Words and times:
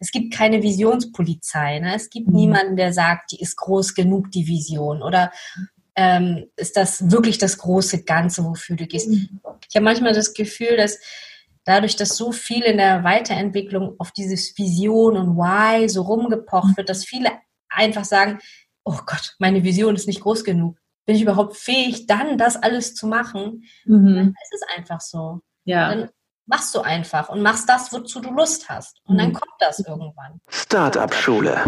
es 0.00 0.10
gibt 0.10 0.32
keine 0.34 0.62
Visionspolizei. 0.62 1.78
Ne? 1.78 1.94
Es 1.94 2.10
gibt 2.10 2.28
mhm. 2.28 2.34
niemanden, 2.34 2.76
der 2.76 2.92
sagt, 2.92 3.32
die 3.32 3.40
ist 3.40 3.56
groß 3.56 3.94
genug, 3.94 4.30
die 4.32 4.48
Vision. 4.48 5.02
Oder 5.02 5.30
ähm, 5.94 6.46
ist 6.56 6.76
das 6.76 7.10
wirklich 7.10 7.38
das 7.38 7.58
große 7.58 8.04
Ganze, 8.04 8.44
wofür 8.44 8.76
du 8.76 8.86
gehst? 8.86 9.10
Mhm. 9.10 9.40
Ich 9.68 9.76
habe 9.76 9.84
manchmal 9.84 10.14
das 10.14 10.32
Gefühl, 10.32 10.76
dass 10.76 10.98
dadurch, 11.64 11.96
dass 11.96 12.16
so 12.16 12.32
viel 12.32 12.62
in 12.62 12.78
der 12.78 13.04
Weiterentwicklung 13.04 13.94
auf 13.98 14.10
dieses 14.10 14.56
Vision 14.56 15.16
und 15.16 15.36
Why 15.36 15.88
so 15.88 16.02
rumgepocht 16.02 16.78
wird, 16.78 16.88
dass 16.88 17.04
viele 17.04 17.30
einfach 17.68 18.04
sagen, 18.04 18.38
oh 18.84 18.98
Gott, 19.04 19.36
meine 19.38 19.62
Vision 19.62 19.94
ist 19.94 20.06
nicht 20.06 20.22
groß 20.22 20.44
genug. 20.44 20.78
Bin 21.04 21.16
ich 21.16 21.22
überhaupt 21.22 21.56
fähig, 21.56 22.06
dann 22.06 22.38
das 22.38 22.56
alles 22.56 22.94
zu 22.94 23.06
machen? 23.06 23.64
Mhm. 23.84 24.14
Dann 24.14 24.28
ist 24.28 24.54
es 24.54 24.76
einfach 24.76 25.02
so. 25.02 25.40
Ja. 25.64 25.94
Dann 25.94 26.10
machst 26.50 26.74
du 26.74 26.80
einfach 26.80 27.28
und 27.28 27.42
machst 27.42 27.68
das, 27.68 27.92
wozu 27.92 28.20
du 28.20 28.30
Lust 28.32 28.68
hast. 28.68 29.00
Und 29.04 29.18
dann 29.18 29.28
mhm. 29.28 29.34
kommt 29.34 29.52
das 29.60 29.78
irgendwann. 29.78 30.40
Startup 30.48 31.14
Schule. 31.14 31.62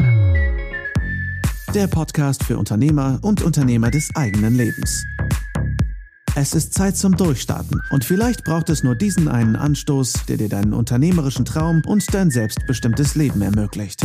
Der 1.73 1.87
Podcast 1.87 2.43
für 2.43 2.59
Unternehmer 2.59 3.21
und 3.23 3.43
Unternehmer 3.43 3.91
des 3.91 4.11
eigenen 4.17 4.57
Lebens. 4.57 5.05
Es 6.35 6.55
ist 6.55 6.75
Zeit 6.75 6.97
zum 6.97 7.17
Durchstarten 7.17 7.81
und 7.91 8.05
vielleicht 8.05 8.45
braucht 8.45 8.71
es 8.71 8.83
nur 8.83 8.97
diesen 8.97 9.29
einen 9.29 9.55
Anstoß, 9.55 10.27
der 10.29 10.39
dir 10.39 10.49
deinen 10.49 10.73
unternehmerischen 10.73 11.45
Traum 11.45 11.83
und 11.87 12.13
dein 12.13 12.31
selbstbestimmtes 12.31 13.15
Leben 13.15 13.41
ermöglicht. 13.43 14.03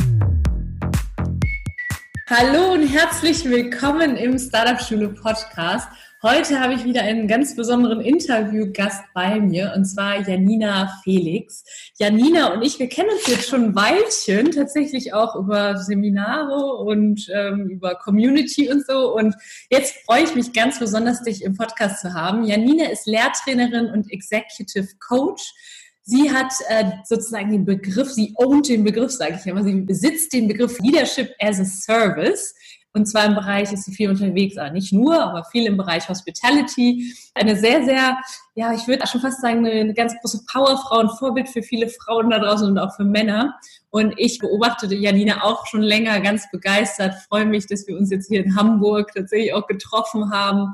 Hallo 2.29 2.73
und 2.73 2.85
herzlich 2.85 3.45
willkommen 3.45 4.17
im 4.17 4.37
Startup 4.37 4.79
Schule 4.81 5.09
Podcast. 5.09 5.87
Heute 6.23 6.59
habe 6.59 6.73
ich 6.73 6.83
wieder 6.83 7.03
einen 7.03 7.27
ganz 7.27 7.55
besonderen 7.55 8.01
Interviewgast 8.01 9.03
bei 9.13 9.39
mir 9.39 9.73
und 9.75 9.85
zwar 9.85 10.27
Janina 10.27 10.91
Felix. 11.03 11.63
Janina 11.99 12.53
und 12.53 12.63
ich, 12.63 12.79
wir 12.79 12.89
kennen 12.89 13.11
uns 13.11 13.27
jetzt 13.27 13.47
schon 13.47 13.65
ein 13.65 13.75
Weilchen, 13.75 14.51
tatsächlich 14.51 15.13
auch 15.13 15.35
über 15.35 15.77
Seminare 15.77 16.77
und 16.77 17.29
ähm, 17.31 17.69
über 17.69 17.93
Community 17.93 18.67
und 18.67 18.83
so. 18.83 19.13
Und 19.13 19.35
jetzt 19.69 19.95
freue 20.05 20.23
ich 20.23 20.33
mich 20.33 20.53
ganz 20.53 20.79
besonders, 20.79 21.21
dich 21.21 21.43
im 21.43 21.55
Podcast 21.55 22.01
zu 22.01 22.11
haben. 22.15 22.45
Janina 22.45 22.85
ist 22.85 23.05
Lehrtrainerin 23.05 23.91
und 23.91 24.11
Executive 24.11 24.87
Coach. 25.07 25.53
Sie 26.01 26.31
hat 26.31 26.51
äh, 26.69 26.85
sozusagen 27.05 27.51
den 27.51 27.65
Begriff, 27.65 28.09
sie 28.09 28.33
ownt 28.37 28.69
den 28.69 28.83
Begriff, 28.83 29.11
sage 29.11 29.37
ich 29.39 29.45
immer, 29.45 29.63
sie 29.63 29.81
besitzt 29.81 30.33
den 30.33 30.47
Begriff 30.47 30.79
Leadership 30.79 31.35
as 31.39 31.59
a 31.59 31.65
Service. 31.65 32.55
Und 32.97 33.05
zwar 33.05 33.25
im 33.25 33.35
Bereich 33.35 33.71
ist 33.71 33.85
sie 33.85 33.93
viel 33.93 34.09
unterwegs, 34.09 34.57
aber 34.57 34.71
nicht 34.71 34.91
nur, 34.91 35.21
aber 35.21 35.43
viel 35.43 35.67
im 35.67 35.77
Bereich 35.77 36.09
Hospitality. 36.09 37.13
Eine 37.35 37.55
sehr, 37.55 37.85
sehr, 37.85 38.17
ja, 38.55 38.73
ich 38.73 38.87
würde 38.87 39.05
schon 39.05 39.21
fast 39.21 39.39
sagen, 39.39 39.63
eine 39.67 39.93
ganz 39.93 40.15
große 40.19 40.45
Powerfrau 40.51 41.01
und 41.01 41.11
Vorbild 41.11 41.47
für 41.47 41.61
viele 41.61 41.89
Frauen 41.89 42.31
da 42.31 42.39
draußen 42.39 42.67
und 42.67 42.79
auch 42.79 42.95
für 42.95 43.03
Männer. 43.03 43.55
Und 43.91 44.15
ich 44.17 44.39
beobachtete 44.39 44.95
Janina 44.95 45.43
auch 45.43 45.67
schon 45.67 45.83
länger 45.83 46.19
ganz 46.21 46.49
begeistert, 46.51 47.13
freue 47.29 47.45
mich, 47.45 47.67
dass 47.67 47.87
wir 47.87 47.95
uns 47.95 48.09
jetzt 48.09 48.29
hier 48.29 48.43
in 48.43 48.55
Hamburg 48.55 49.11
tatsächlich 49.13 49.53
auch 49.53 49.67
getroffen 49.67 50.31
haben 50.31 50.73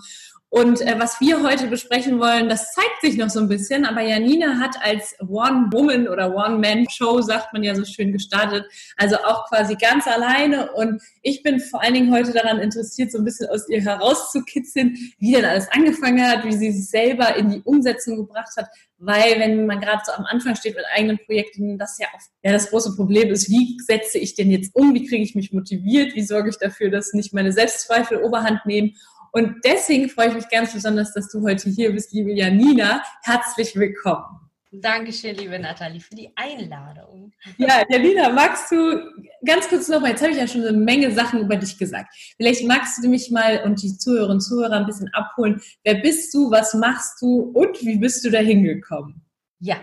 und 0.54 0.82
äh, 0.82 1.00
was 1.00 1.20
wir 1.20 1.42
heute 1.42 1.66
besprechen 1.66 2.20
wollen, 2.20 2.48
das 2.48 2.74
zeigt 2.74 3.02
sich 3.02 3.18
noch 3.18 3.32
so 3.32 3.40
ein 3.40 3.48
bisschen, 3.48 3.86
aber 3.86 4.02
Janina 4.02 4.60
hat 4.60 4.76
als 4.84 5.16
One-Woman 5.20 6.08
oder 6.08 6.36
One-Man-Show, 6.36 7.22
sagt 7.22 7.54
man 7.54 7.64
ja 7.64 7.74
so 7.74 7.84
schön, 7.84 8.12
gestartet. 8.12 8.64
Also 8.96 9.16
auch 9.16 9.50
quasi 9.50 9.74
ganz 9.74 10.06
alleine. 10.06 10.72
Und 10.74 11.02
ich 11.24 11.42
bin 11.42 11.60
vor 11.60 11.82
allen 11.82 11.96
Dingen 11.96 12.14
heute 12.14 12.34
daran 12.34 12.60
interessiert, 12.60 13.12
so 13.12 13.18
ein 13.18 13.24
bisschen 13.24 13.50
aus 13.50 13.68
ihr 13.68 13.82
herauszukitzeln, 13.82 14.96
wie 15.18 15.32
denn 15.32 15.44
alles 15.44 15.68
angefangen 15.72 16.22
hat, 16.22 16.46
wie 16.46 16.54
sie 16.54 16.72
sich 16.72 16.88
selber 16.88 17.36
in 17.36 17.50
die 17.50 17.62
Umsetzung 17.64 18.18
gebracht 18.18 18.56
hat. 18.56 18.68
Weil 19.00 19.40
wenn 19.40 19.66
man 19.66 19.82
gerade 19.82 20.04
so 20.06 20.12
am 20.12 20.26
Anfang 20.26 20.56
steht 20.56 20.76
mit 20.76 20.86
eigenen 20.96 21.18
Projekten, 21.26 21.80
das 21.80 21.98
ja 21.98 22.06
oft 22.16 22.30
ja, 22.44 22.52
das 22.52 22.70
große 22.70 22.96
Problem 22.96 23.30
ist, 23.32 23.50
wie 23.50 23.80
setze 23.80 24.20
ich 24.20 24.36
denn 24.36 24.52
jetzt 24.52 24.76
um? 24.76 24.94
Wie 24.94 25.08
kriege 25.08 25.24
ich 25.24 25.34
mich 25.34 25.52
motiviert? 25.52 26.14
Wie 26.14 26.22
sorge 26.22 26.50
ich 26.50 26.58
dafür, 26.58 26.92
dass 26.92 27.14
nicht 27.14 27.34
meine 27.34 27.52
Selbstzweifel 27.52 28.22
Oberhand 28.22 28.68
nehmen? 28.68 28.96
Und 29.36 29.66
deswegen 29.66 30.10
freue 30.10 30.28
ich 30.28 30.36
mich 30.36 30.48
ganz 30.48 30.74
besonders, 30.74 31.12
dass 31.12 31.28
du 31.30 31.42
heute 31.42 31.68
hier 31.68 31.92
bist, 31.92 32.14
liebe 32.14 32.32
Janina. 32.32 33.02
Herzlich 33.24 33.76
willkommen. 33.76 34.26
Dankeschön, 34.72 35.36
liebe 35.36 35.58
Nathalie, 35.58 36.00
für 36.00 36.14
die 36.14 36.32
Einladung. 36.36 37.32
Ja, 37.58 37.84
Janina, 37.90 38.30
magst 38.30 38.72
du 38.72 39.00
ganz 39.44 39.68
kurz 39.68 39.88
nochmal, 39.88 40.12
jetzt 40.12 40.22
habe 40.22 40.34
ich 40.34 40.38
ja 40.38 40.48
schon 40.48 40.64
eine 40.64 40.78
Menge 40.78 41.12
Sachen 41.12 41.42
über 41.42 41.56
dich 41.56 41.80
gesagt. 41.80 42.14
Vielleicht 42.38 42.68
magst 42.68 43.04
du 43.04 43.10
mich 43.10 43.32
mal 43.32 43.64
und 43.66 43.82
die 43.82 43.98
Zuhörerinnen 43.98 44.38
und 44.38 44.42
Zuhörer 44.42 44.74
ein 44.74 44.86
bisschen 44.86 45.12
abholen. 45.14 45.60
Wer 45.84 45.96
bist 45.96 46.32
du, 46.36 46.52
was 46.52 46.76
machst 46.76 47.20
du 47.20 47.52
und 47.56 47.82
wie 47.82 47.98
bist 47.98 48.24
du 48.24 48.30
da 48.30 48.40
hingekommen? 48.40 49.20
Ja, 49.60 49.78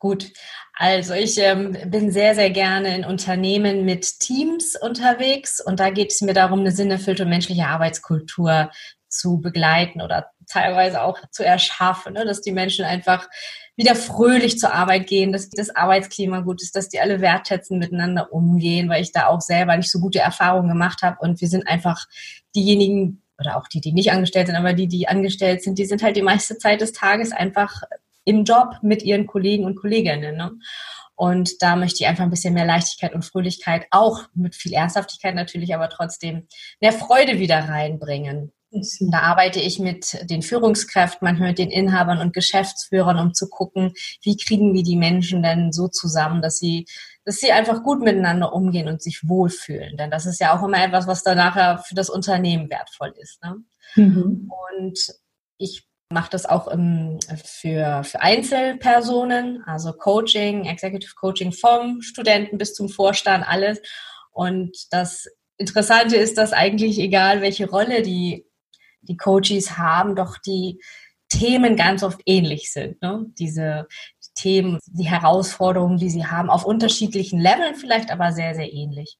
Gut, 0.00 0.32
also 0.72 1.12
ich 1.12 1.36
ähm, 1.36 1.76
bin 1.88 2.10
sehr, 2.10 2.34
sehr 2.34 2.48
gerne 2.48 2.96
in 2.96 3.04
Unternehmen 3.04 3.84
mit 3.84 4.18
Teams 4.18 4.74
unterwegs 4.74 5.60
und 5.60 5.78
da 5.78 5.90
geht 5.90 6.10
es 6.10 6.22
mir 6.22 6.32
darum, 6.32 6.60
eine 6.60 6.72
sinnerfüllte 6.72 7.24
und 7.24 7.28
menschliche 7.28 7.66
Arbeitskultur 7.66 8.70
zu 9.08 9.42
begleiten 9.42 10.00
oder 10.00 10.30
teilweise 10.48 11.02
auch 11.02 11.18
zu 11.30 11.44
erschaffen, 11.44 12.14
ne? 12.14 12.24
dass 12.24 12.40
die 12.40 12.52
Menschen 12.52 12.86
einfach 12.86 13.28
wieder 13.76 13.94
fröhlich 13.94 14.58
zur 14.58 14.72
Arbeit 14.72 15.06
gehen, 15.06 15.32
dass 15.32 15.50
das 15.50 15.68
Arbeitsklima 15.68 16.40
gut 16.40 16.62
ist, 16.62 16.74
dass 16.74 16.88
die 16.88 17.00
alle 17.00 17.20
wertschätzen 17.20 17.78
miteinander 17.78 18.32
umgehen, 18.32 18.88
weil 18.88 19.02
ich 19.02 19.12
da 19.12 19.26
auch 19.26 19.42
selber 19.42 19.76
nicht 19.76 19.90
so 19.90 20.00
gute 20.00 20.20
Erfahrungen 20.20 20.70
gemacht 20.70 21.02
habe 21.02 21.18
und 21.20 21.42
wir 21.42 21.48
sind 21.48 21.68
einfach 21.68 22.06
diejenigen 22.56 23.22
oder 23.38 23.58
auch 23.58 23.68
die, 23.68 23.82
die 23.82 23.92
nicht 23.92 24.12
angestellt 24.12 24.46
sind, 24.46 24.56
aber 24.56 24.72
die, 24.72 24.88
die 24.88 25.08
angestellt 25.08 25.62
sind, 25.62 25.78
die 25.78 25.86
sind 25.86 26.02
halt 26.02 26.16
die 26.16 26.22
meiste 26.22 26.56
Zeit 26.56 26.80
des 26.80 26.92
Tages 26.92 27.32
einfach 27.32 27.82
im 28.24 28.44
Job 28.44 28.76
mit 28.82 29.02
ihren 29.02 29.26
Kollegen 29.26 29.64
und 29.64 29.76
Kolleginnen. 29.76 30.36
Ne? 30.36 30.52
Und 31.20 31.60
da 31.62 31.76
möchte 31.76 32.02
ich 32.02 32.08
einfach 32.08 32.24
ein 32.24 32.30
bisschen 32.30 32.54
mehr 32.54 32.64
Leichtigkeit 32.64 33.14
und 33.14 33.26
Fröhlichkeit, 33.26 33.86
auch 33.90 34.22
mit 34.34 34.54
viel 34.54 34.72
Ernsthaftigkeit 34.72 35.34
natürlich, 35.34 35.74
aber 35.74 35.90
trotzdem 35.90 36.46
mehr 36.80 36.92
Freude 36.92 37.38
wieder 37.38 37.58
reinbringen. 37.68 38.52
Da 38.70 39.18
arbeite 39.18 39.60
ich 39.60 39.80
mit 39.80 40.16
den 40.30 40.42
Führungskräften, 40.42 41.26
manchmal 41.26 41.48
mit 41.48 41.58
den 41.58 41.70
Inhabern 41.70 42.20
und 42.20 42.32
Geschäftsführern, 42.32 43.18
um 43.18 43.34
zu 43.34 43.50
gucken, 43.50 43.92
wie 44.22 44.36
kriegen 44.36 44.72
wir 44.72 44.84
die 44.84 44.96
Menschen 44.96 45.42
denn 45.42 45.72
so 45.72 45.88
zusammen, 45.88 46.40
dass 46.40 46.58
sie, 46.58 46.86
dass 47.24 47.36
sie 47.36 47.52
einfach 47.52 47.82
gut 47.82 48.00
miteinander 48.00 48.54
umgehen 48.54 48.88
und 48.88 49.02
sich 49.02 49.28
wohlfühlen. 49.28 49.96
Denn 49.96 50.10
das 50.10 50.24
ist 50.24 50.40
ja 50.40 50.56
auch 50.56 50.62
immer 50.62 50.82
etwas, 50.82 51.06
was 51.06 51.24
dann 51.24 51.36
nachher 51.36 51.78
für 51.78 51.96
das 51.96 52.08
Unternehmen 52.08 52.70
wertvoll 52.70 53.12
ist. 53.18 53.42
Ne? 53.42 53.56
Mhm. 53.96 54.50
Und 54.72 54.98
ich 55.58 55.89
mache 56.10 56.30
das 56.30 56.44
auch 56.44 56.66
im, 56.68 57.18
für, 57.44 58.02
für 58.04 58.20
Einzelpersonen, 58.20 59.62
also 59.64 59.92
Coaching, 59.92 60.64
Executive 60.66 61.14
Coaching 61.14 61.52
vom 61.52 62.02
Studenten 62.02 62.58
bis 62.58 62.74
zum 62.74 62.88
Vorstand, 62.88 63.46
alles. 63.46 63.80
Und 64.32 64.76
das 64.90 65.28
Interessante 65.56 66.16
ist, 66.16 66.36
dass 66.36 66.52
eigentlich 66.52 66.98
egal, 66.98 67.42
welche 67.42 67.68
Rolle 67.68 68.02
die, 68.02 68.46
die 69.02 69.16
Coaches 69.16 69.78
haben, 69.78 70.16
doch 70.16 70.36
die 70.38 70.80
Themen 71.28 71.76
ganz 71.76 72.02
oft 72.02 72.20
ähnlich 72.26 72.72
sind. 72.72 73.00
Ne? 73.02 73.26
Diese 73.38 73.86
Themen, 74.34 74.80
die 74.86 75.08
Herausforderungen, 75.08 75.98
die 75.98 76.10
sie 76.10 76.26
haben, 76.26 76.50
auf 76.50 76.64
unterschiedlichen 76.64 77.38
Leveln 77.38 77.76
vielleicht, 77.76 78.10
aber 78.10 78.32
sehr, 78.32 78.54
sehr 78.54 78.72
ähnlich. 78.72 79.16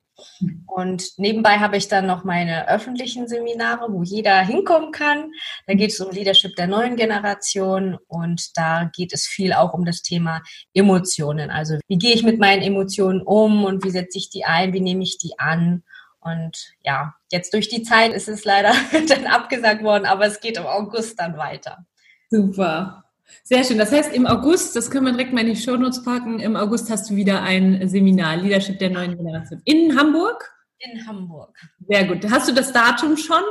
Und 0.67 1.19
nebenbei 1.19 1.59
habe 1.59 1.77
ich 1.77 1.89
dann 1.89 2.07
noch 2.07 2.25
meine 2.25 2.69
öffentlichen 2.69 3.29
Seminare, 3.29 3.93
wo 3.93 4.03
jeder 4.03 4.41
hinkommen 4.41 4.93
kann. 4.93 5.33
Da 5.67 5.75
geht 5.75 5.91
es 5.91 6.01
um 6.01 6.11
Leadership 6.11 6.57
der 6.57 6.67
neuen 6.67 6.97
Generation 6.97 7.99
und 8.09 8.57
da 8.57 8.91
geht 8.95 9.13
es 9.13 9.27
viel 9.27 9.53
auch 9.53 9.75
um 9.75 9.85
das 9.85 10.03
Thema 10.03 10.43
Emotionen. 10.75 11.51
Also 11.51 11.79
wie 11.89 11.99
gehe 11.99 12.15
ich 12.15 12.23
mit 12.23 12.39
meinen 12.39 12.63
Emotionen 12.63 13.23
um 13.23 13.65
und 13.65 13.85
wie 13.85 13.91
setze 13.91 14.19
ich 14.19 14.31
die 14.31 14.45
ein, 14.45 14.73
wie 14.73 14.81
nehme 14.81 15.03
ich 15.03 15.19
die 15.19 15.39
an? 15.39 15.83
Und 16.21 16.75
ja, 16.85 17.15
jetzt 17.33 17.55
durch 17.55 17.69
die 17.69 17.83
Zeit 17.83 18.13
ist 18.13 18.29
es 18.29 18.45
leider 18.45 18.75
dann 19.09 19.27
abgesagt 19.27 19.83
worden, 19.83 20.07
aber 20.07 20.27
es 20.27 20.41
geht 20.41 20.59
im 20.59 20.67
August 20.67 21.19
dann 21.19 21.37
weiter. 21.37 21.85
Super. 22.31 23.05
Sehr 23.45 23.65
schön. 23.65 23.79
Das 23.79 23.93
heißt, 23.93 24.13
im 24.15 24.27
August, 24.27 24.77
das 24.77 24.91
können 24.91 25.07
wir 25.07 25.13
direkt 25.13 25.33
mal 25.33 25.41
in 25.41 25.55
die 25.55 25.61
Shownotes 25.61 26.05
packen, 26.05 26.41
im 26.41 26.57
August 26.57 26.91
hast 26.91 27.11
du 27.11 27.17
wieder 27.17 27.43
ein 27.43 27.89
Seminar, 27.89 28.37
Leadership 28.37 28.79
der 28.79 28.91
neuen 28.91 29.17
Generation. 29.17 29.61
In 29.65 29.99
Hamburg? 29.99 30.53
In 30.79 31.07
Hamburg. 31.07 31.57
Sehr 31.89 32.05
gut. 32.05 32.31
Hast 32.31 32.49
du 32.49 32.55
das 32.55 32.73
Datum 32.73 33.17
schon? 33.17 33.43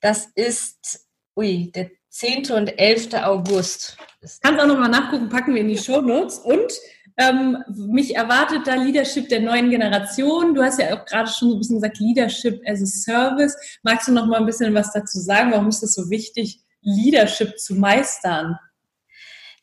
Das 0.00 0.26
ist, 0.34 1.06
ui, 1.36 1.70
der 1.72 1.90
10. 2.08 2.50
und 2.52 2.78
11. 2.78 3.14
August. 3.22 3.96
Kannst 4.42 4.60
auch 4.60 4.66
nochmal 4.66 4.88
nachgucken, 4.88 5.28
packen 5.28 5.54
wir 5.54 5.60
in 5.60 5.68
die 5.68 5.78
Shownotes. 5.78 6.38
Und 6.38 6.72
ähm, 7.16 7.62
mich 7.68 8.16
erwartet 8.16 8.66
da 8.66 8.74
Leadership 8.74 9.28
der 9.28 9.40
neuen 9.40 9.70
Generation. 9.70 10.54
Du 10.54 10.62
hast 10.62 10.80
ja 10.80 10.94
auch 10.94 11.04
gerade 11.04 11.28
schon 11.28 11.50
so 11.50 11.54
ein 11.54 11.58
bisschen 11.58 11.76
gesagt, 11.76 11.98
Leadership 11.98 12.60
as 12.66 12.82
a 12.82 12.86
Service. 12.86 13.56
Magst 13.82 14.08
du 14.08 14.12
noch 14.12 14.26
mal 14.26 14.38
ein 14.38 14.46
bisschen 14.46 14.74
was 14.74 14.92
dazu 14.92 15.18
sagen? 15.18 15.52
Warum 15.52 15.68
ist 15.68 15.82
das 15.82 15.94
so 15.94 16.08
wichtig, 16.10 16.60
Leadership 16.80 17.58
zu 17.58 17.74
meistern? 17.74 18.58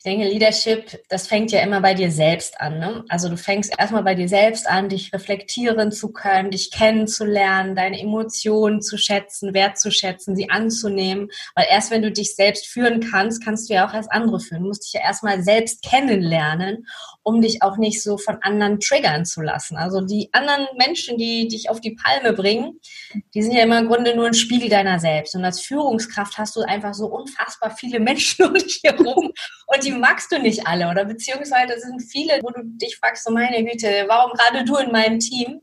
Denke, 0.08 0.26
Leadership, 0.26 1.04
das 1.10 1.26
fängt 1.26 1.52
ja 1.52 1.60
immer 1.60 1.82
bei 1.82 1.92
dir 1.92 2.10
selbst 2.10 2.58
an. 2.62 2.78
Ne? 2.78 3.04
Also 3.10 3.28
du 3.28 3.36
fängst 3.36 3.78
erstmal 3.78 4.02
bei 4.02 4.14
dir 4.14 4.26
selbst 4.26 4.66
an, 4.66 4.88
dich 4.88 5.12
reflektieren 5.12 5.92
zu 5.92 6.12
können, 6.12 6.50
dich 6.50 6.70
kennenzulernen, 6.70 7.76
deine 7.76 8.00
Emotionen 8.00 8.80
zu 8.80 8.96
schätzen, 8.96 9.52
wertzuschätzen, 9.52 10.34
sie 10.34 10.48
anzunehmen. 10.48 11.28
Weil 11.54 11.66
erst 11.68 11.90
wenn 11.90 12.00
du 12.00 12.10
dich 12.10 12.34
selbst 12.34 12.66
führen 12.68 13.00
kannst, 13.00 13.44
kannst 13.44 13.68
du 13.68 13.74
ja 13.74 13.86
auch 13.86 13.92
erst 13.92 14.10
andere 14.10 14.40
führen. 14.40 14.62
Du 14.62 14.68
musst 14.68 14.86
dich 14.86 14.94
ja 14.94 15.02
erstmal 15.06 15.42
selbst 15.42 15.82
kennenlernen, 15.82 16.86
um 17.28 17.42
dich 17.42 17.62
auch 17.62 17.76
nicht 17.76 18.02
so 18.02 18.16
von 18.16 18.38
anderen 18.40 18.80
triggern 18.80 19.26
zu 19.26 19.42
lassen. 19.42 19.76
Also 19.76 20.00
die 20.00 20.30
anderen 20.32 20.66
Menschen, 20.78 21.18
die 21.18 21.46
dich 21.46 21.68
auf 21.68 21.78
die 21.78 21.94
Palme 21.94 22.32
bringen, 22.32 22.80
die 23.34 23.42
sind 23.42 23.52
ja 23.52 23.64
immer 23.64 23.80
im 23.80 23.88
Grunde 23.88 24.16
nur 24.16 24.28
ein 24.28 24.34
Spiegel 24.34 24.70
deiner 24.70 24.98
selbst. 24.98 25.36
Und 25.36 25.44
als 25.44 25.60
Führungskraft 25.60 26.38
hast 26.38 26.56
du 26.56 26.62
einfach 26.62 26.94
so 26.94 27.04
unfassbar 27.04 27.70
viele 27.70 28.00
Menschen 28.08 28.46
um 28.46 28.54
dich 28.54 28.80
herum 28.82 29.30
und 29.66 29.84
die 29.84 29.92
magst 29.92 30.32
du 30.32 30.38
nicht 30.38 30.66
alle. 30.66 30.88
Oder 30.88 31.04
beziehungsweise 31.04 31.78
sind 31.78 32.00
viele, 32.00 32.40
wo 32.42 32.48
du 32.48 32.62
dich 32.64 32.96
fragst, 32.96 33.24
so 33.24 33.30
meine 33.30 33.62
Güte, 33.62 34.06
warum 34.08 34.32
gerade 34.32 34.64
du 34.64 34.76
in 34.76 34.90
meinem 34.90 35.18
Team? 35.18 35.60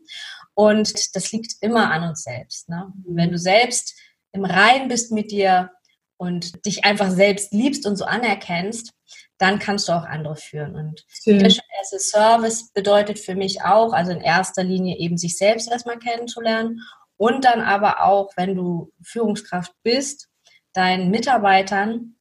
Und 0.54 1.16
das 1.16 1.32
liegt 1.32 1.56
immer 1.62 1.90
an 1.90 2.10
uns 2.10 2.22
selbst. 2.22 2.70
Ne? 2.70 2.94
Wenn 3.08 3.32
du 3.32 3.40
selbst 3.40 3.96
im 4.34 4.46
Rein 4.46 4.88
bist 4.88 5.12
mit 5.12 5.32
dir 5.32 5.72
und 6.18 6.64
dich 6.68 6.86
einfach 6.86 7.10
selbst 7.10 7.54
liebst 7.54 7.88
und 7.88 7.96
so 7.96 8.06
anerkennst, 8.06 8.94
dann 9.38 9.60
kannst 9.60 9.88
du 9.90 9.94
auch 9.94 10.06
andere 10.06 10.36
führen. 10.36 10.76
Und 10.76 11.06
Leadership 11.26 11.64
as 11.82 11.94
a 11.94 12.00
Service 12.00 12.72
bedeutet 12.72 13.20
für 13.20 13.36
mich 13.36 13.62
auch, 13.64 13.94
also 13.94 14.12
in 14.12 14.22
erster 14.22 14.64
Linie 14.64 14.98
eben 14.98 15.18
sich 15.18 15.38
selbst 15.38 15.70
erstmal 15.70 16.00
kennenzulernen 16.00 16.82
und 17.18 17.46
dann 17.46 17.62
aber 17.62 18.04
auch, 18.04 18.32
wenn 18.36 18.56
du 18.56 18.92
Führungskraft 19.02 19.74
bist, 19.84 20.30
deinen 20.74 21.10
Mitarbeitern 21.12 22.16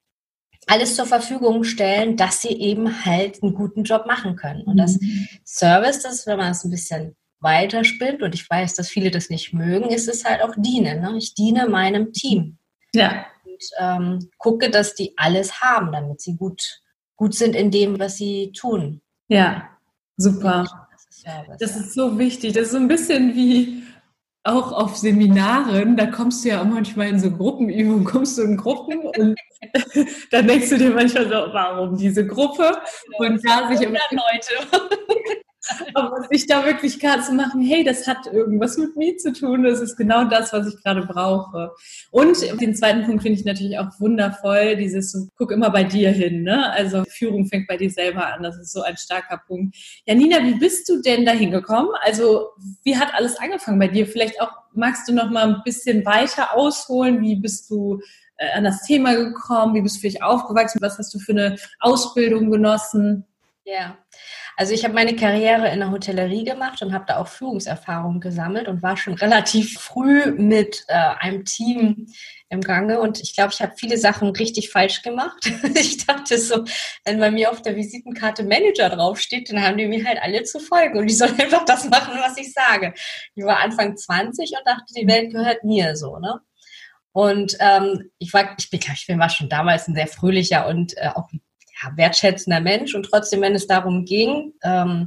alles 0.67 0.97
zur 0.97 1.07
Verfügung 1.07 1.65
stellen, 1.65 2.17
dass 2.17 2.41
sie 2.41 2.59
eben 2.61 3.05
halt 3.05 3.43
einen 3.43 3.55
guten 3.55 3.85
Job 3.85 4.07
machen 4.07 4.37
können. 4.37 4.63
Und 4.63 4.79
das 4.79 4.99
mhm. 4.99 5.29
Service, 5.45 6.01
das, 6.01 6.27
wenn 6.27 6.39
man 6.39 6.53
es 6.53 6.65
ein 6.65 6.71
bisschen 6.71 7.17
weiterspinnt, 7.41 8.23
und 8.23 8.35
ich 8.35 8.49
weiß, 8.49 8.75
dass 8.75 8.89
viele 8.89 9.11
das 9.11 9.29
nicht 9.29 9.53
mögen, 9.53 9.91
ist 9.91 10.09
es 10.09 10.25
halt 10.25 10.43
auch 10.43 10.55
dienen. 10.57 11.03
Ne? 11.03 11.19
Ich 11.19 11.35
diene 11.35 11.69
meinem 11.69 12.13
Team. 12.13 12.59
Ja. 12.95 13.27
Und 13.45 13.63
ähm, 13.79 14.31
gucke, 14.39 14.71
dass 14.71 14.95
die 14.95 15.13
alles 15.17 15.61
haben, 15.61 15.93
damit 15.93 16.21
sie 16.23 16.37
gut 16.37 16.81
gut 17.17 17.35
sind 17.35 17.55
in 17.55 17.71
dem, 17.71 17.99
was 17.99 18.17
sie 18.17 18.53
tun. 18.53 19.01
Ja, 19.29 19.69
super. 20.17 20.89
Das 21.59 21.77
ist 21.77 21.95
so 21.95 22.19
wichtig. 22.19 22.53
Das 22.53 22.65
ist 22.65 22.73
so 22.73 22.79
ein 22.79 22.89
bisschen 22.89 23.35
wie 23.35 23.83
auch 24.45 24.73
auf 24.73 24.97
Seminaren, 24.97 25.97
da 25.97 26.07
kommst 26.07 26.45
du 26.45 26.51
ja 26.51 26.61
auch 26.61 26.67
manchmal 26.67 27.09
in 27.09 27.19
so 27.19 27.31
Gruppenübungen, 27.31 28.05
kommst 28.05 28.37
du 28.37 28.43
in 28.43 28.59
Gruppen 28.59 29.01
und 29.01 29.35
dann 30.31 30.47
denkst 30.47 30.69
du 30.69 30.77
dir 30.77 30.91
manchmal 30.91 31.25
so, 31.25 31.35
warum 31.53 31.97
diese 31.97 32.27
Gruppe? 32.27 32.79
Und 33.19 33.43
da 33.43 33.75
sich 33.75 33.87
immer 33.87 33.99
Leute. 34.11 34.85
Aber 35.95 36.27
sich 36.31 36.47
da 36.47 36.65
wirklich 36.65 36.99
klar 36.99 37.23
zu 37.23 37.33
machen, 37.33 37.63
hey, 37.63 37.85
das 37.85 38.07
hat 38.07 38.27
irgendwas 38.27 38.77
mit 38.77 38.97
mir 38.97 39.17
zu 39.17 39.33
tun, 39.33 39.63
das 39.63 39.81
ist 39.81 39.97
genau 39.97 40.25
das, 40.25 40.53
was 40.53 40.73
ich 40.73 40.83
gerade 40.83 41.07
brauche. 41.07 41.73
Und 42.11 42.37
den 42.61 42.75
zweiten 42.75 43.05
Punkt 43.05 43.23
finde 43.23 43.39
ich 43.39 43.45
natürlich 43.45 43.79
auch 43.79 43.89
wundervoll, 43.99 44.77
dieses, 44.77 45.31
guck 45.37 45.53
immer 45.53 45.71
bei 45.71 45.85
dir 45.85 46.11
hin, 46.11 46.43
ne? 46.43 46.71
Also 46.73 47.05
Führung 47.09 47.47
fängt 47.47 47.67
bei 47.67 47.77
dir 47.77 47.91
selber 47.91 48.33
an, 48.33 48.43
das 48.43 48.59
ist 48.59 48.73
so 48.73 48.83
ein 48.83 48.97
starker 48.97 49.41
Punkt. 49.47 49.77
Ja, 50.07 50.15
Nina, 50.15 50.43
wie 50.45 50.55
bist 50.55 50.89
du 50.89 51.01
denn 51.01 51.25
da 51.25 51.33
hingekommen? 51.33 51.91
Also, 52.03 52.49
wie 52.83 52.97
hat 52.97 53.15
alles 53.15 53.39
angefangen 53.39 53.79
bei 53.79 53.89
dir? 53.89 54.07
Vielleicht 54.07 54.41
auch, 54.41 54.51
magst 54.73 55.09
du 55.09 55.13
noch 55.13 55.31
mal 55.31 55.55
ein 55.55 55.63
bisschen 55.65 56.05
weiter 56.05 56.55
ausholen? 56.55 57.21
Wie 57.21 57.37
bist 57.37 57.71
du 57.71 58.01
äh, 58.37 58.51
an 58.57 58.65
das 58.65 58.83
Thema 58.83 59.15
gekommen? 59.15 59.75
Wie 59.75 59.83
bist 59.83 59.99
du 59.99 60.03
dich 60.03 60.23
aufgewachsen? 60.23 60.81
Was 60.83 60.99
hast 60.99 61.15
du 61.15 61.19
für 61.19 61.33
eine 61.33 61.57
Ausbildung 61.81 62.51
genossen? 62.51 63.25
Ja, 63.65 63.97
also 64.57 64.73
ich 64.73 64.85
habe 64.85 64.95
meine 64.95 65.17
Karriere 65.17 65.69
in 65.71 65.81
der 65.81 65.91
Hotellerie 65.91 66.45
gemacht 66.45 66.81
und 66.83 66.93
habe 66.93 67.05
da 67.07 67.19
auch 67.19 67.29
Führungserfahrung 67.29 68.21
gesammelt 68.21 68.69
und 68.69 68.83
war 68.83 68.97
schon 68.97 69.15
relativ 69.25 69.79
früh 69.79 70.33
mit 70.33 70.85
äh, 70.89 70.95
einem 70.95 71.45
Team 71.45 72.07
im 72.49 72.61
Gange 72.61 73.01
und 73.01 73.21
ich 73.21 73.35
glaube, 73.35 73.53
ich 73.53 73.61
habe 73.61 73.75
viele 73.77 73.99
Sachen 73.99 74.31
richtig 74.31 74.71
falsch 74.71 75.03
gemacht. 75.03 75.51
ich 75.75 76.07
dachte 76.07 76.39
so, 76.39 76.65
wenn 77.05 77.19
bei 77.19 77.31
mir 77.31 77.51
auf 77.51 77.63
der 77.63 77.75
Visitenkarte 77.77 78.45
Manager 78.45 78.91
draufsteht, 78.91 79.51
dann 79.51 79.63
haben 79.63 79.77
die 79.77 79.87
mir 79.87 80.05
halt 80.05 80.19
alle 80.23 80.45
zu 80.45 80.61
folgen 80.61 80.99
und 80.99 81.09
ich 81.09 81.19
soll 81.19 81.29
einfach 81.39 81.65
das 81.65 81.89
machen, 81.89 82.15
was 82.21 82.37
ich 82.39 82.53
sage. 82.53 82.95
Ich 83.35 83.45
war 83.45 83.61
Anfang 83.61 83.97
20 83.97 84.53
und 84.57 84.67
dachte, 84.67 84.95
die 84.97 85.09
Welt 85.09 85.33
gehört 85.33 85.65
mir 85.65 85.97
so, 85.97 86.19
ne? 86.19 86.41
Und 87.13 87.57
ähm, 87.61 88.11
ich 88.19 88.33
war, 88.35 88.57
ich 88.59 88.71
bin, 88.71 88.81
ich 88.81 89.07
bin 89.07 89.21
war 89.21 89.31
schon 89.31 89.49
damals 89.49 89.87
ein 89.87 89.95
sehr 89.95 90.09
fröhlicher 90.09 90.67
und 90.67 90.97
äh, 90.97 91.11
auch 91.15 91.29
ja, 91.83 91.97
wertschätzender 91.97 92.61
Mensch 92.61 92.95
und 92.95 93.05
trotzdem, 93.05 93.41
wenn 93.41 93.55
es 93.55 93.67
darum 93.67 94.05
ging, 94.05 94.53
ähm, 94.63 95.07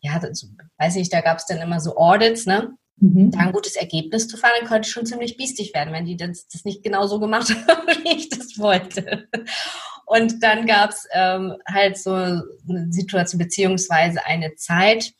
ja, 0.00 0.18
das, 0.18 0.48
weiß 0.78 0.96
ich, 0.96 1.08
da 1.08 1.20
gab 1.20 1.38
es 1.38 1.46
dann 1.46 1.58
immer 1.58 1.80
so 1.80 1.96
Audits, 1.96 2.46
ne? 2.46 2.76
Mhm. 2.98 3.30
Da 3.30 3.40
ein 3.40 3.52
gutes 3.52 3.76
Ergebnis 3.76 4.28
zu 4.28 4.36
fahren, 4.36 4.52
dann 4.58 4.68
könnte 4.68 4.86
ich 4.86 4.92
schon 4.92 5.06
ziemlich 5.06 5.36
biestig 5.36 5.74
werden, 5.74 5.92
wenn 5.92 6.04
die 6.04 6.16
das, 6.16 6.46
das 6.46 6.64
nicht 6.64 6.82
genau 6.82 7.06
so 7.06 7.18
gemacht 7.18 7.48
haben, 7.68 7.88
wie 8.04 8.16
ich 8.16 8.28
das 8.28 8.58
wollte. 8.58 9.28
Und 10.06 10.42
dann 10.42 10.66
gab 10.66 10.90
es 10.90 11.06
ähm, 11.12 11.56
halt 11.66 11.96
so 11.96 12.12
eine 12.12 12.86
Situation 12.90 13.38
beziehungsweise 13.38 14.24
eine 14.26 14.54
Zeit, 14.54 15.12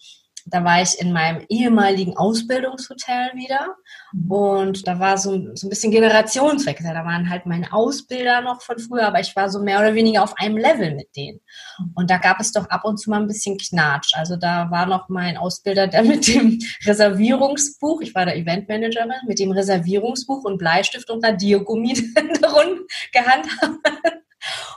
da 0.47 0.63
war 0.63 0.83
ich 0.83 1.01
in 1.01 1.13
meinem 1.13 1.45
ehemaligen 1.49 2.17
Ausbildungshotel 2.17 3.33
wieder 3.35 3.77
mhm. 4.13 4.31
und 4.31 4.87
da 4.87 4.99
war 4.99 5.17
so, 5.17 5.55
so 5.55 5.67
ein 5.67 5.71
bisschen 5.71 5.91
Generationswechsel. 5.91 6.93
Da 6.93 7.05
waren 7.05 7.31
halt 7.31 7.47
meine 7.47 7.73
Ausbilder 7.73 8.43
noch 8.43 8.61
von 8.63 8.79
früher, 8.79 9.07
aber 9.07 9.21
ich 9.21 9.35
war 9.37 9.49
so 9.49 9.61
mehr 9.61 9.79
oder 9.79 9.95
weniger 9.95 10.23
auf 10.23 10.37
einem 10.37 10.57
Level 10.57 10.95
mit 10.95 11.17
denen. 11.17 11.41
Mhm. 11.79 11.93
Und 11.95 12.11
da 12.11 12.19
gab 12.19 12.41
es 12.41 12.53
doch 12.53 12.69
ab 12.69 12.85
und 12.85 12.99
zu 12.99 13.11
mal 13.11 13.21
ein 13.21 13.27
bisschen 13.27 13.57
Knatsch. 13.57 14.15
Also 14.15 14.37
da 14.37 14.71
war 14.71 14.87
noch 14.87 15.09
mein 15.09 15.37
Ausbilder, 15.37 15.87
der 15.87 16.03
mit 16.05 16.29
dem 16.29 16.59
Reservierungsbuch, 16.85 18.03
ich 18.03 18.15
war 18.15 18.27
der 18.27 18.37
Eventmanagerin, 18.37 19.13
mit 19.27 19.39
dem 19.39 19.53
Reservierungsbuch 19.53 20.45
und 20.45 20.59
Bleistift 20.59 21.11
und 21.11 21.25
Radiergummi 21.25 21.93
rund 22.43 22.81
gehandhabt. 23.13 24.21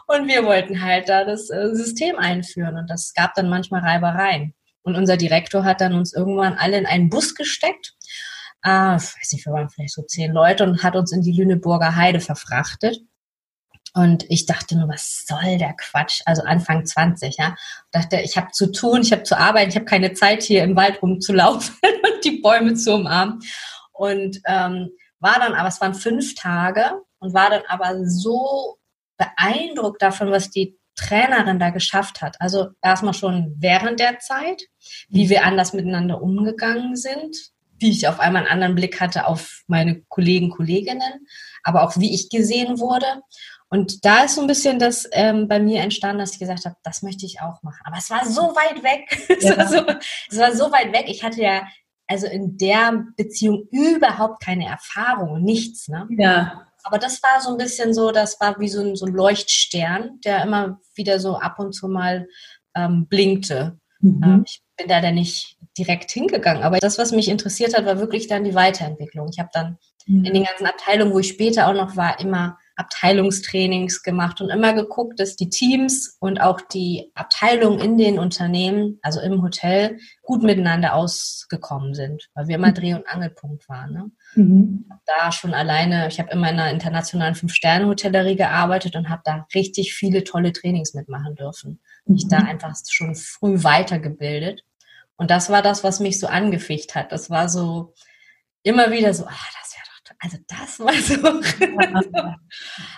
Und 0.08 0.28
wir 0.30 0.46
wollten 0.46 0.82
halt 0.82 1.10
da 1.10 1.26
das 1.26 1.50
äh, 1.50 1.76
System 1.76 2.18
einführen 2.18 2.78
und 2.78 2.90
das 2.90 3.14
gab 3.14 3.34
dann 3.34 3.50
manchmal 3.50 3.82
Reibereien. 3.82 4.54
Und 4.88 4.96
unser 4.96 5.18
Direktor 5.18 5.66
hat 5.66 5.82
dann 5.82 5.96
uns 5.96 6.14
irgendwann 6.14 6.54
alle 6.54 6.78
in 6.78 6.86
einen 6.86 7.10
Bus 7.10 7.36
gesteckt. 7.36 7.94
Ich 8.64 8.72
weiß 8.72 9.34
nicht, 9.34 9.46
wir 9.46 9.52
waren 9.52 9.70
vielleicht 9.70 9.94
so 9.94 10.02
zehn 10.04 10.32
Leute 10.32 10.64
und 10.64 10.82
hat 10.82 10.96
uns 10.96 11.12
in 11.12 11.22
die 11.22 11.34
Lüneburger 11.34 11.98
Heide 11.98 12.22
verfrachtet. 12.22 13.02
Und 13.94 14.24
ich 14.30 14.46
dachte 14.46 14.78
nur, 14.78 14.88
was 14.88 15.26
soll 15.28 15.58
der 15.58 15.74
Quatsch? 15.74 16.22
Also 16.26 16.44
Anfang 16.44 16.86
20, 16.86 17.36
ja. 17.38 17.58
Ich 17.58 17.92
dachte, 17.92 18.22
ich 18.22 18.38
habe 18.38 18.52
zu 18.54 18.72
tun, 18.72 19.02
ich 19.02 19.12
habe 19.12 19.24
zu 19.24 19.38
arbeiten, 19.38 19.72
ich 19.72 19.76
habe 19.76 19.84
keine 19.84 20.14
Zeit 20.14 20.42
hier 20.42 20.64
im 20.64 20.78
Wald 20.78 21.02
rumzulaufen 21.02 21.76
und 21.84 22.24
die 22.24 22.40
Bäume 22.40 22.76
zu 22.76 22.94
umarmen. 22.94 23.42
Und 23.92 24.40
ähm, 24.46 24.92
war 25.20 25.38
dann, 25.38 25.54
aber 25.54 25.68
es 25.68 25.82
waren 25.82 25.96
fünf 25.96 26.34
Tage 26.36 26.94
und 27.20 27.34
war 27.34 27.50
dann 27.50 27.64
aber 27.68 28.06
so 28.06 28.78
beeindruckt 29.18 30.02
davon, 30.02 30.32
was 30.32 30.50
die 30.50 30.77
Trainerin 30.98 31.60
da 31.60 31.70
geschafft 31.70 32.22
hat. 32.22 32.42
Also 32.42 32.70
erstmal 32.82 33.14
schon 33.14 33.56
während 33.58 34.00
der 34.00 34.20
Zeit, 34.20 34.64
wie 35.08 35.26
mhm. 35.26 35.30
wir 35.30 35.46
anders 35.46 35.74
miteinander 35.74 36.22
umgegangen 36.22 36.96
sind, 36.96 37.38
wie 37.80 37.92
ich 37.92 38.08
auf 38.08 38.20
einmal 38.20 38.44
einen 38.44 38.52
anderen 38.52 38.76
Blick 38.76 39.00
hatte 39.00 39.28
auf 39.28 39.64
meine 39.68 40.02
Kollegen, 40.10 40.50
Kolleginnen, 40.50 41.28
aber 41.64 41.84
auch 41.84 41.98
wie 41.98 42.14
ich 42.14 42.30
gesehen 42.30 42.80
wurde. 42.80 43.06
Und 43.70 44.06
da 44.06 44.24
ist 44.24 44.36
so 44.36 44.42
ein 44.42 44.48
bisschen 44.48 44.80
das 44.80 45.08
ähm, 45.12 45.48
bei 45.48 45.60
mir 45.60 45.82
entstanden, 45.82 46.20
dass 46.20 46.34
ich 46.34 46.40
gesagt 46.40 46.66
habe, 46.66 46.76
das 46.84 47.04
möchte 47.04 47.26
ich 47.26 47.42
auch 47.42 47.62
machen. 47.64 47.82
Aber 47.84 47.98
es 47.98 48.10
war 48.10 48.26
so 48.26 48.42
weit 48.56 48.84
weg. 48.84 49.38
Ja. 49.42 49.52
es, 49.52 49.58
war 49.58 49.68
so, 49.68 50.00
es 50.32 50.38
war 50.38 50.56
so 50.56 50.72
weit 50.72 50.94
weg. 50.94 51.06
Ich 51.08 51.24
hatte 51.24 51.42
ja 51.42 51.68
also 52.08 52.26
in 52.28 52.58
der 52.58 53.06
Beziehung 53.18 53.68
überhaupt 53.72 54.42
keine 54.42 54.66
Erfahrung, 54.66 55.44
nichts. 55.44 55.90
Ne? 55.90 56.08
Ja. 56.12 56.67
Aber 56.88 57.00
das 57.00 57.22
war 57.22 57.42
so 57.42 57.52
ein 57.52 57.58
bisschen 57.58 57.94
so, 57.94 58.12
das 58.12 58.40
war 58.40 58.58
wie 58.60 58.70
so 58.70 58.82
ein, 58.82 58.96
so 58.96 59.06
ein 59.06 59.14
Leuchtstern, 59.14 60.22
der 60.24 60.42
immer 60.44 60.80
wieder 60.96 61.20
so 61.20 61.38
ab 61.38 61.60
und 61.60 61.74
zu 61.74 61.90
mal 61.90 62.28
ähm, 62.76 63.08
blinkte. 63.10 63.78
Mhm. 64.00 64.22
Ähm, 64.24 64.44
ich 64.48 64.62
bin 64.78 64.88
da 64.88 65.02
dann 65.02 65.16
nicht 65.16 65.58
direkt 65.78 66.12
hingegangen, 66.12 66.64
aber 66.64 66.78
das, 66.80 66.98
was 66.98 67.12
mich 67.12 67.28
interessiert 67.28 67.76
hat, 67.76 67.86
war 67.86 68.00
wirklich 68.00 68.28
dann 68.28 68.46
die 68.46 68.56
Weiterentwicklung. 68.56 69.28
Ich 69.30 69.40
habe 69.40 69.50
dann 69.52 69.78
mhm. 70.06 70.24
in 70.24 70.34
den 70.34 70.44
ganzen 70.46 70.66
Abteilungen, 70.66 71.12
wo 71.12 71.20
ich 71.20 71.28
später 71.28 71.68
auch 71.68 71.74
noch 71.74 71.98
war, 71.98 72.22
immer 72.22 72.58
Abteilungstrainings 72.78 74.04
gemacht 74.04 74.40
und 74.40 74.50
immer 74.50 74.74
geguckt, 74.74 75.20
dass 75.20 75.36
die 75.36 75.50
Teams 75.50 76.16
und 76.20 76.40
auch 76.40 76.62
die 76.62 77.12
Abteilungen 77.16 77.80
in 77.80 77.98
den 77.98 78.20
Unternehmen, 78.20 79.00
also 79.02 79.20
im 79.20 79.42
Hotel, 79.42 80.00
gut 80.22 80.44
miteinander 80.44 80.94
ausgekommen 80.94 81.96
sind, 81.96 82.30
weil 82.36 82.48
wir 82.48 82.56
immer 82.56 82.72
Dreh- 82.72 82.94
und 82.94 83.08
Angelpunkt 83.08 83.68
waren. 83.68 83.94
Ne? 83.94 84.12
Mhm. 84.36 84.86
Da 85.08 85.32
schon 85.32 85.56
alleine, 85.56 86.08
ich 86.08 86.20
habe 86.20 86.30
immer 86.32 86.50
in 86.52 86.60
einer 86.60 86.72
internationalen 86.72 87.34
Fünf-Sterne-Hotellerie 87.34 88.36
gearbeitet 88.36 88.96
und 88.96 89.10
habe 89.10 89.24
da 89.26 89.48
richtig 89.56 89.96
viele 89.96 90.24
tolle 90.24 90.54
Trainings 90.54 90.94
mitmachen 90.94 91.36
dürfen. 91.36 91.80
Mhm. 92.06 92.16
Ich 92.16 92.28
da 92.28 92.38
einfach 92.38 92.76
schon 92.88 93.16
früh 93.16 93.64
weitergebildet. 93.64 94.64
Und 95.16 95.32
das 95.32 95.50
war 95.50 95.64
das, 95.64 95.84
was 95.84 96.00
mich 96.00 96.20
so 96.20 96.28
angeficht 96.28 96.94
hat. 96.94 97.12
Das 97.12 97.32
war 97.32 97.50
so 97.50 97.96
immer 98.62 98.92
wieder 98.92 99.16
so, 99.16 99.26
ah, 99.26 99.48
das 99.62 99.78
also 100.20 100.38
das 100.48 100.80
war 100.80 100.94
so. 100.94 101.16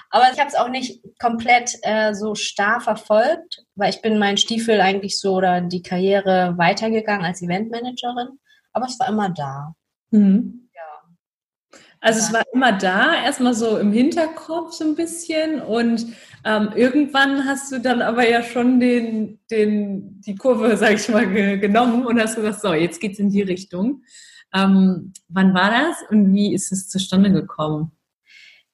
Aber 0.10 0.32
ich 0.32 0.40
habe 0.40 0.48
es 0.48 0.56
auch 0.56 0.70
nicht 0.70 1.02
komplett 1.20 1.76
äh, 1.82 2.14
so 2.14 2.36
starr 2.36 2.80
verfolgt, 2.80 3.64
weil 3.76 3.90
ich 3.90 4.02
bin 4.02 4.20
meinen 4.20 4.38
Stiefel 4.38 4.80
eigentlich 4.82 5.20
so 5.20 5.36
oder 5.36 5.62
die 5.62 5.82
Karriere 5.82 6.54
weitergegangen 6.58 7.26
als 7.26 7.42
Eventmanagerin. 7.42 8.40
Aber 8.72 8.86
es 8.86 9.00
war 9.00 9.10
immer 9.10 9.30
da. 9.30 9.74
Mhm. 10.12 10.70
Ja. 10.74 11.80
Also 12.00 12.20
es 12.20 12.32
war 12.32 12.44
immer 12.54 12.72
da, 12.72 13.22
erstmal 13.22 13.54
so 13.54 13.78
im 13.78 13.92
Hinterkopf 13.92 14.74
so 14.74 14.86
ein 14.86 14.96
bisschen 14.96 15.62
und 15.62 16.06
ähm, 16.46 16.70
irgendwann 16.74 17.46
hast 17.46 17.72
du 17.74 17.80
dann 17.80 18.02
aber 18.02 18.28
ja 18.30 18.42
schon 18.42 18.80
den, 18.80 19.40
den, 19.52 20.22
die 20.22 20.36
Kurve, 20.36 20.78
sag 20.78 20.94
ich 20.94 21.10
mal, 21.10 21.28
ge 21.28 21.58
genommen 21.58 22.06
und 22.06 22.20
hast 22.20 22.38
gesagt, 22.38 22.62
so, 22.62 22.74
jetzt 22.74 23.02
geht's 23.02 23.20
in 23.20 23.30
die 23.30 23.42
Richtung. 23.42 24.04
Ähm, 24.54 25.14
wann 25.28 25.54
war 25.54 25.72
das 25.72 25.98
und 26.10 26.34
wie 26.34 26.54
ist 26.54 26.72
es 26.72 26.90
zustande 26.90 27.32
gekommen? 27.32 27.92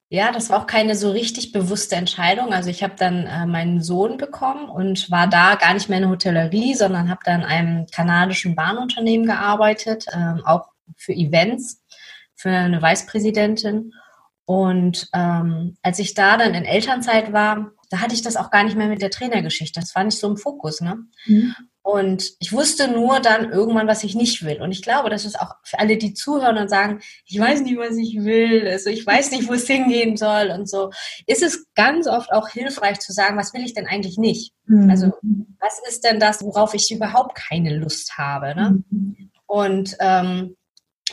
Ja, 0.09 0.31
das 0.31 0.49
war 0.49 0.61
auch 0.61 0.67
keine 0.67 0.95
so 0.95 1.11
richtig 1.11 1.51
bewusste 1.51 1.95
Entscheidung. 1.95 2.53
Also 2.53 2.69
ich 2.69 2.83
habe 2.83 2.93
dann 2.97 3.25
äh, 3.25 3.45
meinen 3.45 3.81
Sohn 3.81 4.17
bekommen 4.17 4.69
und 4.69 5.09
war 5.09 5.27
da 5.27 5.55
gar 5.55 5.73
nicht 5.73 5.89
mehr 5.89 5.97
in 5.97 6.03
der 6.03 6.11
Hotellerie, 6.11 6.75
sondern 6.75 7.09
habe 7.09 7.21
dann 7.25 7.41
in 7.41 7.47
einem 7.47 7.85
kanadischen 7.87 8.55
Bahnunternehmen 8.55 9.25
gearbeitet, 9.25 10.05
äh, 10.07 10.41
auch 10.45 10.69
für 10.95 11.13
Events, 11.13 11.83
für 12.35 12.49
eine 12.49 12.81
Vicepräsidentin. 12.81 13.93
Und 14.45 15.09
ähm, 15.13 15.75
als 15.81 15.97
ich 15.97 16.13
da 16.13 16.37
dann 16.37 16.53
in 16.53 16.65
Elternzeit 16.65 17.33
war, 17.33 17.71
da 17.89 17.99
hatte 17.99 18.13
ich 18.13 18.21
das 18.21 18.37
auch 18.37 18.51
gar 18.51 18.63
nicht 18.63 18.77
mehr 18.77 18.87
mit 18.87 19.01
der 19.01 19.09
Trainergeschichte. 19.09 19.79
Das 19.79 19.95
war 19.95 20.03
nicht 20.03 20.19
so 20.19 20.27
im 20.27 20.37
Fokus. 20.37 20.81
Ne? 20.81 20.99
Mhm. 21.25 21.55
Und 21.85 22.31
ich 22.39 22.51
wusste 22.51 22.87
nur 22.87 23.19
dann 23.19 23.51
irgendwann, 23.51 23.87
was 23.87 24.03
ich 24.03 24.15
nicht 24.15 24.43
will. 24.43 24.59
Und 24.59 24.71
ich 24.71 24.81
glaube, 24.81 25.11
das 25.11 25.23
ist 25.23 25.39
auch 25.39 25.53
für 25.61 25.77
alle, 25.77 25.97
die 25.97 26.15
zuhören 26.15 26.57
und 26.57 26.67
sagen, 26.67 26.99
ich 27.27 27.39
weiß 27.39 27.61
nicht, 27.61 27.77
was 27.77 27.95
ich 27.95 28.15
will, 28.23 28.67
also 28.67 28.89
ich 28.89 29.05
weiß 29.05 29.29
nicht, 29.29 29.47
wo 29.47 29.53
es 29.53 29.67
hingehen 29.67 30.17
soll 30.17 30.49
und 30.49 30.67
so, 30.67 30.89
ist 31.27 31.43
es 31.43 31.67
ganz 31.75 32.07
oft 32.07 32.33
auch 32.33 32.49
hilfreich 32.49 32.99
zu 33.01 33.13
sagen, 33.13 33.37
was 33.37 33.53
will 33.53 33.63
ich 33.63 33.75
denn 33.75 33.85
eigentlich 33.85 34.17
nicht? 34.17 34.51
Mhm. 34.65 34.89
Also 34.89 35.13
was 35.59 35.79
ist 35.87 36.03
denn 36.03 36.19
das, 36.19 36.43
worauf 36.43 36.73
ich 36.73 36.91
überhaupt 36.91 37.35
keine 37.35 37.77
Lust 37.77 38.17
habe? 38.17 38.55
Ne? 38.55 38.83
Mhm. 38.89 39.29
Und 39.45 39.95
ähm, 39.99 40.55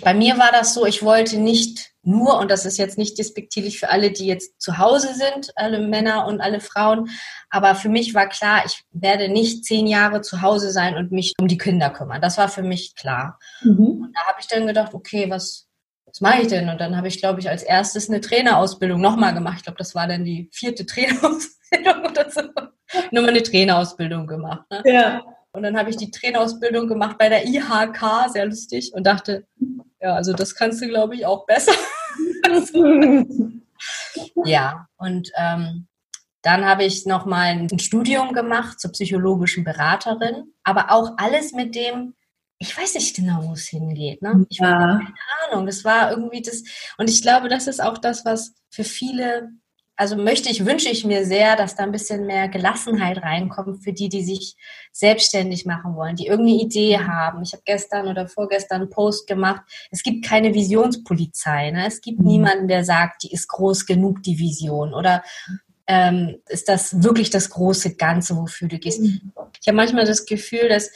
bei 0.00 0.14
mir 0.14 0.38
war 0.38 0.50
das 0.52 0.74
so, 0.74 0.86
ich 0.86 1.02
wollte 1.02 1.38
nicht 1.38 1.92
nur, 2.02 2.38
und 2.38 2.50
das 2.50 2.64
ist 2.64 2.78
jetzt 2.78 2.98
nicht 2.98 3.18
despektierlich 3.18 3.78
für 3.78 3.90
alle, 3.90 4.10
die 4.10 4.26
jetzt 4.26 4.60
zu 4.60 4.78
Hause 4.78 5.14
sind, 5.14 5.52
alle 5.54 5.78
Männer 5.78 6.26
und 6.26 6.40
alle 6.40 6.60
Frauen, 6.60 7.10
aber 7.50 7.74
für 7.74 7.88
mich 7.88 8.14
war 8.14 8.28
klar, 8.28 8.62
ich 8.64 8.82
werde 8.90 9.28
nicht 9.28 9.64
zehn 9.64 9.86
Jahre 9.86 10.22
zu 10.22 10.42
Hause 10.42 10.72
sein 10.72 10.96
und 10.96 11.12
mich 11.12 11.34
um 11.38 11.46
die 11.46 11.58
Kinder 11.58 11.90
kümmern. 11.90 12.20
Das 12.20 12.38
war 12.38 12.48
für 12.48 12.62
mich 12.62 12.94
klar. 12.96 13.38
Mhm. 13.62 14.02
Und 14.02 14.12
da 14.14 14.26
habe 14.26 14.38
ich 14.40 14.48
dann 14.48 14.66
gedacht, 14.66 14.94
okay, 14.94 15.30
was, 15.30 15.68
was 16.06 16.20
mache 16.20 16.42
ich 16.42 16.48
denn? 16.48 16.68
Und 16.68 16.80
dann 16.80 16.96
habe 16.96 17.08
ich, 17.08 17.18
glaube 17.18 17.40
ich, 17.40 17.48
als 17.48 17.62
erstes 17.62 18.08
eine 18.08 18.20
Trainerausbildung 18.20 19.00
nochmal 19.00 19.34
gemacht. 19.34 19.58
Ich 19.58 19.64
glaube, 19.64 19.78
das 19.78 19.94
war 19.94 20.08
dann 20.08 20.24
die 20.24 20.48
vierte 20.52 20.86
Trainerausbildung 20.86 22.04
oder 22.04 22.30
so. 22.30 22.42
Nur 23.10 23.22
mal 23.22 23.30
eine 23.30 23.42
Trainerausbildung 23.42 24.26
gemacht. 24.26 24.64
Ne? 24.70 24.82
Ja. 24.86 25.22
Und 25.52 25.62
dann 25.62 25.76
habe 25.76 25.90
ich 25.90 25.96
die 25.96 26.10
Trainerausbildung 26.10 26.88
gemacht 26.88 27.18
bei 27.18 27.28
der 27.28 27.46
IHK, 27.46 28.30
sehr 28.32 28.46
lustig, 28.46 28.92
und 28.94 29.06
dachte, 29.06 29.46
ja, 30.00 30.14
also 30.14 30.32
das 30.32 30.54
kannst 30.54 30.82
du, 30.82 30.88
glaube 30.88 31.14
ich, 31.14 31.26
auch 31.26 31.46
besser. 31.46 31.72
ja, 34.44 34.86
und 34.96 35.30
ähm, 35.36 35.86
dann 36.42 36.64
habe 36.64 36.84
ich 36.84 37.06
nochmal 37.06 37.68
ein 37.70 37.78
Studium 37.78 38.32
gemacht 38.32 38.80
zur 38.80 38.92
psychologischen 38.92 39.62
Beraterin, 39.62 40.52
aber 40.64 40.90
auch 40.90 41.12
alles 41.18 41.52
mit 41.52 41.74
dem, 41.74 42.14
ich 42.58 42.76
weiß 42.76 42.94
nicht 42.94 43.14
genau, 43.14 43.44
wo 43.44 43.52
es 43.52 43.68
hingeht. 43.68 44.22
Ne? 44.22 44.46
Ich 44.48 44.58
ja. 44.58 44.66
habe 44.66 44.98
keine 44.98 45.52
Ahnung. 45.52 45.66
Das 45.66 45.84
war 45.84 46.10
irgendwie 46.10 46.42
das, 46.42 46.64
und 46.98 47.08
ich 47.08 47.22
glaube, 47.22 47.48
das 47.48 47.66
ist 47.68 47.82
auch 47.82 47.98
das, 47.98 48.24
was 48.24 48.54
für 48.70 48.84
viele 48.84 49.50
also 50.02 50.16
möchte 50.16 50.48
ich, 50.48 50.66
wünsche 50.66 50.88
ich 50.88 51.04
mir 51.04 51.24
sehr, 51.24 51.54
dass 51.54 51.76
da 51.76 51.84
ein 51.84 51.92
bisschen 51.92 52.26
mehr 52.26 52.48
Gelassenheit 52.48 53.22
reinkommt 53.22 53.84
für 53.84 53.92
die, 53.92 54.08
die 54.08 54.24
sich 54.24 54.56
selbstständig 54.90 55.64
machen 55.64 55.94
wollen, 55.94 56.16
die 56.16 56.26
irgendeine 56.26 56.60
Idee 56.60 56.98
haben. 56.98 57.44
Ich 57.44 57.52
habe 57.52 57.62
gestern 57.64 58.08
oder 58.08 58.26
vorgestern 58.26 58.80
einen 58.80 58.90
Post 58.90 59.28
gemacht. 59.28 59.62
Es 59.92 60.02
gibt 60.02 60.24
keine 60.24 60.54
Visionspolizei. 60.54 61.70
Ne? 61.70 61.86
Es 61.86 62.00
gibt 62.00 62.18
mhm. 62.18 62.26
niemanden, 62.26 62.66
der 62.66 62.84
sagt, 62.84 63.22
die 63.22 63.32
ist 63.32 63.46
groß 63.46 63.86
genug, 63.86 64.24
die 64.24 64.40
Vision. 64.40 64.92
Oder 64.92 65.22
ähm, 65.86 66.34
ist 66.48 66.68
das 66.68 67.04
wirklich 67.04 67.30
das 67.30 67.50
große 67.50 67.94
Ganze, 67.94 68.36
wofür 68.36 68.66
du 68.66 68.80
gehst? 68.80 69.02
Mhm. 69.02 69.30
Ich 69.60 69.68
habe 69.68 69.76
manchmal 69.76 70.04
das 70.04 70.26
Gefühl, 70.26 70.68
dass 70.68 70.90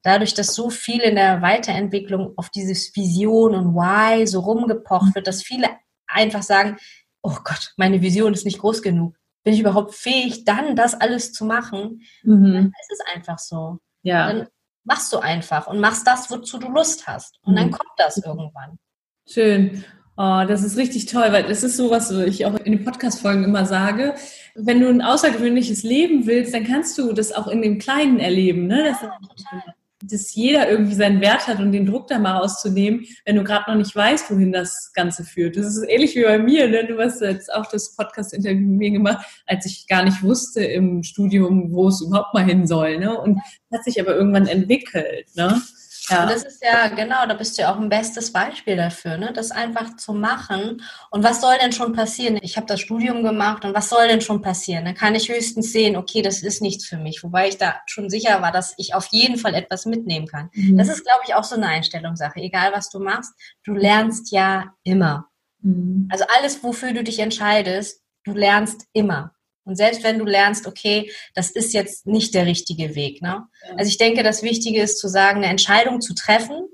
dadurch, 0.00 0.32
dass 0.32 0.54
so 0.54 0.70
viel 0.70 1.00
in 1.00 1.16
der 1.16 1.42
Weiterentwicklung 1.42 2.32
auf 2.38 2.48
dieses 2.48 2.96
Vision 2.96 3.54
und 3.54 3.74
Why 3.74 4.26
so 4.26 4.40
rumgepocht 4.40 5.14
wird, 5.14 5.26
dass 5.26 5.42
viele 5.42 5.68
einfach 6.06 6.42
sagen, 6.42 6.78
oh 7.22 7.36
Gott, 7.44 7.74
meine 7.76 8.02
Vision 8.02 8.32
ist 8.32 8.44
nicht 8.44 8.58
groß 8.58 8.82
genug. 8.82 9.16
Bin 9.44 9.54
ich 9.54 9.60
überhaupt 9.60 9.94
fähig, 9.94 10.44
dann 10.44 10.76
das 10.76 10.94
alles 10.94 11.32
zu 11.32 11.44
machen? 11.44 12.02
Mhm. 12.22 12.52
Dann 12.52 12.66
ist 12.66 12.92
es 12.92 13.14
einfach 13.14 13.38
so. 13.38 13.78
Ja. 14.02 14.32
Dann 14.32 14.48
machst 14.84 15.12
du 15.12 15.18
einfach 15.18 15.66
und 15.66 15.80
machst 15.80 16.06
das, 16.06 16.30
wozu 16.30 16.58
du 16.58 16.68
Lust 16.68 17.06
hast. 17.06 17.38
Und 17.42 17.52
mhm. 17.52 17.56
dann 17.56 17.70
kommt 17.70 17.92
das 17.96 18.18
irgendwann. 18.18 18.78
Schön. 19.26 19.84
Oh, 20.16 20.42
das 20.48 20.64
ist 20.64 20.76
richtig 20.76 21.06
toll, 21.06 21.30
weil 21.30 21.44
es 21.44 21.62
ist 21.62 21.76
so, 21.76 21.90
was 21.90 22.10
ich 22.10 22.44
auch 22.44 22.58
in 22.58 22.72
den 22.72 22.84
Podcast-Folgen 22.84 23.44
immer 23.44 23.66
sage. 23.66 24.16
Wenn 24.56 24.80
du 24.80 24.88
ein 24.88 25.00
außergewöhnliches 25.00 25.84
Leben 25.84 26.26
willst, 26.26 26.52
dann 26.52 26.64
kannst 26.64 26.98
du 26.98 27.12
das 27.12 27.30
auch 27.32 27.46
in 27.46 27.62
dem 27.62 27.78
Kleinen 27.78 28.18
erleben. 28.18 28.66
Ne? 28.66 28.82
Das 28.82 29.00
ja, 29.00 29.16
total 29.20 29.74
dass 30.04 30.34
jeder 30.34 30.70
irgendwie 30.70 30.94
seinen 30.94 31.20
Wert 31.20 31.46
hat 31.48 31.58
und 31.58 31.72
den 31.72 31.86
Druck 31.86 32.06
da 32.06 32.18
mal 32.18 32.36
rauszunehmen, 32.36 33.04
wenn 33.24 33.36
du 33.36 33.44
gerade 33.44 33.70
noch 33.70 33.76
nicht 33.76 33.94
weißt, 33.94 34.30
wohin 34.30 34.52
das 34.52 34.92
Ganze 34.94 35.24
führt. 35.24 35.56
Das 35.56 35.66
ist 35.66 35.84
ähnlich 35.88 36.14
wie 36.14 36.22
bei 36.22 36.38
mir. 36.38 36.68
Ne? 36.68 36.86
Du 36.86 36.98
hast 36.98 37.20
jetzt 37.20 37.52
auch 37.52 37.66
das 37.66 37.96
Podcast-Interview 37.96 38.60
mit 38.60 38.78
mir 38.78 38.90
gemacht, 38.92 39.26
als 39.46 39.66
ich 39.66 39.86
gar 39.88 40.04
nicht 40.04 40.22
wusste 40.22 40.62
im 40.62 41.02
Studium, 41.02 41.72
wo 41.72 41.88
es 41.88 42.00
überhaupt 42.00 42.32
mal 42.34 42.44
hin 42.44 42.66
soll. 42.66 42.98
Ne? 42.98 43.18
Und 43.18 43.40
hat 43.72 43.84
sich 43.84 44.00
aber 44.00 44.14
irgendwann 44.14 44.46
entwickelt. 44.46 45.26
Ne? 45.34 45.60
Ja. 46.08 46.22
Und 46.22 46.30
das 46.30 46.44
ist 46.44 46.62
ja, 46.62 46.88
genau, 46.88 47.26
da 47.26 47.34
bist 47.34 47.56
du 47.56 47.62
ja 47.62 47.72
auch 47.72 47.78
ein 47.78 47.88
bestes 47.88 48.32
Beispiel 48.32 48.76
dafür, 48.76 49.16
ne? 49.16 49.32
das 49.32 49.50
einfach 49.50 49.96
zu 49.96 50.12
machen. 50.12 50.82
Und 51.10 51.22
was 51.22 51.40
soll 51.40 51.56
denn 51.60 51.72
schon 51.72 51.92
passieren? 51.92 52.38
Ich 52.42 52.56
habe 52.56 52.66
das 52.66 52.80
Studium 52.80 53.22
gemacht 53.22 53.64
und 53.64 53.74
was 53.74 53.88
soll 53.88 54.08
denn 54.08 54.20
schon 54.20 54.42
passieren? 54.42 54.84
Dann 54.84 54.94
kann 54.94 55.14
ich 55.14 55.28
höchstens 55.28 55.72
sehen, 55.72 55.96
okay, 55.96 56.22
das 56.22 56.42
ist 56.42 56.62
nichts 56.62 56.86
für 56.86 56.96
mich. 56.96 57.22
Wobei 57.22 57.48
ich 57.48 57.58
da 57.58 57.76
schon 57.86 58.10
sicher 58.10 58.40
war, 58.42 58.52
dass 58.52 58.74
ich 58.76 58.94
auf 58.94 59.06
jeden 59.10 59.38
Fall 59.38 59.54
etwas 59.54 59.86
mitnehmen 59.86 60.26
kann. 60.26 60.50
Mhm. 60.54 60.78
Das 60.78 60.88
ist, 60.88 61.04
glaube 61.04 61.22
ich, 61.26 61.34
auch 61.34 61.44
so 61.44 61.56
eine 61.56 61.66
Einstellungssache. 61.66 62.40
Egal, 62.40 62.72
was 62.72 62.90
du 62.90 63.00
machst, 63.00 63.32
du 63.64 63.74
lernst 63.74 64.32
ja 64.32 64.72
immer. 64.82 65.28
Mhm. 65.60 66.08
Also 66.10 66.24
alles, 66.36 66.62
wofür 66.62 66.92
du 66.92 67.02
dich 67.02 67.18
entscheidest, 67.18 68.02
du 68.24 68.32
lernst 68.32 68.86
immer. 68.92 69.32
Und 69.68 69.76
selbst 69.76 70.02
wenn 70.02 70.18
du 70.18 70.24
lernst, 70.24 70.66
okay, 70.66 71.12
das 71.34 71.50
ist 71.50 71.74
jetzt 71.74 72.06
nicht 72.06 72.34
der 72.34 72.46
richtige 72.46 72.94
Weg. 72.94 73.20
Ne? 73.20 73.46
Also 73.76 73.90
ich 73.90 73.98
denke, 73.98 74.22
das 74.22 74.42
Wichtige 74.42 74.80
ist 74.80 74.98
zu 74.98 75.08
sagen, 75.08 75.38
eine 75.38 75.48
Entscheidung 75.48 76.00
zu 76.00 76.14
treffen. 76.14 76.68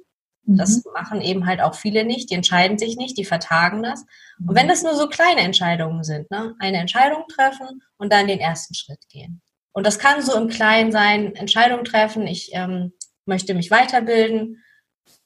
Mhm. 0.44 0.56
Das 0.58 0.84
machen 0.94 1.20
eben 1.20 1.46
halt 1.46 1.60
auch 1.60 1.74
viele 1.74 2.04
nicht. 2.04 2.30
Die 2.30 2.34
entscheiden 2.34 2.78
sich 2.78 2.96
nicht, 2.96 3.18
die 3.18 3.24
vertagen 3.24 3.82
das. 3.82 4.04
Und 4.38 4.54
wenn 4.54 4.68
das 4.68 4.84
nur 4.84 4.94
so 4.94 5.08
kleine 5.08 5.40
Entscheidungen 5.40 6.04
sind, 6.04 6.30
ne? 6.30 6.54
eine 6.60 6.78
Entscheidung 6.78 7.24
treffen 7.26 7.82
und 7.96 8.12
dann 8.12 8.28
den 8.28 8.38
ersten 8.38 8.74
Schritt 8.74 9.08
gehen. 9.08 9.42
Und 9.72 9.84
das 9.84 9.98
kann 9.98 10.22
so 10.22 10.36
im 10.36 10.48
Kleinen 10.48 10.92
sein, 10.92 11.34
Entscheidung 11.34 11.82
treffen, 11.82 12.28
ich 12.28 12.50
ähm, 12.52 12.92
möchte 13.26 13.54
mich 13.54 13.72
weiterbilden, 13.72 14.62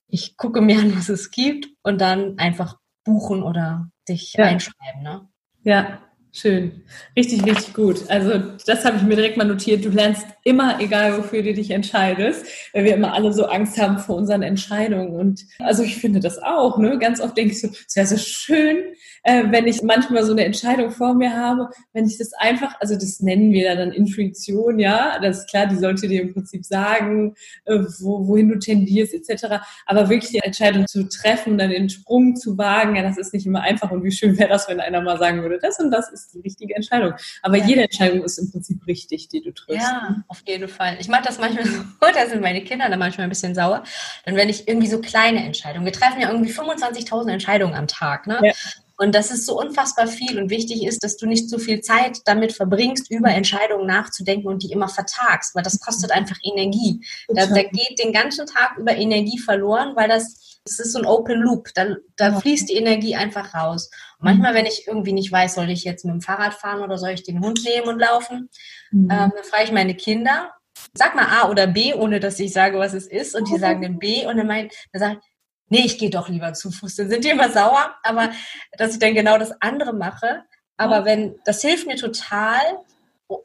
ich 0.07 0.39
gucke 0.39 0.63
mir 0.63 0.79
an, 0.79 0.97
was 0.97 1.11
es 1.11 1.31
gibt 1.31 1.69
und 1.83 2.01
dann 2.01 2.39
einfach 2.39 2.79
buchen 3.05 3.43
oder 3.43 3.91
dich 4.09 4.33
ja. 4.33 4.47
einschreiben. 4.47 5.03
Ne? 5.03 5.29
Ja, 5.65 6.01
Schön. 6.41 6.83
Richtig, 7.17 7.45
richtig 7.45 7.75
gut. 7.75 8.09
Also 8.09 8.39
das 8.65 8.85
habe 8.85 8.97
ich 8.97 9.03
mir 9.03 9.17
direkt 9.17 9.37
mal 9.37 9.45
notiert. 9.45 9.85
Du 9.85 9.89
lernst 9.89 10.25
immer, 10.45 10.81
egal 10.81 11.19
wofür 11.19 11.43
du 11.43 11.53
dich 11.53 11.73
entscheidest, 11.73 12.47
weil 12.73 12.85
wir 12.85 12.95
immer 12.95 13.13
alle 13.13 13.33
so 13.33 13.47
Angst 13.47 13.77
haben 13.77 13.99
vor 13.99 14.15
unseren 14.15 14.43
Entscheidungen. 14.43 15.17
Und 15.17 15.45
also 15.59 15.83
ich 15.83 15.97
finde 15.97 16.21
das 16.21 16.41
auch. 16.41 16.79
Ne? 16.79 16.97
Ganz 17.01 17.21
oft 17.21 17.37
denke 17.37 17.55
ich 17.55 17.61
so, 17.61 17.67
es 17.67 17.97
wäre 17.97 18.07
so 18.07 18.17
schön, 18.17 18.85
äh, 19.25 19.45
wenn 19.51 19.67
ich 19.67 19.83
manchmal 19.83 20.25
so 20.25 20.31
eine 20.31 20.45
Entscheidung 20.45 20.93
vor 20.93 21.15
mir 21.15 21.37
habe, 21.37 21.71
wenn 21.93 22.07
ich 22.07 22.19
das 22.19 22.33
einfach, 22.35 22.77
also 22.79 22.95
das 22.95 23.19
nennen 23.19 23.51
wir 23.51 23.75
dann 23.75 23.91
Intuition, 23.91 24.79
ja, 24.79 25.19
das 25.21 25.41
ist 25.41 25.51
klar, 25.51 25.67
die 25.67 25.77
sollte 25.77 26.07
dir 26.07 26.23
im 26.23 26.33
Prinzip 26.33 26.65
sagen, 26.65 27.35
äh, 27.65 27.81
wo, 27.99 28.29
wohin 28.29 28.49
du 28.49 28.61
tendierst 28.61 29.13
etc. 29.13 29.61
Aber 29.87 30.09
wirklich 30.09 30.31
die 30.31 30.39
Entscheidung 30.39 30.87
zu 30.87 31.09
treffen, 31.09 31.59
dann 31.59 31.71
den 31.71 31.91
Sprung 31.91 32.37
zu 32.37 32.57
wagen, 32.57 32.95
ja, 32.95 33.03
das 33.03 33.19
ist 33.19 33.35
nicht 33.35 33.47
immer 33.47 33.63
einfach. 33.63 33.91
Und 33.91 34.05
wie 34.05 34.13
schön 34.13 34.39
wäre 34.39 34.49
das, 34.49 34.69
wenn 34.69 34.79
einer 34.79 35.01
mal 35.01 35.19
sagen 35.19 35.43
würde, 35.43 35.59
das 35.61 35.81
und 35.81 35.91
das 35.91 36.11
ist 36.13 36.28
die 36.35 36.41
richtige 36.41 36.75
Entscheidung. 36.75 37.15
Aber 37.43 37.57
ja. 37.57 37.67
jede 37.67 37.83
Entscheidung 37.83 38.23
ist 38.25 38.39
im 38.39 38.51
Prinzip 38.51 38.87
richtig, 38.87 39.29
die 39.29 39.43
du 39.43 39.53
triffst. 39.53 39.87
Ja, 39.87 40.23
auf 40.29 40.43
jeden 40.47 40.69
Fall. 40.69 40.97
Ich 41.01 41.09
mache 41.09 41.23
das 41.25 41.39
manchmal 41.39 41.67
so, 41.67 41.83
da 42.01 42.27
sind 42.27 42.41
meine 42.41 42.63
Kinder 42.63 42.89
dann 42.89 42.99
manchmal 42.99 43.27
ein 43.27 43.31
bisschen 43.31 43.55
sauer. 43.55 43.83
Dann 44.25 44.37
wenn 44.37 44.49
ich 44.49 44.69
irgendwie 44.69 44.89
so 44.89 45.01
kleine 45.01 45.45
Entscheidungen, 45.45 45.85
wir 45.85 45.93
treffen 45.93 46.21
ja 46.21 46.31
irgendwie 46.31 46.53
25.000 46.53 47.31
Entscheidungen 47.31 47.75
am 47.75 47.87
Tag, 47.87 48.27
ne? 48.27 48.41
Ja. 48.43 48.53
Und 49.01 49.15
das 49.15 49.31
ist 49.31 49.47
so 49.47 49.57
unfassbar 49.59 50.09
viel 50.09 50.41
und 50.41 50.51
wichtig 50.51 50.85
ist, 50.85 51.05
dass 51.05 51.17
du 51.17 51.27
nicht 51.27 51.49
so 51.49 51.59
viel 51.59 51.81
Zeit 51.81 52.19
damit 52.25 52.53
verbringst, 52.53 53.09
über 53.13 53.31
Entscheidungen 53.31 53.87
nachzudenken 53.87 54.49
und 54.49 54.65
die 54.65 54.73
immer 54.73 54.89
vertagst, 54.89 55.55
weil 55.55 55.63
das 55.63 55.79
kostet 55.79 56.11
einfach 56.11 56.37
Energie. 56.43 57.01
Da, 57.29 57.47
da 57.47 57.63
geht 57.63 58.01
den 58.03 58.13
ganzen 58.13 58.47
Tag 58.47 58.77
über 58.77 58.97
Energie 58.97 59.39
verloren, 59.39 59.95
weil 59.95 60.09
das, 60.09 60.58
das 60.69 60.79
ist 60.79 60.93
so 60.93 60.99
ein 60.99 61.07
Open 61.07 61.41
Loop. 61.41 61.69
Da, 61.75 61.97
da 62.17 62.39
fließt 62.39 62.69
die 62.69 62.77
Energie 62.77 63.17
einfach 63.17 63.55
raus. 63.55 63.91
Und 64.19 64.25
manchmal, 64.25 64.55
wenn 64.55 64.67
ich 64.67 64.87
irgendwie 64.87 65.13
nicht 65.13 65.33
weiß, 65.33 65.55
soll 65.55 65.71
ich 65.71 65.85
jetzt 65.85 66.05
mit 66.05 66.15
dem 66.15 66.21
Fahrrad 66.21 66.55
fahren 66.55 66.83
oder 66.83 66.99
soll 66.99 67.11
ich 67.11 67.23
den 67.23 67.41
Hund 67.41 67.63
nehmen 67.65 67.89
und 67.89 67.99
laufen, 67.99 68.49
mhm. 68.91 69.11
ähm, 69.11 69.33
dann 69.35 69.45
frage 69.45 69.65
ich 69.65 69.73
meine 69.73 69.95
Kinder, 69.95 70.53
sag 70.95 71.15
mal 71.15 71.27
A 71.27 71.49
oder 71.49 71.67
B, 71.67 71.95
ohne 71.95 72.21
dass 72.21 72.39
ich 72.39 72.53
sage, 72.53 72.79
was 72.79 72.95
es 72.95 73.07
ist. 73.07 73.35
Und 73.35 73.49
die 73.49 73.59
sagen 73.59 73.83
dann 73.83 73.99
B 73.99 74.27
und 74.27 74.37
dann, 74.37 74.47
mein, 74.47 74.71
dann 74.93 75.01
sage 75.01 75.21
ich, 75.21 75.29
nee, 75.69 75.85
ich 75.85 75.99
gehe 75.99 76.11
doch 76.11 76.29
lieber 76.29 76.53
zu 76.53 76.71
Fuß. 76.71 76.97
Dann 76.97 77.09
sind 77.09 77.25
die 77.25 77.31
immer 77.31 77.51
sauer, 77.51 77.95
aber 78.03 78.31
dass 78.77 78.93
ich 78.93 78.99
dann 78.99 79.15
genau 79.15 79.39
das 79.39 79.53
andere 79.61 79.93
mache. 79.93 80.45
Aber 80.77 81.05
wenn, 81.05 81.37
das 81.45 81.63
hilft 81.63 81.87
mir 81.87 81.97
total, 81.97 82.61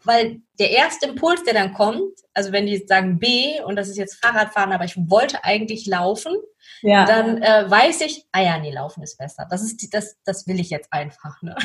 weil 0.03 0.41
der 0.59 0.71
erste 0.71 1.07
Impuls, 1.07 1.43
der 1.43 1.53
dann 1.53 1.73
kommt, 1.73 2.13
also 2.33 2.51
wenn 2.51 2.65
die 2.65 2.85
sagen 2.87 3.19
B 3.19 3.61
und 3.65 3.75
das 3.75 3.89
ist 3.89 3.97
jetzt 3.97 4.23
Fahrradfahren, 4.23 4.71
aber 4.71 4.85
ich 4.85 4.95
wollte 4.97 5.43
eigentlich 5.43 5.85
laufen, 5.85 6.33
ja. 6.81 7.05
dann 7.05 7.41
äh, 7.41 7.69
weiß 7.69 8.01
ich, 8.01 8.25
ah 8.31 8.41
ja, 8.41 8.57
nee, 8.59 8.71
laufen 8.71 9.03
ist 9.03 9.17
besser. 9.17 9.45
Das 9.49 9.61
ist 9.61 9.81
die, 9.81 9.89
das, 9.89 10.15
das 10.23 10.47
will 10.47 10.59
ich 10.59 10.69
jetzt 10.69 10.91
einfach. 10.91 11.41
Ne? 11.41 11.55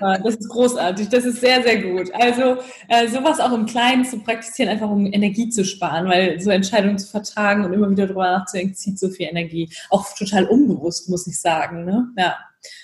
Das 0.00 0.34
ist 0.36 0.48
großartig, 0.48 1.08
das 1.08 1.24
ist 1.24 1.40
sehr, 1.40 1.62
sehr 1.62 1.82
gut. 1.82 2.12
Also 2.14 2.58
äh, 2.88 3.08
sowas 3.08 3.40
auch 3.40 3.52
im 3.52 3.66
Kleinen 3.66 4.04
zu 4.04 4.20
praktizieren, 4.20 4.70
einfach 4.70 4.90
um 4.90 5.06
Energie 5.06 5.48
zu 5.48 5.64
sparen, 5.64 6.08
weil 6.08 6.40
so 6.40 6.50
Entscheidungen 6.50 6.98
zu 6.98 7.08
vertragen 7.08 7.64
und 7.64 7.72
immer 7.72 7.90
wieder 7.90 8.06
drüber 8.06 8.30
nachzudenken, 8.30 8.74
zieht 8.74 8.98
so 8.98 9.08
viel 9.08 9.28
Energie. 9.28 9.70
Auch 9.90 10.06
total 10.16 10.46
unbewusst, 10.46 11.08
muss 11.08 11.26
ich 11.26 11.40
sagen. 11.40 11.84
Ne? 11.84 12.08
Ja. 12.16 12.38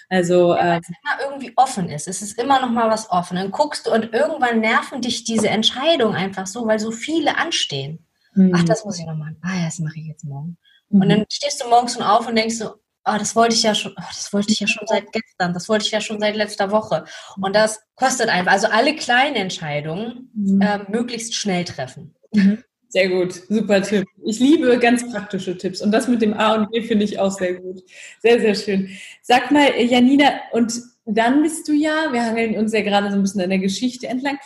Also 0.09 0.55
ja, 0.55 0.77
äh, 0.77 0.81
es 0.81 0.89
immer 0.89 1.31
irgendwie 1.31 1.53
offen 1.57 1.89
ist. 1.89 2.09
Es 2.09 2.23
ist 2.23 2.39
immer 2.39 2.61
noch 2.61 2.71
mal 2.71 2.91
was 2.91 3.11
offen. 3.11 3.37
Dann 3.37 3.51
guckst 3.51 3.87
du 3.87 3.93
und 3.93 4.13
irgendwann 4.13 4.61
nerven 4.61 5.01
dich 5.01 5.25
diese 5.25 5.49
Entscheidungen 5.49 6.15
einfach 6.15 6.47
so, 6.47 6.67
weil 6.67 6.79
so 6.79 6.91
viele 6.91 7.37
anstehen. 7.37 8.07
Mhm. 8.35 8.53
Ach, 8.55 8.65
das 8.65 8.85
muss 8.85 8.99
ich 8.99 9.07
noch 9.07 9.17
machen. 9.17 9.39
Ah, 9.43 9.57
ja, 9.57 9.65
das 9.65 9.79
mache 9.79 9.99
ich 9.99 10.07
jetzt 10.07 10.25
morgen. 10.25 10.59
Mhm. 10.89 11.03
Und 11.03 11.09
dann 11.09 11.25
stehst 11.31 11.63
du 11.63 11.69
morgens 11.69 11.95
schon 11.95 12.03
auf 12.03 12.29
und 12.29 12.37
denkst 12.37 12.57
so, 12.57 12.75
ah, 13.05 13.19
das 13.19 13.35
wollte 13.37 13.55
ich 13.55 13.63
ja 13.63 13.75
schon, 13.75 13.93
oh, 13.97 14.05
das 14.09 14.33
wollte 14.33 14.53
ich 14.53 14.61
ja 14.61 14.67
schon 14.67 14.87
seit 14.87 15.13
gestern, 15.13 15.55
das 15.55 15.69
wollte 15.69 15.87
ich 15.87 15.93
ja 15.93 16.01
schon 16.01 16.21
seit 16.21 16.37
letzter 16.37 16.71
Woche. 16.71 17.05
Und 17.41 17.55
das 17.55 17.81
kostet 17.95 18.29
einfach, 18.29 18.53
also 18.53 18.67
alle 18.69 18.95
kleinen 18.97 19.37
Entscheidungen 19.37 20.31
mhm. 20.35 20.61
äh, 20.61 20.79
möglichst 20.89 21.35
schnell 21.35 21.65
treffen. 21.65 22.15
Mhm. 22.33 22.63
Sehr 22.89 23.09
gut, 23.09 23.35
super 23.49 23.83
Tipp. 23.83 24.07
Ich 24.25 24.39
liebe 24.39 24.79
ganz 24.79 25.11
praktische 25.11 25.57
Tipps 25.57 25.83
und 25.83 25.91
das 25.91 26.09
mit 26.09 26.23
dem 26.23 26.35
A 26.35 26.55
und 26.55 26.71
B 26.71 26.83
finde 26.83 27.05
ich 27.05 27.19
auch 27.19 27.31
sehr 27.31 27.55
gut. 27.55 27.83
Sehr, 28.23 28.41
sehr 28.41 28.55
schön. 28.55 28.91
Sag 29.23 29.51
mal, 29.51 29.71
Janina, 29.79 30.33
und 30.53 30.73
dann 31.05 31.43
bist 31.43 31.69
du 31.69 31.73
ja, 31.73 32.13
wir 32.13 32.25
hangeln 32.25 32.57
uns 32.57 32.73
ja 32.73 32.83
gerade 32.83 33.11
so 33.11 33.17
ein 33.17 33.23
bisschen 33.23 33.41
an 33.41 33.51
der 33.51 33.59
Geschichte 33.59 34.07
entlang, 34.09 34.39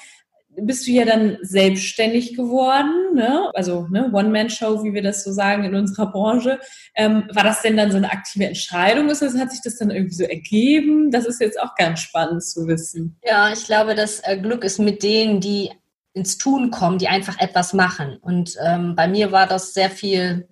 bist 0.57 0.87
du 0.87 0.91
ja 0.91 1.05
dann 1.05 1.39
selbstständig 1.43 2.35
geworden, 2.35 3.15
ne? 3.15 3.51
also 3.55 3.87
ne, 3.91 4.11
One-Man-Show, 4.13 4.83
wie 4.83 4.93
wir 4.93 5.03
das 5.03 5.25
so 5.25 5.33
sagen 5.33 5.65
in 5.65 5.75
unserer 5.75 6.11
Branche. 6.11 6.59
Ähm, 6.95 7.25
war 7.33 7.45
das 7.45 7.63
denn 7.63 7.77
dann 7.77 7.91
so 7.91 7.97
eine 7.97 8.11
aktive 8.11 8.47
Entscheidung 8.47 9.07
oder 9.07 9.17
hat 9.39 9.53
sich 9.53 9.63
das 9.63 9.77
dann 9.77 9.91
irgendwie 9.91 10.15
so 10.15 10.25
ergeben? 10.25 11.11
Das 11.11 11.25
ist 11.25 11.41
jetzt 11.41 11.61
auch 11.61 11.75
ganz 11.77 12.01
spannend 12.01 12.43
zu 12.45 12.67
wissen. 12.67 13.17
Ja, 13.25 13.53
ich 13.53 13.65
glaube, 13.65 13.95
das 13.95 14.21
äh, 14.21 14.39
Glück 14.39 14.65
ist 14.65 14.79
mit 14.79 15.03
denen, 15.03 15.41
die 15.41 15.71
ins 16.13 16.39
Tun 16.39 16.71
kommen, 16.71 16.99
die 16.99 17.09
einfach 17.09 17.39
etwas 17.39 17.73
machen. 17.73 18.17
Und 18.21 18.57
ähm, 18.65 18.95
bei 18.97 19.09
mir 19.09 19.33
war 19.33 19.47
das 19.47 19.75
sehr 19.75 19.91
viel 19.91 20.49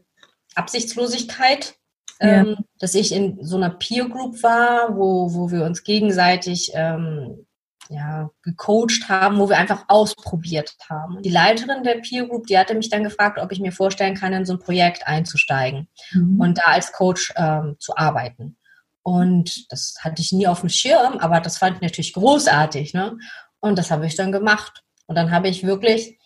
Absichtslosigkeit, 0.54 1.74
ja. 2.20 2.28
ähm, 2.28 2.56
dass 2.78 2.94
ich 2.94 3.12
in 3.12 3.44
so 3.44 3.56
einer 3.56 3.70
Peer 3.70 4.08
Group 4.08 4.42
war, 4.42 4.96
wo, 4.96 5.34
wo 5.34 5.50
wir 5.50 5.64
uns 5.64 5.82
gegenseitig 5.82 6.72
ähm, 6.74 7.46
ja, 7.88 8.30
gecoacht 8.42 9.08
haben, 9.08 9.38
wo 9.38 9.48
wir 9.48 9.56
einfach 9.56 9.84
ausprobiert 9.88 10.76
haben. 10.88 11.22
Die 11.22 11.30
Leiterin 11.30 11.82
der 11.82 12.00
Peer 12.00 12.26
Group, 12.26 12.46
die 12.46 12.58
hatte 12.58 12.74
mich 12.74 12.90
dann 12.90 13.04
gefragt, 13.04 13.38
ob 13.38 13.50
ich 13.50 13.60
mir 13.60 13.72
vorstellen 13.72 14.14
kann, 14.14 14.32
in 14.32 14.44
so 14.44 14.54
ein 14.54 14.58
Projekt 14.58 15.06
einzusteigen 15.06 15.88
mhm. 16.12 16.40
und 16.40 16.58
da 16.58 16.64
als 16.64 16.92
Coach 16.92 17.32
ähm, 17.36 17.76
zu 17.78 17.96
arbeiten. 17.96 18.56
Und 19.02 19.72
das 19.72 19.94
hatte 20.00 20.20
ich 20.20 20.32
nie 20.32 20.46
auf 20.46 20.60
dem 20.60 20.68
Schirm, 20.68 21.18
aber 21.18 21.40
das 21.40 21.56
fand 21.56 21.76
ich 21.76 21.82
natürlich 21.82 22.12
großartig. 22.12 22.92
Ne? 22.92 23.16
Und 23.60 23.78
das 23.78 23.90
habe 23.90 24.06
ich 24.06 24.16
dann 24.16 24.32
gemacht. 24.32 24.82
Und 25.08 25.16
dann 25.16 25.32
habe 25.32 25.48
ich 25.48 25.66
wirklich 25.66 26.18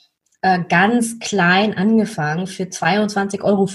äh, 0.43 0.61
ganz 0.69 1.21
klein 1.21 1.75
angefangen 1.77 2.49
für 2.49 2.65
22,50 2.65 3.43
Euro 3.43 3.69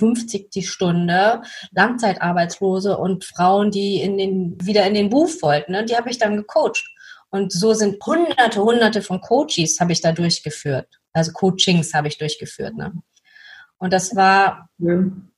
die 0.53 0.63
Stunde, 0.63 1.41
Langzeitarbeitslose 1.71 2.97
und 2.97 3.23
Frauen, 3.23 3.71
die 3.71 4.01
in 4.01 4.17
den, 4.17 4.57
wieder 4.61 4.85
in 4.85 4.93
den 4.93 5.09
Beruf 5.09 5.41
wollten. 5.41 5.71
Ne? 5.71 5.85
Die 5.85 5.95
habe 5.95 6.09
ich 6.09 6.19
dann 6.19 6.35
gecoacht. 6.35 6.85
Und 7.29 7.51
so 7.53 7.73
sind 7.73 8.05
hunderte, 8.05 8.61
hunderte 8.61 9.01
von 9.01 9.21
Coaches 9.21 9.79
habe 9.79 9.93
ich 9.93 10.01
da 10.01 10.11
durchgeführt. 10.11 10.87
Also 11.13 11.31
Coachings 11.31 11.93
habe 11.93 12.09
ich 12.09 12.17
durchgeführt. 12.17 12.75
Ne? 12.75 12.93
Und 13.77 13.93
das 13.93 14.15
war 14.15 14.69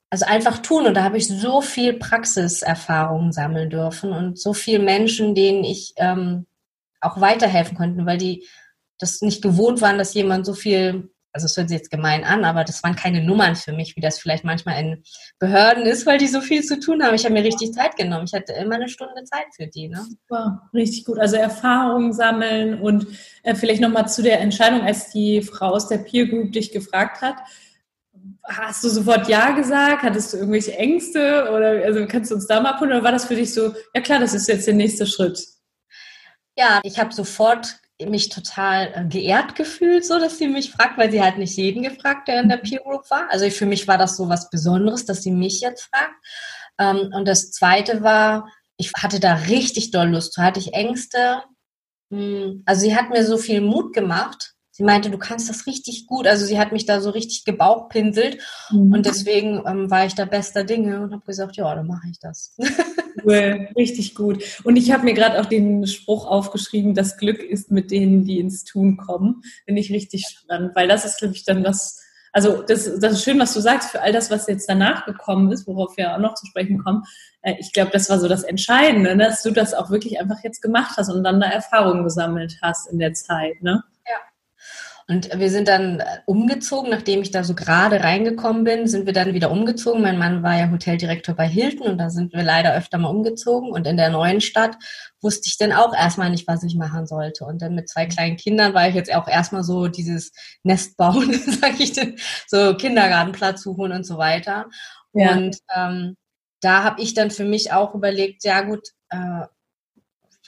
also 0.10 0.26
einfach 0.26 0.60
tun. 0.60 0.88
Und 0.88 0.96
da 0.96 1.04
habe 1.04 1.18
ich 1.18 1.28
so 1.28 1.62
viel 1.62 1.94
Praxiserfahrung 1.94 3.32
sammeln 3.32 3.70
dürfen 3.70 4.12
und 4.12 4.40
so 4.40 4.54
viele 4.54 4.80
Menschen, 4.80 5.36
denen 5.36 5.64
ich 5.64 5.94
ähm, 5.98 6.48
auch 7.01 7.22
weiterhelfen 7.22 7.77
konnte, 7.77 8.05
weil 8.05 8.18
die 8.18 8.48
das 9.00 9.22
nicht 9.22 9.42
gewohnt 9.42 9.81
waren, 9.81 9.98
dass 9.98 10.14
jemand 10.14 10.46
so 10.46 10.53
viel 10.53 11.09
also 11.31 11.46
es 11.46 11.57
hört 11.57 11.70
sich 11.70 11.77
jetzt 11.77 11.92
gemein 11.92 12.24
an, 12.24 12.44
aber 12.44 12.64
das 12.64 12.83
waren 12.83 12.96
keine 12.96 13.24
Nummern 13.24 13.55
für 13.55 13.72
mich, 13.72 13.96
wie 13.96 14.01
das 14.01 14.20
vielleicht 14.20 14.44
manchmal 14.44 14.81
in 14.81 15.03
Behörden 15.38 15.85
ist, 15.85 16.05
weil 16.05 16.18
die 16.18 16.27
so 16.27 16.42
viel 16.42 16.64
zu 16.64 16.79
tun 16.79 17.03
haben. 17.03 17.14
Ich 17.14 17.24
habe 17.24 17.33
mir 17.33 17.44
richtig 17.44 17.74
Zeit 17.74 17.96
genommen. 17.96 18.25
Ich 18.25 18.33
hatte 18.33 18.53
immer 18.53 18.75
eine 18.75 18.90
Stunde 18.90 19.24
Zeit 19.25 19.46
für 19.55 19.68
die. 19.68 19.90
Ne? 19.90 20.05
Super, 20.09 20.70
richtig 20.74 21.05
gut. 21.05 21.20
Also 21.20 21.35
Erfahrungen 21.35 22.14
sammeln 22.14 22.81
und 22.81 23.07
äh, 23.44 23.53
vielleicht 23.53 23.81
nochmal 23.81 24.09
zu 24.09 24.24
der 24.24 24.40
Entscheidung, 24.42 24.81
als 24.81 25.12
die 25.12 25.42
Frau 25.42 25.70
aus 25.70 25.88
der 25.88 26.00
Peer 26.00 26.27
Group 26.27 26.51
dich 26.51 26.72
gefragt 26.72 27.22
hat. 27.22 27.35
Hast 28.44 28.83
du 28.83 28.90
sofort 28.90 29.29
Ja 29.29 29.51
gesagt? 29.51 30.01
Hattest 30.01 30.33
du 30.33 30.38
irgendwelche 30.38 30.75
Ängste? 30.75 31.51
Oder 31.51 31.85
also 31.85 32.07
kannst 32.07 32.31
du 32.31 32.35
uns 32.35 32.48
da 32.48 32.59
mal 32.59 32.72
abholen? 32.72 32.92
Oder 32.92 33.03
war 33.03 33.12
das 33.12 33.25
für 33.25 33.35
dich 33.35 33.53
so, 33.53 33.74
ja 33.94 34.01
klar, 34.01 34.20
das 34.20 34.33
ist 34.33 34.48
jetzt 34.48 34.66
der 34.66 34.74
nächste 34.74 35.05
Schritt? 35.05 35.46
Ja, 36.57 36.81
ich 36.83 37.00
habe 37.00 37.14
sofort 37.14 37.77
mich 38.07 38.29
total 38.29 38.92
äh, 38.94 39.05
geehrt 39.05 39.55
gefühlt, 39.55 40.05
so 40.05 40.20
dass 40.20 40.38
sie 40.38 40.48
mich 40.48 40.72
fragt, 40.72 40.98
weil 40.98 41.12
sie 41.12 41.22
halt 41.22 41.38
nicht 41.38 41.55
jeden 41.57 41.83
gefragt, 41.83 42.27
der 42.27 42.42
in 42.42 42.50
der 42.50 42.59
mhm. 42.59 42.64
Peer 42.64 42.79
Group 42.79 43.09
war. 43.09 43.29
Also 43.29 43.50
für 43.50 43.66
mich 43.66 43.88
war 43.88 43.98
das 43.98 44.16
so 44.16 44.29
was 44.29 44.50
Besonderes, 44.50 45.05
dass 45.05 45.22
sie 45.22 45.31
mich 45.31 45.62
jetzt 45.62 45.83
fragt. 45.83 46.16
Ähm, 46.77 47.12
und 47.14 47.27
das 47.27 47.51
zweite 47.51 48.01
war, 48.01 48.50
ich 48.77 48.92
hatte 48.98 49.20
da 49.20 49.33
richtig 49.33 49.92
doll 49.92 50.09
Lust, 50.09 50.38
da 50.38 50.44
hatte 50.44 50.59
ich 50.59 50.74
Ängste. 50.74 51.44
Hm, 52.12 52.64
also 52.66 52.81
sie 52.81 52.96
hat 52.96 53.09
mir 53.09 53.25
so 53.25 53.38
viel 53.38 53.59
Mut 53.62 53.94
gemacht, 53.94 54.55
sie 54.72 54.83
meinte, 54.83 55.09
du 55.09 55.18
kannst 55.18 55.50
das 55.50 55.68
richtig 55.68 56.07
gut. 56.07 56.25
Also 56.25 56.46
sie 56.46 56.57
hat 56.57 56.72
mich 56.72 56.85
da 56.85 57.01
so 57.01 57.09
richtig 57.09 57.44
gebauchpinselt 57.44 58.42
mhm. 58.72 58.94
und 58.94 59.05
deswegen 59.05 59.64
ähm, 59.68 59.92
war 59.92 60.05
ich 60.05 60.16
da 60.16 60.24
bester 60.24 60.64
Dinge 60.64 61.01
und 61.01 61.12
habe 61.12 61.25
gesagt, 61.25 61.57
ja, 61.57 61.75
dann 61.75 61.88
mache 61.88 62.07
ich 62.09 62.20
das. 62.20 62.55
Cool, 63.24 63.69
richtig 63.75 64.15
gut. 64.15 64.43
Und 64.63 64.75
ich 64.75 64.91
habe 64.91 65.03
mir 65.03 65.13
gerade 65.13 65.39
auch 65.39 65.45
den 65.45 65.87
Spruch 65.87 66.25
aufgeschrieben, 66.25 66.93
das 66.93 67.17
Glück 67.17 67.41
ist 67.41 67.72
mit 67.72 67.91
denen, 67.91 68.25
die 68.25 68.39
ins 68.39 68.63
Tun 68.63 68.98
kommen. 68.98 69.41
Finde 69.65 69.81
ich 69.81 69.91
richtig 69.91 70.25
spannend, 70.27 70.75
weil 70.75 70.87
das 70.87 71.05
ist, 71.05 71.19
glaube 71.19 71.33
ich, 71.33 71.43
dann 71.43 71.63
was, 71.63 72.01
also 72.31 72.61
das, 72.61 73.00
das 73.00 73.13
ist 73.13 73.24
schön, 73.24 73.39
was 73.39 73.53
du 73.53 73.59
sagst, 73.59 73.91
für 73.91 74.01
all 74.01 74.13
das, 74.13 74.31
was 74.31 74.48
jetzt 74.48 74.69
danach 74.69 75.05
gekommen 75.05 75.51
ist, 75.51 75.67
worauf 75.67 75.98
wir 75.98 76.13
auch 76.13 76.19
noch 76.19 76.35
zu 76.35 76.45
sprechen 76.45 76.77
kommen. 76.83 77.03
Äh, 77.41 77.55
ich 77.59 77.74
glaube, 77.74 77.91
das 77.91 78.09
war 78.09 78.19
so 78.19 78.27
das 78.27 78.43
Entscheidende, 78.43 79.15
ne, 79.15 79.25
dass 79.25 79.43
du 79.43 79.51
das 79.51 79.74
auch 79.74 79.89
wirklich 79.89 80.19
einfach 80.19 80.43
jetzt 80.43 80.61
gemacht 80.61 80.95
hast 80.98 81.09
und 81.09 81.24
dann 81.24 81.39
da 81.39 81.48
Erfahrungen 81.48 82.03
gesammelt 82.03 82.57
hast 82.61 82.91
in 82.91 83.00
der 83.00 83.13
Zeit. 83.13 83.61
Ne? 83.61 83.83
Und 85.09 85.39
wir 85.39 85.50
sind 85.50 85.67
dann 85.67 86.01
äh, 86.01 86.19
umgezogen, 86.27 86.91
nachdem 86.91 87.24
ich 87.24 87.31
da 87.31 87.43
so 87.43 87.55
gerade 87.55 88.03
reingekommen 88.03 88.63
bin, 88.63 88.87
sind 88.87 89.07
wir 89.07 89.13
dann 89.13 89.33
wieder 89.33 89.50
umgezogen. 89.50 90.03
Mein 90.03 90.19
Mann 90.19 90.43
war 90.43 90.55
ja 90.55 90.69
Hoteldirektor 90.69 91.33
bei 91.33 91.48
Hilton 91.48 91.87
und 91.87 91.98
da 91.98 92.11
sind 92.11 92.31
wir 92.31 92.43
leider 92.43 92.75
öfter 92.75 93.00
mal 93.00 93.09
umgezogen. 93.09 93.72
Und 93.72 93.87
in 93.87 93.98
der 93.98 94.11
neuen 94.11 94.39
Stadt 94.39 94.77
wusste 95.19 95.48
ich 95.48 95.57
dann 95.57 95.72
auch 95.72 95.95
erstmal 95.95 96.29
nicht, 96.29 96.48
was 96.48 96.61
ich 96.61 96.75
machen 96.75 97.07
sollte. 97.07 97.43
Und 97.43 97.63
dann 97.63 97.74
mit 97.74 97.89
zwei 97.89 98.05
kleinen 98.05 98.37
Kindern 98.37 98.75
war 98.75 98.87
ich 98.87 98.93
jetzt 98.93 99.11
auch 99.11 99.27
erstmal 99.27 99.63
so 99.63 99.87
dieses 99.87 100.31
Nest 100.61 100.95
bauen, 100.95 101.33
sag 101.59 101.79
ich 101.79 101.93
denn, 101.93 102.19
so 102.45 102.75
Kindergartenplatz 102.75 103.63
suchen 103.63 103.91
und 103.91 104.05
so 104.05 104.19
weiter. 104.19 104.67
Ja. 105.13 105.31
Und 105.31 105.57
ähm, 105.75 106.17
da 106.61 106.83
habe 106.83 107.01
ich 107.01 107.15
dann 107.15 107.31
für 107.31 107.45
mich 107.45 107.74
auch 107.74 107.95
überlegt, 107.95 108.43
ja 108.43 108.61
gut, 108.61 108.89
äh, 109.09 109.48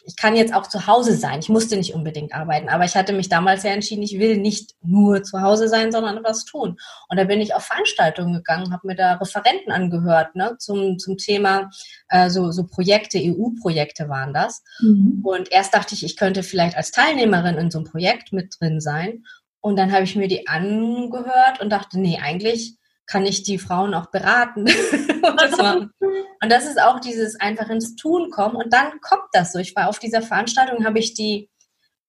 ich 0.05 0.15
kann 0.15 0.35
jetzt 0.35 0.53
auch 0.53 0.67
zu 0.67 0.87
Hause 0.87 1.15
sein. 1.15 1.39
Ich 1.39 1.49
musste 1.49 1.77
nicht 1.77 1.93
unbedingt 1.93 2.33
arbeiten, 2.33 2.69
aber 2.69 2.85
ich 2.85 2.95
hatte 2.95 3.13
mich 3.13 3.29
damals 3.29 3.63
ja 3.63 3.71
entschieden, 3.71 4.03
ich 4.03 4.19
will 4.19 4.37
nicht 4.37 4.75
nur 4.81 5.23
zu 5.23 5.41
Hause 5.41 5.67
sein, 5.67 5.91
sondern 5.91 6.23
was 6.23 6.45
tun. 6.45 6.77
Und 7.09 7.17
da 7.17 7.23
bin 7.23 7.41
ich 7.41 7.53
auf 7.53 7.63
Veranstaltungen 7.63 8.33
gegangen, 8.33 8.73
habe 8.73 8.87
mir 8.87 8.95
da 8.95 9.13
Referenten 9.15 9.71
angehört 9.71 10.35
ne, 10.35 10.55
zum, 10.59 10.97
zum 10.97 11.17
Thema 11.17 11.69
äh, 12.09 12.29
so, 12.29 12.51
so 12.51 12.65
Projekte, 12.65 13.19
EU-Projekte 13.19 14.09
waren 14.09 14.33
das. 14.33 14.63
Mhm. 14.79 15.21
Und 15.23 15.51
erst 15.51 15.73
dachte 15.73 15.93
ich, 15.93 16.03
ich 16.03 16.17
könnte 16.17 16.43
vielleicht 16.43 16.77
als 16.77 16.91
Teilnehmerin 16.91 17.55
in 17.55 17.71
so 17.71 17.79
einem 17.79 17.87
Projekt 17.87 18.33
mit 18.33 18.55
drin 18.59 18.79
sein. 18.79 19.23
Und 19.59 19.77
dann 19.77 19.91
habe 19.91 20.03
ich 20.03 20.15
mir 20.15 20.27
die 20.27 20.47
angehört 20.47 21.61
und 21.61 21.69
dachte, 21.69 21.99
nee, 21.99 22.19
eigentlich 22.21 22.77
kann 23.05 23.25
ich 23.25 23.43
die 23.43 23.59
Frauen 23.59 23.93
auch 23.93 24.07
beraten. 24.07 24.61
und, 26.41 26.51
das 26.51 26.65
ist 26.65 26.81
auch 26.81 26.99
dieses 26.99 27.39
einfach 27.39 27.69
ins 27.69 27.95
Tun 27.95 28.29
kommen 28.31 28.55
und 28.55 28.71
dann 28.73 28.99
kommt 29.01 29.27
das 29.33 29.53
so. 29.53 29.59
Ich 29.59 29.75
war 29.75 29.89
auf 29.89 29.99
dieser 29.99 30.21
Veranstaltung, 30.21 30.85
habe 30.85 30.99
ich 30.99 31.13
die 31.13 31.49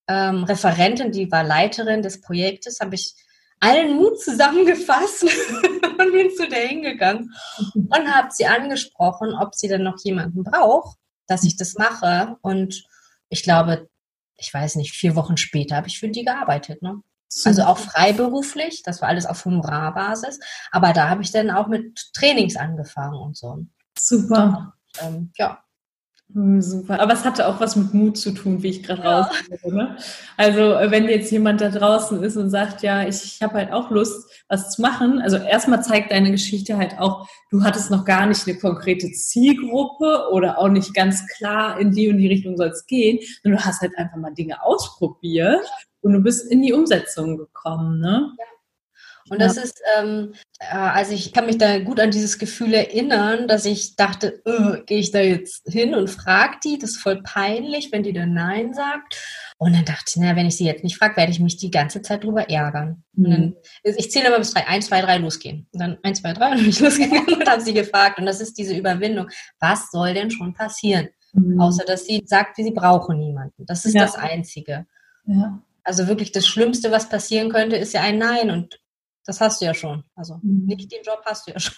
ähm, 0.08 0.44
Referentin, 0.44 1.12
die 1.12 1.30
war 1.30 1.44
Leiterin 1.44 2.02
des 2.02 2.20
Projektes, 2.20 2.80
habe 2.80 2.94
ich 2.94 3.14
allen 3.60 3.96
Mut 3.96 4.20
zusammengefasst 4.20 5.22
und 5.98 6.12
bin 6.12 6.30
zu 6.36 6.48
der 6.48 6.66
hingegangen 6.66 7.32
und 7.74 8.14
habe 8.14 8.28
sie 8.30 8.46
angesprochen, 8.46 9.34
ob 9.34 9.54
sie 9.54 9.68
denn 9.68 9.84
noch 9.84 9.98
jemanden 10.02 10.42
braucht, 10.42 10.98
dass 11.28 11.44
ich 11.44 11.56
das 11.56 11.74
mache. 11.74 12.36
Und 12.42 12.84
ich 13.28 13.44
glaube, 13.44 13.88
ich 14.36 14.52
weiß 14.52 14.76
nicht, 14.76 14.92
vier 14.92 15.14
Wochen 15.14 15.36
später 15.36 15.76
habe 15.76 15.86
ich 15.86 16.00
für 16.00 16.08
die 16.08 16.24
gearbeitet. 16.24 16.82
Ne? 16.82 17.02
Also 17.44 17.62
auch 17.62 17.78
freiberuflich, 17.78 18.82
das 18.82 19.00
war 19.00 19.08
alles 19.08 19.26
auf 19.26 19.44
Honorarbasis. 19.44 20.38
Aber 20.70 20.92
da 20.92 21.08
habe 21.08 21.22
ich 21.22 21.32
dann 21.32 21.50
auch 21.50 21.66
mit 21.66 22.12
Trainings 22.12 22.56
angefangen 22.56 23.18
und 23.18 23.36
so. 23.36 23.66
Super. 23.98 24.74
Ähm, 25.00 25.32
ja. 25.36 25.62
Hm, 26.34 26.62
super. 26.62 26.98
Aber 27.00 27.12
es 27.12 27.24
hatte 27.24 27.46
auch 27.46 27.60
was 27.60 27.76
mit 27.76 27.92
Mut 27.92 28.16
zu 28.16 28.32
tun, 28.32 28.62
wie 28.62 28.68
ich 28.68 28.82
gerade 28.82 29.02
ja. 29.02 29.20
raushöre. 29.20 29.74
Ne? 29.74 29.96
Also 30.36 30.60
äh, 30.60 30.90
wenn 30.90 31.08
jetzt 31.08 31.30
jemand 31.30 31.60
da 31.60 31.68
draußen 31.68 32.22
ist 32.22 32.36
und 32.36 32.48
sagt, 32.48 32.82
ja, 32.82 33.06
ich, 33.06 33.22
ich 33.22 33.42
habe 33.42 33.54
halt 33.54 33.72
auch 33.72 33.90
Lust, 33.90 34.30
was 34.48 34.70
zu 34.70 34.80
machen. 34.80 35.20
Also 35.20 35.36
erstmal 35.36 35.82
zeigt 35.82 36.10
deine 36.10 36.30
Geschichte 36.30 36.78
halt 36.78 36.98
auch, 36.98 37.28
du 37.50 37.62
hattest 37.62 37.90
noch 37.90 38.06
gar 38.06 38.26
nicht 38.26 38.48
eine 38.48 38.58
konkrete 38.58 39.10
Zielgruppe 39.12 40.28
oder 40.32 40.58
auch 40.58 40.68
nicht 40.68 40.94
ganz 40.94 41.26
klar, 41.36 41.78
in 41.78 41.92
die 41.92 42.08
und 42.08 42.16
die 42.16 42.28
Richtung 42.28 42.56
soll 42.56 42.68
es 42.68 42.86
gehen. 42.86 43.18
Und 43.44 43.50
du 43.52 43.58
hast 43.58 43.82
halt 43.82 43.96
einfach 43.98 44.16
mal 44.16 44.32
Dinge 44.32 44.62
ausprobiert 44.64 45.60
und 46.00 46.14
du 46.14 46.20
bist 46.20 46.50
in 46.50 46.62
die 46.62 46.72
Umsetzung 46.72 47.36
gekommen. 47.36 48.00
Ne? 48.00 48.32
Ja. 48.38 48.44
Und 49.28 49.40
das 49.40 49.56
ja. 49.56 49.62
ist, 49.62 49.80
ähm, 49.98 50.34
äh, 50.58 50.74
also 50.74 51.12
ich 51.12 51.32
kann 51.32 51.46
mich 51.46 51.58
da 51.58 51.78
gut 51.78 52.00
an 52.00 52.10
dieses 52.10 52.38
Gefühl 52.38 52.74
erinnern, 52.74 53.48
dass 53.48 53.64
ich 53.64 53.96
dachte, 53.96 54.42
äh, 54.44 54.82
gehe 54.84 54.98
ich 54.98 55.10
da 55.10 55.20
jetzt 55.20 55.70
hin 55.70 55.94
und 55.94 56.10
frage 56.10 56.58
die, 56.64 56.78
das 56.78 56.90
ist 56.90 57.00
voll 57.00 57.22
peinlich, 57.22 57.92
wenn 57.92 58.02
die 58.02 58.12
dann 58.12 58.34
Nein 58.34 58.74
sagt. 58.74 59.16
Und 59.58 59.74
dann 59.74 59.84
dachte 59.84 60.04
ich, 60.08 60.16
na, 60.16 60.34
wenn 60.34 60.46
ich 60.46 60.56
sie 60.56 60.64
jetzt 60.64 60.82
nicht 60.82 60.96
frage, 60.96 61.16
werde 61.16 61.30
ich 61.30 61.38
mich 61.38 61.56
die 61.56 61.70
ganze 61.70 62.02
Zeit 62.02 62.24
drüber 62.24 62.50
ärgern. 62.50 63.04
Mhm. 63.12 63.30
Dann, 63.30 63.56
ich 63.84 64.10
zähle 64.10 64.26
immer 64.26 64.38
bis 64.38 64.52
drei, 64.52 64.66
eins, 64.66 64.86
zwei, 64.86 65.00
drei, 65.02 65.18
losgehen. 65.18 65.68
Und 65.72 65.80
dann 65.80 65.98
eins, 66.02 66.20
zwei, 66.20 66.32
drei, 66.32 66.50
und 66.50 66.52
dann 66.56 66.60
bin 66.60 66.70
ich 66.70 66.80
losgegangen 66.80 67.34
und 67.34 67.48
habe 67.48 67.62
sie 67.62 67.72
gefragt. 67.72 68.18
Und 68.18 68.26
das 68.26 68.40
ist 68.40 68.58
diese 68.58 68.76
Überwindung. 68.76 69.28
Was 69.60 69.90
soll 69.92 70.14
denn 70.14 70.32
schon 70.32 70.52
passieren? 70.52 71.10
Mhm. 71.32 71.60
Außer, 71.60 71.84
dass 71.84 72.06
sie 72.06 72.22
sagt, 72.26 72.56
sie 72.56 72.72
brauchen 72.72 73.18
niemanden. 73.18 73.64
Das 73.66 73.84
ist 73.84 73.94
ja. 73.94 74.02
das 74.02 74.16
Einzige. 74.16 74.86
Ja. 75.26 75.62
Also 75.84 76.08
wirklich 76.08 76.32
das 76.32 76.46
Schlimmste, 76.46 76.90
was 76.90 77.08
passieren 77.08 77.50
könnte, 77.50 77.76
ist 77.76 77.94
ja 77.94 78.02
ein 78.02 78.18
Nein. 78.18 78.50
Und 78.50 78.80
das 79.24 79.40
hast 79.40 79.60
du 79.60 79.66
ja 79.66 79.74
schon. 79.74 80.04
Also 80.14 80.38
mhm. 80.42 80.66
nicht 80.66 80.90
den 80.90 81.02
Job 81.02 81.22
hast 81.24 81.46
du 81.46 81.52
ja 81.52 81.60
schon. 81.60 81.76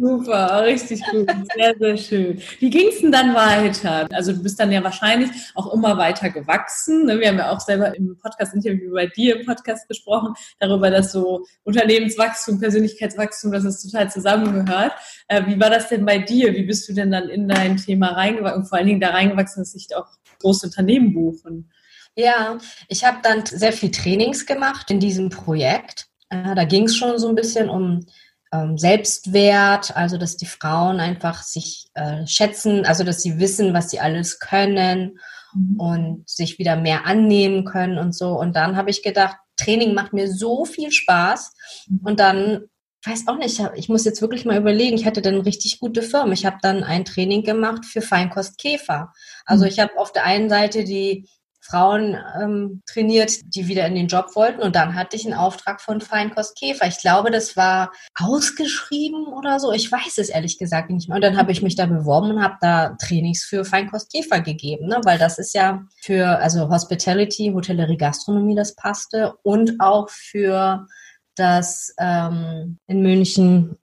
Super, 0.00 0.64
richtig 0.64 1.02
gut. 1.10 1.30
Sehr, 1.54 1.74
sehr 1.78 1.96
schön. 1.96 2.42
Wie 2.58 2.70
ging 2.70 2.88
es 2.88 3.00
denn 3.00 3.10
dann 3.10 3.34
weiter? 3.34 4.06
Also 4.12 4.32
du 4.32 4.42
bist 4.42 4.60
dann 4.60 4.70
ja 4.70 4.82
wahrscheinlich 4.84 5.30
auch 5.54 5.72
immer 5.72 5.96
weiter 5.96 6.30
gewachsen. 6.30 7.06
Ne? 7.06 7.18
Wir 7.18 7.28
haben 7.28 7.38
ja 7.38 7.50
auch 7.50 7.60
selber 7.60 7.96
im 7.96 8.16
Podcast-Interview 8.18 8.92
bei 8.92 9.06
dir 9.06 9.40
im 9.40 9.46
Podcast 9.46 9.88
gesprochen, 9.88 10.34
darüber, 10.58 10.90
dass 10.90 11.12
so 11.12 11.44
Unternehmenswachstum, 11.64 12.60
Persönlichkeitswachstum, 12.60 13.50
dass 13.50 13.64
es 13.64 13.82
total 13.82 14.10
zusammengehört. 14.10 14.92
Äh, 15.26 15.46
wie 15.46 15.58
war 15.58 15.70
das 15.70 15.88
denn 15.88 16.04
bei 16.04 16.18
dir? 16.18 16.52
Wie 16.54 16.64
bist 16.64 16.88
du 16.88 16.92
denn 16.92 17.10
dann 17.10 17.28
in 17.28 17.48
dein 17.48 17.76
Thema 17.76 18.12
reingewachsen? 18.12 18.60
Und 18.60 18.68
vor 18.68 18.78
allen 18.78 18.86
Dingen 18.86 19.00
da 19.00 19.10
reingewachsen, 19.10 19.62
dass 19.62 19.72
sich 19.72 19.88
auch 19.96 20.06
große 20.40 20.66
Unternehmen 20.66 21.14
buchen? 21.14 21.70
Ja, 22.14 22.58
ich 22.88 23.04
habe 23.04 23.18
dann 23.22 23.46
sehr 23.46 23.72
viel 23.72 23.90
Trainings 23.90 24.44
gemacht 24.44 24.90
in 24.90 25.00
diesem 25.00 25.30
Projekt 25.30 26.08
äh, 26.30 26.54
da 26.54 26.64
ging 26.64 26.84
es 26.84 26.96
schon 26.96 27.18
so 27.18 27.28
ein 27.28 27.34
bisschen 27.34 27.68
um 27.68 28.06
ähm, 28.52 28.78
Selbstwert, 28.78 29.96
also 29.96 30.16
dass 30.16 30.36
die 30.36 30.46
Frauen 30.46 31.00
einfach 31.00 31.42
sich 31.42 31.88
äh, 31.94 32.26
schätzen, 32.26 32.86
also 32.86 33.04
dass 33.04 33.22
sie 33.22 33.38
wissen, 33.38 33.74
was 33.74 33.90
sie 33.90 34.00
alles 34.00 34.38
können 34.38 35.18
mhm. 35.54 35.80
und 35.80 36.28
sich 36.28 36.58
wieder 36.58 36.76
mehr 36.76 37.06
annehmen 37.06 37.64
können 37.64 37.98
und 37.98 38.14
so. 38.14 38.38
Und 38.38 38.56
dann 38.56 38.76
habe 38.76 38.90
ich 38.90 39.02
gedacht, 39.02 39.36
Training 39.56 39.94
macht 39.94 40.12
mir 40.12 40.32
so 40.32 40.64
viel 40.64 40.92
Spaß. 40.92 41.52
Mhm. 41.88 42.00
Und 42.04 42.20
dann, 42.20 42.60
weiß 43.04 43.28
auch 43.28 43.36
nicht, 43.36 43.60
ich 43.76 43.88
muss 43.88 44.04
jetzt 44.04 44.22
wirklich 44.22 44.44
mal 44.44 44.58
überlegen, 44.58 44.96
ich 44.96 45.06
hatte 45.06 45.22
dann 45.22 45.40
richtig 45.40 45.78
gute 45.78 46.02
Firmen. 46.02 46.32
Ich 46.32 46.46
habe 46.46 46.58
dann 46.62 46.82
ein 46.84 47.04
Training 47.04 47.42
gemacht 47.42 47.84
für 47.84 48.00
Feinkostkäfer. 48.00 49.12
Also 49.44 49.64
mhm. 49.64 49.70
ich 49.70 49.78
habe 49.78 49.98
auf 49.98 50.12
der 50.12 50.24
einen 50.24 50.48
Seite 50.48 50.84
die 50.84 51.28
Frauen 51.68 52.16
ähm, 52.40 52.82
trainiert, 52.86 53.32
die 53.54 53.68
wieder 53.68 53.86
in 53.86 53.94
den 53.94 54.08
Job 54.08 54.34
wollten. 54.34 54.60
Und 54.60 54.74
dann 54.74 54.94
hatte 54.94 55.16
ich 55.16 55.24
einen 55.24 55.34
Auftrag 55.34 55.80
von 55.80 56.00
Feinkost 56.00 56.58
Käfer. 56.58 56.86
Ich 56.86 56.98
glaube, 56.98 57.30
das 57.30 57.56
war 57.56 57.92
ausgeschrieben 58.14 59.26
oder 59.26 59.60
so. 59.60 59.72
Ich 59.72 59.90
weiß 59.90 60.18
es 60.18 60.28
ehrlich 60.28 60.58
gesagt 60.58 60.90
nicht 60.90 61.08
mehr. 61.08 61.16
Und 61.16 61.22
dann 61.22 61.36
habe 61.36 61.52
ich 61.52 61.62
mich 61.62 61.76
da 61.76 61.86
beworben 61.86 62.30
und 62.30 62.42
habe 62.42 62.56
da 62.60 62.96
Trainings 63.00 63.44
für 63.44 63.64
Feinkost 63.64 64.12
Käfer 64.12 64.40
gegeben, 64.40 64.88
ne? 64.88 65.00
weil 65.04 65.18
das 65.18 65.38
ist 65.38 65.54
ja 65.54 65.82
für 66.02 66.38
also 66.38 66.70
Hospitality, 66.70 67.52
Hotellerie, 67.54 67.96
Gastronomie, 67.96 68.54
das 68.54 68.74
passte 68.74 69.34
und 69.42 69.80
auch 69.80 70.08
für 70.10 70.86
das 71.34 71.94
ähm, 71.98 72.78
in 72.86 73.02
München 73.02 73.78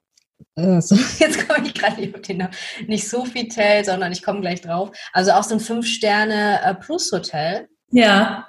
äh, 0.56 0.82
so, 0.82 0.95
jetzt 1.19 1.48
komme 1.48 1.67
ich 1.67 1.74
gerade 1.74 2.02
nicht 2.02 2.15
auf 2.15 2.21
den 2.21 2.38
Namen. 2.38 2.54
Nicht 2.88 3.08
Sofitel, 3.08 3.84
sondern 3.84 4.12
ich 4.12 4.24
komme 4.24 4.41
gleich 4.41 4.62
drauf. 4.62 4.91
Also 5.13 5.32
auch 5.32 5.43
so 5.43 5.56
ein 5.56 5.60
Fünf-Sterne-Plus-Hotel. 5.60 7.67
Ja. 7.96 8.48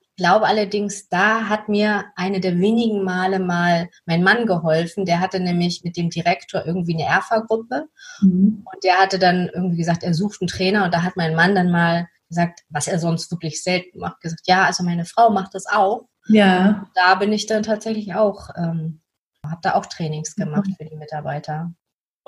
Ich 0.00 0.24
glaube 0.24 0.46
allerdings, 0.46 1.08
da 1.08 1.48
hat 1.48 1.68
mir 1.68 2.06
eine 2.16 2.40
der 2.40 2.58
wenigen 2.58 3.04
Male 3.04 3.38
mal 3.38 3.88
mein 4.04 4.24
Mann 4.24 4.46
geholfen. 4.46 5.04
Der 5.04 5.20
hatte 5.20 5.38
nämlich 5.38 5.84
mit 5.84 5.96
dem 5.96 6.10
Direktor 6.10 6.66
irgendwie 6.66 6.94
eine 6.94 7.04
Erfa-Gruppe 7.04 7.88
mhm. 8.20 8.64
und 8.64 8.84
der 8.84 8.96
hatte 8.96 9.20
dann 9.20 9.48
irgendwie 9.54 9.76
gesagt, 9.76 10.02
er 10.02 10.14
sucht 10.14 10.40
einen 10.40 10.48
Trainer 10.48 10.84
und 10.84 10.92
da 10.92 11.04
hat 11.04 11.16
mein 11.16 11.36
Mann 11.36 11.54
dann 11.54 11.70
mal 11.70 12.08
gesagt, 12.28 12.60
was 12.68 12.88
er 12.88 12.98
sonst 12.98 13.30
wirklich 13.30 13.62
selten 13.62 14.00
macht, 14.00 14.20
gesagt, 14.20 14.42
ja, 14.46 14.64
also 14.64 14.82
meine 14.82 15.04
Frau 15.04 15.30
macht 15.30 15.54
das 15.54 15.66
auch. 15.66 16.08
Ja. 16.26 16.80
Und 16.80 16.88
da 16.94 17.14
bin 17.14 17.32
ich 17.32 17.46
dann 17.46 17.62
tatsächlich 17.62 18.14
auch, 18.14 18.50
ähm, 18.56 19.00
habe 19.44 19.60
da 19.62 19.74
auch 19.74 19.86
Trainings 19.86 20.34
gemacht 20.34 20.66
mhm. 20.66 20.74
für 20.74 20.84
die 20.84 20.96
Mitarbeiter. 20.96 21.72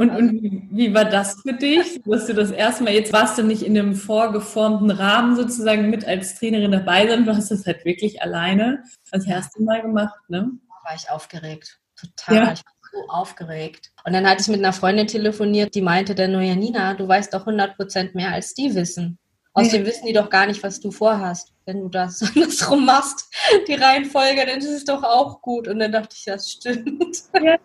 Und, 0.00 0.08
und 0.12 0.70
wie 0.72 0.94
war 0.94 1.04
das 1.04 1.42
für 1.42 1.52
dich, 1.52 2.00
dass 2.06 2.26
du 2.26 2.32
das 2.32 2.50
erstmal, 2.50 2.94
jetzt 2.94 3.12
warst 3.12 3.36
du 3.36 3.42
nicht 3.42 3.62
in 3.62 3.78
einem 3.78 3.94
vorgeformten 3.94 4.90
Rahmen 4.90 5.36
sozusagen 5.36 5.90
mit 5.90 6.06
als 6.06 6.36
Trainerin 6.36 6.72
dabei, 6.72 7.00
sondern 7.00 7.26
du 7.26 7.36
hast 7.36 7.50
das 7.50 7.66
halt 7.66 7.84
wirklich 7.84 8.22
alleine 8.22 8.82
das 9.10 9.26
erste 9.26 9.62
Mal 9.62 9.82
gemacht, 9.82 10.18
ne? 10.28 10.52
Da 10.68 10.88
war 10.88 10.96
ich 10.96 11.10
aufgeregt. 11.10 11.80
Total. 11.96 12.34
Ja. 12.34 12.42
Ich 12.54 12.64
war 12.64 12.72
so 12.92 13.08
aufgeregt. 13.10 13.92
Und 14.06 14.14
dann 14.14 14.26
hatte 14.26 14.40
ich 14.40 14.48
mit 14.48 14.60
einer 14.60 14.72
Freundin 14.72 15.06
telefoniert, 15.06 15.74
die 15.74 15.82
meinte 15.82 16.14
dann 16.14 16.32
nur, 16.32 16.40
ja 16.40 16.54
Nina, 16.54 16.94
du 16.94 17.06
weißt 17.06 17.34
doch 17.34 17.40
100 17.40 17.76
Prozent 17.76 18.14
mehr 18.14 18.32
als 18.32 18.54
die 18.54 18.74
wissen. 18.74 19.18
Außerdem 19.52 19.84
wissen 19.84 20.06
die 20.06 20.12
doch 20.12 20.30
gar 20.30 20.46
nicht, 20.46 20.62
was 20.62 20.80
du 20.80 20.92
vorhast. 20.92 21.52
Wenn 21.66 21.80
du 21.80 21.88
das 21.88 22.22
andersrum 22.34 22.84
machst, 22.84 23.28
die 23.66 23.74
Reihenfolge, 23.74 24.46
dann 24.46 24.58
ist 24.58 24.66
es 24.66 24.84
doch 24.84 25.02
auch 25.02 25.42
gut. 25.42 25.66
Und 25.66 25.80
dann 25.80 25.92
dachte 25.92 26.14
ich, 26.16 26.24
das 26.24 26.50
stimmt. 26.50 27.16
Ja, 27.42 27.58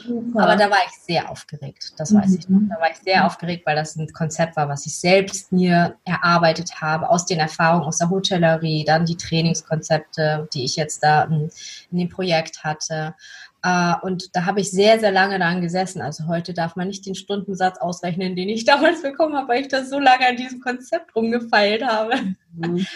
super. 0.00 0.42
Aber 0.42 0.56
da 0.56 0.70
war 0.70 0.78
ich 0.86 0.92
sehr 1.02 1.30
aufgeregt, 1.30 1.92
das 1.98 2.14
weiß 2.14 2.28
mhm. 2.28 2.38
ich 2.38 2.48
noch. 2.48 2.60
Da 2.70 2.80
war 2.80 2.90
ich 2.90 2.98
sehr 2.98 3.26
aufgeregt, 3.26 3.66
weil 3.66 3.76
das 3.76 3.96
ein 3.96 4.08
Konzept 4.12 4.56
war, 4.56 4.68
was 4.68 4.86
ich 4.86 4.98
selbst 4.98 5.52
mir 5.52 5.96
erarbeitet 6.04 6.80
habe, 6.80 7.08
aus 7.08 7.26
den 7.26 7.38
Erfahrungen 7.38 7.84
aus 7.84 7.98
der 7.98 8.10
Hotellerie, 8.10 8.84
dann 8.84 9.04
die 9.04 9.16
Trainingskonzepte, 9.16 10.48
die 10.52 10.64
ich 10.64 10.76
jetzt 10.76 11.02
da 11.02 11.24
in, 11.24 11.50
in 11.90 11.98
dem 11.98 12.08
Projekt 12.08 12.64
hatte. 12.64 13.14
Uh, 13.66 13.94
und 14.02 14.36
da 14.36 14.44
habe 14.44 14.60
ich 14.60 14.70
sehr, 14.70 15.00
sehr 15.00 15.10
lange 15.10 15.38
daran 15.38 15.60
gesessen. 15.60 16.00
Also 16.00 16.28
heute 16.28 16.54
darf 16.54 16.76
man 16.76 16.86
nicht 16.86 17.04
den 17.06 17.16
Stundensatz 17.16 17.78
ausrechnen, 17.78 18.36
den 18.36 18.48
ich 18.48 18.64
damals 18.66 19.02
bekommen 19.02 19.36
habe, 19.36 19.48
weil 19.48 19.62
ich 19.62 19.68
da 19.68 19.84
so 19.84 19.98
lange 19.98 20.28
an 20.28 20.36
diesem 20.36 20.60
Konzept 20.60 21.14
rumgefeilt 21.16 21.84
habe. 21.84 22.14
Mhm. 22.54 22.86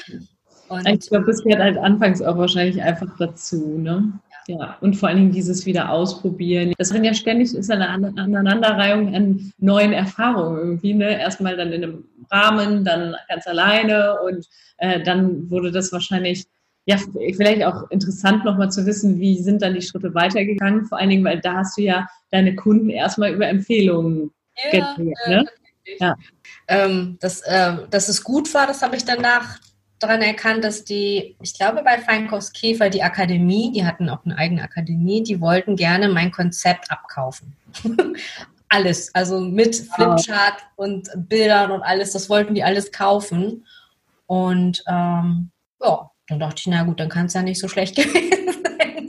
Und, 0.69 0.89
ich 0.89 1.11
glaube, 1.11 1.27
das 1.27 1.43
gehört 1.43 1.61
halt 1.61 1.77
anfangs 1.77 2.23
auch 2.23 2.39
wahrscheinlich 2.39 2.81
einfach 2.81 3.15
dazu, 3.19 3.77
ne? 3.79 4.13
Ja. 4.47 4.57
ja. 4.57 4.77
Und 4.81 4.95
vor 4.95 5.09
allen 5.09 5.19
Dingen 5.19 5.33
dieses 5.33 5.67
wieder 5.67 5.91
ausprobieren. 5.91 6.73
Das 6.79 6.95
rennt 6.95 7.05
ja 7.05 7.13
ständig, 7.13 7.55
ist 7.55 7.71
eine 7.71 7.91
Aneinanderreihung 7.91 9.15
an 9.15 9.53
neuen 9.59 9.93
Erfahrungen 9.93 10.59
irgendwie, 10.59 10.95
ne? 10.95 11.21
Erstmal 11.21 11.57
dann 11.57 11.73
in 11.73 11.83
einem 11.83 12.05
Rahmen, 12.31 12.85
dann 12.85 13.17
ganz 13.29 13.47
alleine 13.47 14.21
und 14.21 14.47
äh, 14.79 15.03
dann 15.03 15.51
wurde 15.51 15.73
das 15.73 15.93
wahrscheinlich 15.93 16.47
ja, 16.85 16.97
vielleicht 17.35 17.63
auch 17.65 17.91
interessant 17.91 18.45
nochmal 18.45 18.71
zu 18.71 18.85
wissen, 18.87 19.21
wie 19.21 19.39
sind 19.41 19.63
dann 19.63 19.75
die 19.75 19.83
Schritte 19.83 20.15
weitergegangen, 20.15 20.87
vor 20.87 20.99
allen 20.99 21.11
Dingen, 21.11 21.25
weil 21.25 21.41
da 21.41 21.59
hast 21.59 21.79
du 21.79 21.83
ja 21.83 22.09
deine 22.31 22.57
Kunden 22.57 22.91
erstmal 22.91 23.33
über 23.33 23.47
Empfehlungen 23.47 24.33
ja, 24.57 24.95
gekriegt, 24.95 25.19
ne? 25.29 25.45
Ja. 25.99 26.17
Ähm, 26.69 27.19
dass, 27.21 27.41
äh, 27.43 27.77
dass 27.91 28.09
es 28.09 28.23
gut 28.23 28.53
war, 28.55 28.67
das 28.67 28.83
habe 28.83 28.97
ich 28.97 29.05
danach 29.05 29.59
daran 29.99 30.23
erkannt, 30.23 30.65
dass 30.65 30.85
die, 30.85 31.37
ich 31.41 31.55
glaube 31.55 31.83
bei 31.85 31.99
Feinkost 31.99 32.55
Käfer, 32.55 32.91
die 32.91 33.03
Akademie, 33.03 33.73
die 33.73 33.85
hatten 33.85 34.09
auch 34.09 34.25
eine 34.25 34.37
eigene 34.37 34.63
Akademie, 34.63 35.23
die 35.23 35.41
wollten 35.41 35.77
gerne 35.77 36.09
mein 36.09 36.33
Konzept 36.33 36.91
abkaufen. 36.91 37.57
alles, 38.69 39.15
also 39.15 39.41
mit 39.41 39.77
Flipchart 39.77 40.65
und 40.77 41.09
Bildern 41.15 41.71
und 41.71 41.83
alles, 41.83 42.13
das 42.13 42.31
wollten 42.31 42.55
die 42.55 42.65
alles 42.65 42.91
kaufen. 42.91 43.67
Und 44.27 44.83
ähm, 44.89 45.51
ja, 45.83 46.11
dann 46.33 46.41
dachte 46.41 46.61
ich, 46.61 46.67
na 46.67 46.83
gut, 46.85 46.99
dann 46.99 47.09
kann 47.09 47.27
es 47.27 47.35
ja 47.35 47.43
nicht 47.43 47.61
so 47.61 47.69
schlecht 47.69 47.97
gewesen 47.97 48.63
sein. 48.63 49.09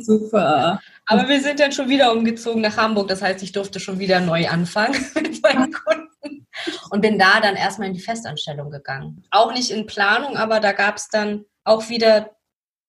Super. 0.00 0.80
Aber 1.06 1.28
wir 1.28 1.40
sind 1.40 1.60
dann 1.60 1.72
schon 1.72 1.88
wieder 1.88 2.12
umgezogen 2.12 2.62
nach 2.62 2.76
Hamburg. 2.76 3.08
Das 3.08 3.22
heißt, 3.22 3.42
ich 3.42 3.52
durfte 3.52 3.80
schon 3.80 3.98
wieder 3.98 4.20
neu 4.20 4.48
anfangen 4.48 5.04
mit 5.14 5.42
meinen 5.42 5.72
Kunden. 5.72 6.46
Und 6.90 7.00
bin 7.00 7.18
da 7.18 7.40
dann 7.40 7.56
erstmal 7.56 7.88
in 7.88 7.94
die 7.94 8.00
Festanstellung 8.00 8.70
gegangen. 8.70 9.24
Auch 9.30 9.52
nicht 9.52 9.70
in 9.70 9.86
Planung, 9.86 10.36
aber 10.36 10.60
da 10.60 10.72
gab 10.72 10.96
es 10.96 11.08
dann 11.08 11.44
auch 11.64 11.88
wieder 11.88 12.30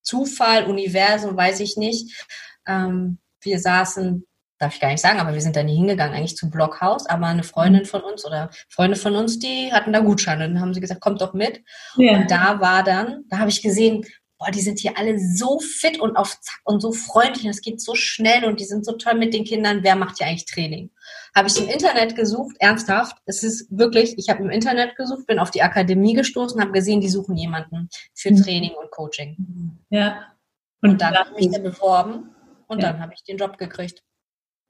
Zufall, 0.02 0.66
Universum, 0.66 1.36
weiß 1.36 1.60
ich 1.62 1.78
nicht. 1.78 2.26
Ähm, 2.68 3.20
wir 3.42 3.60
saßen 3.60 4.26
darf 4.60 4.76
ich 4.76 4.80
gar 4.80 4.90
nicht 4.90 5.02
sagen, 5.02 5.20
aber 5.20 5.34
wir 5.34 5.42
sind 5.42 5.56
da 5.56 5.64
nie 5.64 5.76
hingegangen, 5.76 6.16
eigentlich 6.16 6.38
zum 6.38 6.50
Blockhaus. 6.50 7.06
Aber 7.06 7.28
eine 7.28 7.44
Freundin 7.44 7.84
mhm. 7.84 7.88
von 7.88 8.02
uns 8.02 8.26
oder 8.26 8.50
Freunde 8.70 8.98
von 8.98 9.16
uns, 9.16 9.40
die 9.40 9.72
hatten 9.72 9.94
da 9.94 10.00
Gutscheine. 10.00 10.48
Dann 10.48 10.62
haben 10.62 10.74
sie 10.74 10.82
gesagt, 10.82 11.02
kommt 11.02 11.22
doch 11.22 11.34
mit. 11.34 11.62
Ja. 11.98 12.14
Und 12.18 12.32
da 12.32 12.60
war 12.60 12.84
dann, 12.84 13.26
da 13.30 13.40
habe 13.40 13.50
ich 13.50 13.62
gesehen, 13.62 14.06
boah, 14.38 14.52
die 14.52 14.62
sind 14.62 14.80
hier 14.80 14.98
alle 14.98 15.18
so 15.18 15.60
fit 15.60 16.00
und 16.00 16.16
auf 16.16 16.40
Zack 16.42 16.60
und 16.66 16.82
so 16.82 16.92
freundlich 16.92 17.46
und 17.46 17.52
es 17.52 17.62
geht 17.62 17.82
so 17.82 17.96
schnell 17.96 18.46
und 18.46 18.60
die 18.60 18.66
sind 18.66 18.86
so 18.86 18.94
toll 18.94 19.16
mit 19.16 19.34
den 19.34 19.46
Kindern. 19.46 19.80
Wer 19.84 19.96
macht 19.96 20.18
hier 20.18 20.28
eigentlich 20.28 20.46
Training? 20.46 20.92
Habe 21.34 21.48
ich 21.48 21.60
im 21.60 21.70
Internet 21.70 22.16
gesucht, 22.16 22.56
ernsthaft. 22.60 23.18
Es 23.26 23.44
ist 23.44 23.68
wirklich, 23.70 24.18
ich 24.18 24.30
habe 24.30 24.44
im 24.44 24.50
Internet 24.50 24.96
gesucht, 24.96 25.28
bin 25.28 25.40
auf 25.40 25.52
die 25.52 25.62
Akademie 25.62 26.14
gestoßen, 26.14 26.60
habe 26.60 26.72
gesehen, 26.72 27.02
die 27.02 27.10
suchen 27.10 27.38
jemanden 27.38 27.90
für 28.14 28.32
mhm. 28.32 28.44
Training 28.44 28.72
und 28.72 28.92
Coaching. 28.92 29.78
Ja. 29.90 30.34
Und, 30.82 30.92
und 30.92 31.02
dann 31.02 31.16
habe 31.16 31.30
ich 31.38 31.50
mich 31.50 31.62
beworben 31.62 32.30
und 32.68 32.82
ja. 32.82 32.92
dann 32.92 33.02
habe 33.02 33.14
ich 33.14 33.24
den 33.24 33.38
Job 33.38 33.58
gekriegt. 33.58 34.04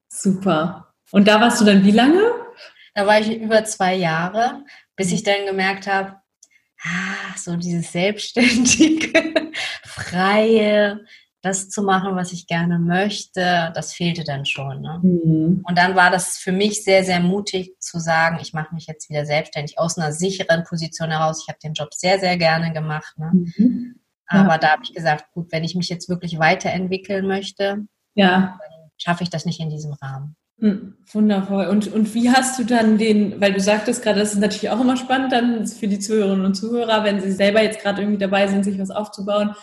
Super. 0.10 0.94
Und 1.12 1.28
da 1.28 1.40
warst 1.40 1.62
du 1.62 1.66
dann 1.66 1.84
wie 1.84 1.92
lange? 1.92 2.22
Da 2.94 3.06
war 3.06 3.20
ich 3.20 3.30
über 3.38 3.64
zwei 3.66 3.96
Jahre, 3.96 4.64
bis 4.96 5.12
ich 5.12 5.24
dann 5.24 5.46
gemerkt 5.46 5.88
habe, 5.88 6.16
ah, 6.84 7.38
so 7.38 7.56
dieses 7.58 7.92
selbstständige, 7.92 9.52
freie, 9.84 11.06
das 11.46 11.70
zu 11.70 11.84
machen, 11.84 12.16
was 12.16 12.34
ich 12.34 12.48
gerne 12.48 12.80
möchte, 12.80 13.72
das 13.76 13.94
fehlte 13.94 14.24
dann 14.24 14.46
schon. 14.46 14.82
Ne? 14.82 15.00
Mhm. 15.04 15.64
Und 15.64 15.78
dann 15.78 15.96
war 15.96 16.10
das 16.10 16.38
für 16.38 16.52
mich 16.52 16.84
sehr, 16.84 17.04
sehr 17.04 17.20
mutig 17.20 17.76
zu 17.80 18.00
sagen, 18.00 18.40
ich 18.42 18.54
mache 18.54 18.74
mich 18.74 18.88
jetzt 18.88 19.10
wieder 19.10 19.26
selbstständig 19.26 19.78
aus 19.78 19.98
einer 19.98 20.12
sicheren 20.12 20.64
Position 20.64 21.12
heraus. 21.12 21.44
Ich 21.44 21.48
habe 21.48 21.60
den 21.64 21.74
Job 21.74 21.94
sehr, 21.94 22.20
sehr 22.20 22.38
gerne 22.38 22.74
gemacht. 22.74 23.14
Ne? 23.18 23.32
Mhm. 23.32 24.00
Ja. 24.32 24.44
Aber 24.44 24.58
da 24.58 24.72
habe 24.72 24.82
ich 24.84 24.94
gesagt, 24.94 25.32
gut, 25.34 25.52
wenn 25.52 25.64
ich 25.64 25.76
mich 25.76 25.88
jetzt 25.88 26.10
wirklich 26.10 26.40
weiterentwickeln 26.40 27.28
möchte, 27.28 27.86
ja. 28.16 28.58
dann 28.60 28.75
schaffe 28.98 29.24
ich 29.24 29.30
das 29.30 29.46
nicht 29.46 29.60
in 29.60 29.70
diesem 29.70 29.94
Rahmen. 29.94 30.36
Hm, 30.60 30.96
wundervoll. 31.12 31.66
Und, 31.66 31.92
und 31.92 32.14
wie 32.14 32.30
hast 32.30 32.58
du 32.58 32.64
dann 32.64 32.98
den, 32.98 33.42
weil 33.42 33.52
du 33.52 33.60
sagtest 33.60 34.02
gerade, 34.02 34.20
das 34.20 34.34
ist 34.34 34.40
natürlich 34.40 34.70
auch 34.70 34.80
immer 34.80 34.96
spannend 34.96 35.34
dann 35.34 35.68
für 35.68 35.88
die 35.88 36.00
Zuhörerinnen 36.00 36.46
und 36.46 36.56
Zuhörer, 36.56 37.04
wenn 37.04 37.20
sie 37.20 37.34
selber 37.34 37.62
jetzt 37.62 37.82
gerade 37.82 38.02
irgendwie 38.02 38.20
dabei 38.20 38.48
sind, 38.48 38.64
sich 38.64 38.80
was 38.80 38.90
aufzubauen, 38.90 39.54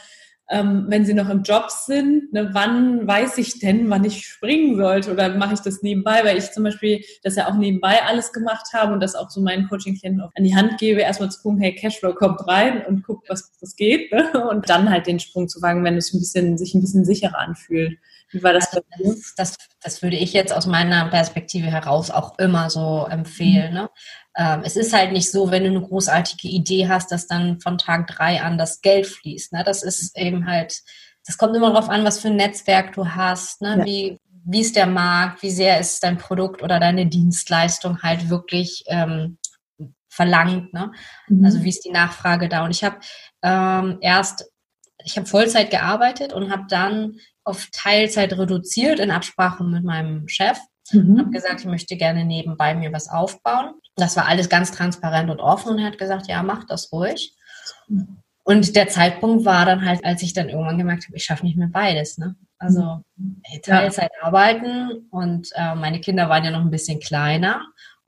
ähm, 0.51 0.85
wenn 0.89 1.07
sie 1.07 1.15
noch 1.15 1.31
im 1.31 1.43
Job 1.43 1.71
sind, 1.71 2.31
ne, 2.35 2.51
wann 2.53 3.07
weiß 3.07 3.39
ich 3.39 3.59
denn, 3.59 3.89
wann 3.89 4.05
ich 4.05 4.27
springen 4.27 4.77
sollte 4.77 5.11
oder 5.11 5.35
mache 5.37 5.55
ich 5.55 5.61
das 5.61 5.81
nebenbei, 5.81 6.25
weil 6.25 6.37
ich 6.37 6.51
zum 6.51 6.65
Beispiel 6.65 7.03
das 7.23 7.37
ja 7.37 7.49
auch 7.49 7.55
nebenbei 7.55 8.03
alles 8.03 8.33
gemagemacht 8.33 8.75
habe 8.75 8.93
und 8.93 9.01
das 9.01 9.15
auch 9.15 9.31
so 9.31 9.41
meinen 9.41 9.69
Coaching-Klienten 9.69 10.21
an 10.21 10.45
die 10.45 10.55
Hand 10.55 10.77
gebe, 10.79 11.01
erstmal 11.01 11.31
zu 11.31 11.41
gucken, 11.41 11.59
hey, 11.59 11.75
Cashflow 11.75 12.13
kommt 12.13 12.47
rein 12.47 12.85
und 12.87 13.03
guckt, 13.03 13.31
was, 13.31 13.51
was 13.63 13.77
geht 13.77 14.13
ne? 14.13 14.47
und 14.51 14.69
dann 14.69 14.91
halt 14.91 15.07
den 15.07 15.21
Sprung 15.21 15.49
zu 15.49 15.63
wagen, 15.63 15.85
wenn 15.85 15.97
es 15.97 16.13
ein 16.13 16.19
bisschen, 16.19 16.59
sich 16.59 16.75
ein 16.75 16.83
bisschen 16.83 17.07
sicherer 17.07 17.39
anfühlt. 17.39 17.99
Wie 18.33 18.43
war 18.43 18.53
das, 18.53 18.73
also 18.73 18.83
das, 18.99 19.35
das, 19.37 19.57
das, 19.83 20.03
würde 20.03 20.17
ich 20.17 20.33
jetzt 20.33 20.53
aus 20.53 20.67
meiner 20.67 21.09
Perspektive 21.09 21.67
heraus 21.67 22.11
auch 22.11 22.39
immer 22.39 22.71
so 22.71 23.07
empfehlen. 23.09 23.71
Mhm. 23.71 23.79
Ne? 23.79 23.91
Ähm, 24.37 24.63
es 24.65 24.77
ist 24.77 24.93
halt 24.93 25.13
nicht 25.13 25.31
so, 25.31 25.51
wenn 25.51 25.65
du 25.65 25.71
eine 25.71 25.83
großartige 25.83 26.49
Idee 26.49 26.89
hast, 26.89 27.13
dass 27.13 27.27
dann 27.27 27.61
von 27.61 27.79
Tag 27.79 28.07
drei 28.07 28.43
an 28.43 28.59
das 28.59 28.81
Geld 28.81 29.07
fließt. 29.07 29.53
Ne? 29.53 29.63
Das 29.65 29.83
ist 29.83 30.17
eben 30.17 30.47
halt, 30.47 30.81
das 31.27 31.37
kommt 31.37 31.55
immer 31.55 31.71
darauf 31.71 31.89
an, 31.89 32.05
was 32.05 32.21
für 32.21 32.29
ein 32.29 32.37
Netzwerk 32.37 32.95
du 32.95 33.07
hast, 33.07 33.61
ne? 33.61 33.77
Ja. 33.79 33.85
wie, 33.85 34.19
wie 34.45 34.61
ist 34.61 34.75
der 34.77 34.87
Markt, 34.87 35.43
wie 35.43 35.51
sehr 35.51 35.79
ist 35.79 36.03
dein 36.03 36.19
Produkt 36.19 36.63
oder 36.63 36.81
deine 36.81 37.07
Dienstleistung 37.07 38.03
halt 38.03 38.29
wirklich 38.29 38.85
ähm, 38.89 39.39
verlangt. 40.13 40.73
Ne? 40.73 40.93
Mhm. 41.29 41.45
Also 41.45 41.63
wie 41.63 41.69
ist 41.69 41.85
die 41.85 41.91
Nachfrage 41.91 42.49
da? 42.49 42.65
Und 42.65 42.71
ich 42.71 42.85
habe 42.85 42.97
ähm, 43.43 43.99
erst, 44.01 44.51
ich 45.05 45.17
habe 45.17 45.27
Vollzeit 45.27 45.71
gearbeitet 45.71 46.33
und 46.33 46.51
habe 46.51 46.65
dann 46.69 47.19
auf 47.45 47.69
Teilzeit 47.73 48.33
reduziert 48.37 49.01
in 49.01 49.11
Absprache 49.11 49.65
mit 49.65 49.85
meinem 49.85 50.29
Chef. 50.29 50.59
Mhm. 50.93 51.19
Habe 51.19 51.31
gesagt, 51.31 51.61
ich 51.61 51.67
möchte 51.67 51.97
gerne 51.97 52.25
nebenbei 52.25 52.75
mir 52.75 52.93
was 52.93 53.09
aufbauen. 53.09 53.75
Das 53.97 54.17
war 54.17 54.27
alles 54.27 54.49
ganz 54.49 54.71
transparent 54.73 55.31
und 55.31 55.41
offen 55.41 55.73
und 55.73 55.79
er 55.79 55.87
hat 55.87 55.99
gesagt, 55.99 56.27
ja, 56.29 56.43
mach 56.43 56.65
das 56.65 56.93
ruhig. 56.93 57.35
Und 58.45 58.75
der 58.75 58.89
Zeitpunkt 58.89 59.45
war 59.45 59.65
dann 59.65 59.85
halt, 59.85 60.05
als 60.05 60.23
ich 60.23 60.33
dann 60.33 60.49
irgendwann 60.49 60.79
gemerkt 60.79 61.05
habe, 61.07 61.17
ich 61.17 61.25
schaffe 61.25 61.47
nicht 61.47 61.57
mehr 61.57 61.69
beides. 61.69 62.19
Ne? 62.19 62.35
Also 62.59 63.03
mhm. 63.17 63.43
Teilzeit 63.63 64.11
ja. 64.21 64.27
arbeiten 64.27 65.07
und 65.11 65.51
äh, 65.55 65.75
meine 65.75 66.01
Kinder 66.01 66.29
waren 66.29 66.45
ja 66.45 66.51
noch 66.51 66.61
ein 66.61 66.71
bisschen 66.71 67.01
kleiner. 67.01 67.63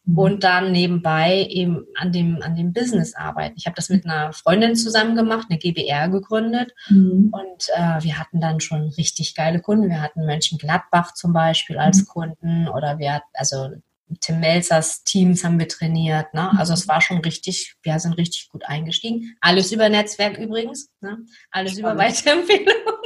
Und 0.06 0.44
dann 0.44 0.70
nebenbei 0.72 1.46
eben 1.48 1.86
an 1.94 2.12
dem, 2.12 2.42
an 2.42 2.56
dem 2.56 2.72
Business 2.72 3.14
arbeiten. 3.14 3.54
Ich 3.56 3.66
habe 3.66 3.76
das 3.76 3.88
mit 3.88 4.04
einer 4.04 4.32
Freundin 4.32 4.76
zusammen 4.76 5.16
gemacht, 5.16 5.46
eine 5.48 5.58
GBR 5.58 6.08
gegründet 6.08 6.72
mhm. 6.88 7.32
und 7.32 7.68
äh, 7.74 8.02
wir 8.02 8.18
hatten 8.18 8.40
dann 8.40 8.60
schon 8.60 8.88
richtig 8.98 9.34
geile 9.34 9.60
Kunden. 9.60 9.88
Wir 9.88 10.02
hatten 10.02 10.26
Mönchengladbach 10.26 11.14
zum 11.14 11.32
Beispiel 11.32 11.78
als 11.78 12.02
mhm. 12.02 12.06
Kunden 12.06 12.68
oder 12.68 12.98
wir 12.98 13.14
hatten, 13.14 13.30
also 13.32 13.70
Tim 14.20 14.40
Melzers 14.40 15.04
Teams 15.04 15.42
haben 15.44 15.58
wir 15.58 15.68
trainiert. 15.68 16.34
Ne? 16.34 16.50
Also 16.58 16.74
es 16.74 16.86
war 16.86 17.00
schon 17.00 17.18
richtig, 17.18 17.76
wir 17.82 17.98
sind 17.98 18.12
richtig 18.14 18.50
gut 18.50 18.64
eingestiegen. 18.66 19.36
Alles 19.40 19.72
über 19.72 19.88
Netzwerk 19.88 20.38
übrigens, 20.38 20.90
ne? 21.00 21.18
alles 21.50 21.78
Spannend. 21.78 21.94
über 21.94 22.04
Weiterempfehlungen. 22.04 23.03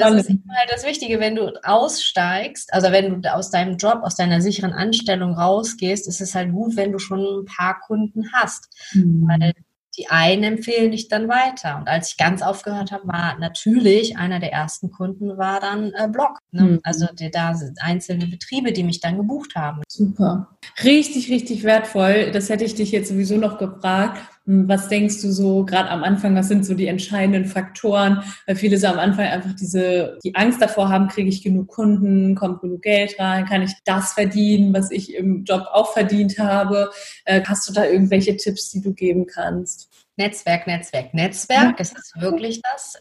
Das 0.00 0.14
ist 0.14 0.30
immer 0.30 0.54
halt 0.54 0.70
das 0.72 0.84
Wichtige, 0.84 1.20
wenn 1.20 1.36
du 1.36 1.52
aussteigst, 1.64 2.72
also 2.72 2.90
wenn 2.90 3.22
du 3.22 3.34
aus 3.34 3.50
deinem 3.50 3.76
Job, 3.76 4.00
aus 4.02 4.16
deiner 4.16 4.40
sicheren 4.40 4.72
Anstellung 4.72 5.34
rausgehst, 5.34 6.08
ist 6.08 6.20
es 6.20 6.34
halt 6.34 6.52
gut, 6.52 6.76
wenn 6.76 6.92
du 6.92 6.98
schon 6.98 7.20
ein 7.20 7.44
paar 7.44 7.78
Kunden 7.80 8.32
hast. 8.32 8.68
Mhm. 8.92 9.28
Weil 9.28 9.52
die 9.98 10.08
einen 10.08 10.44
empfehlen 10.44 10.92
dich 10.92 11.08
dann 11.08 11.28
weiter. 11.28 11.76
Und 11.76 11.88
als 11.88 12.12
ich 12.12 12.16
ganz 12.16 12.42
aufgehört 12.42 12.92
habe, 12.92 13.08
war 13.08 13.38
natürlich 13.38 14.16
einer 14.16 14.38
der 14.38 14.52
ersten 14.52 14.90
Kunden 14.90 15.36
war 15.36 15.60
dann 15.60 15.92
äh, 15.92 16.08
Blog. 16.08 16.38
Ne? 16.52 16.62
Mhm. 16.62 16.80
Also 16.84 17.06
die, 17.12 17.30
da 17.30 17.54
sind 17.54 17.78
einzelne 17.82 18.26
Betriebe, 18.26 18.72
die 18.72 18.84
mich 18.84 19.00
dann 19.00 19.16
gebucht 19.16 19.56
haben. 19.56 19.82
Super. 19.88 20.56
Richtig, 20.84 21.30
richtig 21.30 21.64
wertvoll. 21.64 22.30
Das 22.30 22.48
hätte 22.48 22.64
ich 22.64 22.74
dich 22.74 22.92
jetzt 22.92 23.08
sowieso 23.08 23.36
noch 23.36 23.58
gefragt. 23.58 24.20
Hm, 24.50 24.68
was 24.68 24.88
denkst 24.88 25.22
du 25.22 25.30
so 25.30 25.64
gerade 25.64 25.90
am 25.90 26.02
Anfang, 26.02 26.34
was 26.34 26.48
sind 26.48 26.66
so 26.66 26.74
die 26.74 26.88
entscheidenden 26.88 27.44
Faktoren? 27.44 28.24
Weil 28.46 28.56
viele 28.56 28.78
so 28.78 28.88
am 28.88 28.98
Anfang 28.98 29.26
einfach 29.26 29.54
diese, 29.54 30.18
die 30.24 30.34
Angst 30.34 30.60
davor 30.60 30.88
haben, 30.88 31.06
kriege 31.06 31.28
ich 31.28 31.42
genug 31.42 31.68
Kunden, 31.68 32.34
kommt 32.34 32.60
genug 32.60 32.82
Geld 32.82 33.14
rein, 33.20 33.46
kann 33.46 33.62
ich 33.62 33.72
das 33.84 34.14
verdienen, 34.14 34.74
was 34.74 34.90
ich 34.90 35.14
im 35.14 35.44
Job 35.44 35.68
auch 35.72 35.92
verdient 35.92 36.40
habe? 36.40 36.90
Äh, 37.26 37.42
hast 37.46 37.68
du 37.68 37.72
da 37.72 37.84
irgendwelche 37.84 38.36
Tipps, 38.36 38.70
die 38.70 38.80
du 38.80 38.92
geben 38.92 39.26
kannst? 39.26 39.88
Netzwerk, 40.16 40.66
Netzwerk, 40.66 41.14
Netzwerk, 41.14 41.78
es 41.78 41.92
ist 41.92 42.20
wirklich 42.20 42.60
das. 42.60 43.00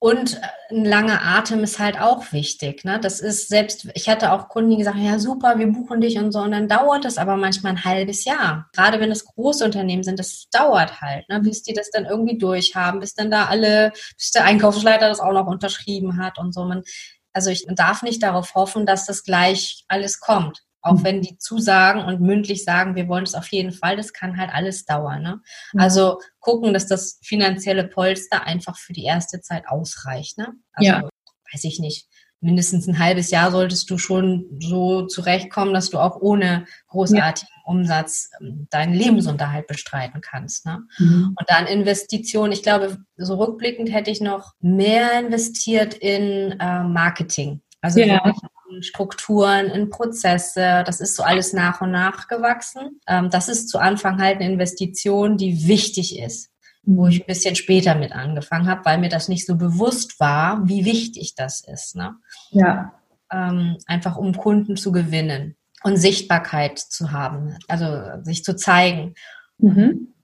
Und 0.00 0.34
äh, 0.34 0.46
ein 0.70 0.84
langer 0.84 1.22
Atem 1.24 1.64
ist 1.64 1.78
halt 1.78 2.00
auch 2.00 2.32
wichtig. 2.32 2.84
Ne? 2.84 3.00
Das 3.00 3.20
ist 3.20 3.48
selbst, 3.48 3.88
ich 3.94 4.08
hatte 4.08 4.32
auch 4.32 4.48
Kunden, 4.48 4.70
die 4.70 4.76
gesagt 4.76 4.96
haben, 4.96 5.04
ja 5.04 5.18
super, 5.18 5.58
wir 5.58 5.66
buchen 5.66 6.00
dich 6.00 6.18
und 6.18 6.30
so. 6.30 6.40
Und 6.40 6.52
dann 6.52 6.68
dauert 6.68 7.04
das 7.04 7.18
aber 7.18 7.36
manchmal 7.36 7.72
ein 7.72 7.84
halbes 7.84 8.24
Jahr. 8.24 8.68
Gerade 8.72 9.00
wenn 9.00 9.10
es 9.10 9.24
große 9.24 9.64
Unternehmen 9.64 10.04
sind, 10.04 10.20
das 10.20 10.48
dauert 10.50 11.00
halt, 11.00 11.28
ne? 11.28 11.40
bis 11.40 11.62
die 11.62 11.72
das 11.72 11.90
dann 11.90 12.04
irgendwie 12.04 12.38
durchhaben, 12.38 13.00
bis 13.00 13.14
dann 13.14 13.30
da 13.30 13.46
alle, 13.46 13.92
bis 14.16 14.30
der 14.30 14.44
Einkaufsleiter 14.44 15.08
das 15.08 15.20
auch 15.20 15.32
noch 15.32 15.46
unterschrieben 15.46 16.22
hat 16.22 16.38
und 16.38 16.54
so. 16.54 16.64
Man, 16.64 16.84
also 17.32 17.50
ich 17.50 17.66
darf 17.68 18.02
nicht 18.02 18.22
darauf 18.22 18.54
hoffen, 18.54 18.86
dass 18.86 19.06
das 19.06 19.24
gleich 19.24 19.84
alles 19.88 20.20
kommt. 20.20 20.62
Auch 20.80 20.98
mhm. 20.98 21.04
wenn 21.04 21.22
die 21.22 21.38
zusagen 21.38 22.04
und 22.04 22.20
mündlich 22.20 22.64
sagen, 22.64 22.94
wir 22.94 23.08
wollen 23.08 23.24
es 23.24 23.34
auf 23.34 23.48
jeden 23.48 23.72
Fall, 23.72 23.96
das 23.96 24.12
kann 24.12 24.36
halt 24.36 24.50
alles 24.52 24.84
dauern. 24.84 25.22
Ne? 25.22 25.40
Mhm. 25.72 25.80
Also 25.80 26.20
gucken, 26.40 26.72
dass 26.72 26.86
das 26.86 27.18
finanzielle 27.22 27.84
Polster 27.84 28.44
einfach 28.44 28.78
für 28.78 28.92
die 28.92 29.04
erste 29.04 29.40
Zeit 29.40 29.68
ausreicht. 29.68 30.38
Ne? 30.38 30.52
Also, 30.72 30.90
ja. 30.90 31.02
weiß 31.52 31.64
ich 31.64 31.80
nicht. 31.80 32.06
Mindestens 32.40 32.86
ein 32.86 33.00
halbes 33.00 33.32
Jahr 33.32 33.50
solltest 33.50 33.90
du 33.90 33.98
schon 33.98 34.46
so 34.60 35.06
zurechtkommen, 35.06 35.74
dass 35.74 35.90
du 35.90 35.98
auch 35.98 36.20
ohne 36.20 36.66
großartigen 36.86 37.52
ja. 37.52 37.62
Umsatz 37.72 38.30
ähm, 38.40 38.68
deinen 38.70 38.94
Lebensunterhalt 38.94 39.66
bestreiten 39.66 40.20
kannst. 40.20 40.64
Ne? 40.64 40.84
Mhm. 40.98 41.34
Und 41.36 41.50
dann 41.50 41.66
Investitionen. 41.66 42.52
Ich 42.52 42.62
glaube, 42.62 42.98
so 43.16 43.34
rückblickend 43.34 43.92
hätte 43.92 44.12
ich 44.12 44.20
noch 44.20 44.52
mehr 44.60 45.18
investiert 45.18 45.94
in 45.94 46.52
äh, 46.60 46.84
Marketing. 46.84 47.60
Also 47.80 47.98
ja. 48.00 48.22
Strukturen, 48.80 49.66
in 49.66 49.90
Prozesse. 49.90 50.82
Das 50.86 51.00
ist 51.00 51.16
so 51.16 51.22
alles 51.22 51.52
nach 51.52 51.80
und 51.80 51.90
nach 51.90 52.28
gewachsen. 52.28 53.00
Ähm, 53.06 53.30
das 53.30 53.48
ist 53.48 53.68
zu 53.68 53.78
Anfang 53.78 54.20
halt 54.20 54.36
eine 54.36 54.50
Investition, 54.50 55.36
die 55.36 55.66
wichtig 55.66 56.18
ist, 56.18 56.50
wo 56.82 57.06
ich 57.06 57.22
ein 57.22 57.26
bisschen 57.26 57.56
später 57.56 57.94
mit 57.94 58.12
angefangen 58.12 58.68
habe, 58.68 58.84
weil 58.84 58.98
mir 58.98 59.08
das 59.08 59.28
nicht 59.28 59.46
so 59.46 59.56
bewusst 59.56 60.20
war, 60.20 60.68
wie 60.68 60.84
wichtig 60.84 61.34
das 61.34 61.60
ist. 61.60 61.96
Ne? 61.96 62.16
Ja. 62.50 62.92
Ähm, 63.32 63.76
einfach 63.86 64.16
um 64.16 64.36
Kunden 64.36 64.76
zu 64.76 64.92
gewinnen 64.92 65.56
und 65.82 65.96
Sichtbarkeit 65.96 66.78
zu 66.78 67.12
haben, 67.12 67.56
also 67.68 68.22
sich 68.22 68.44
zu 68.44 68.56
zeigen. 68.56 69.14
Mhm. 69.58 70.14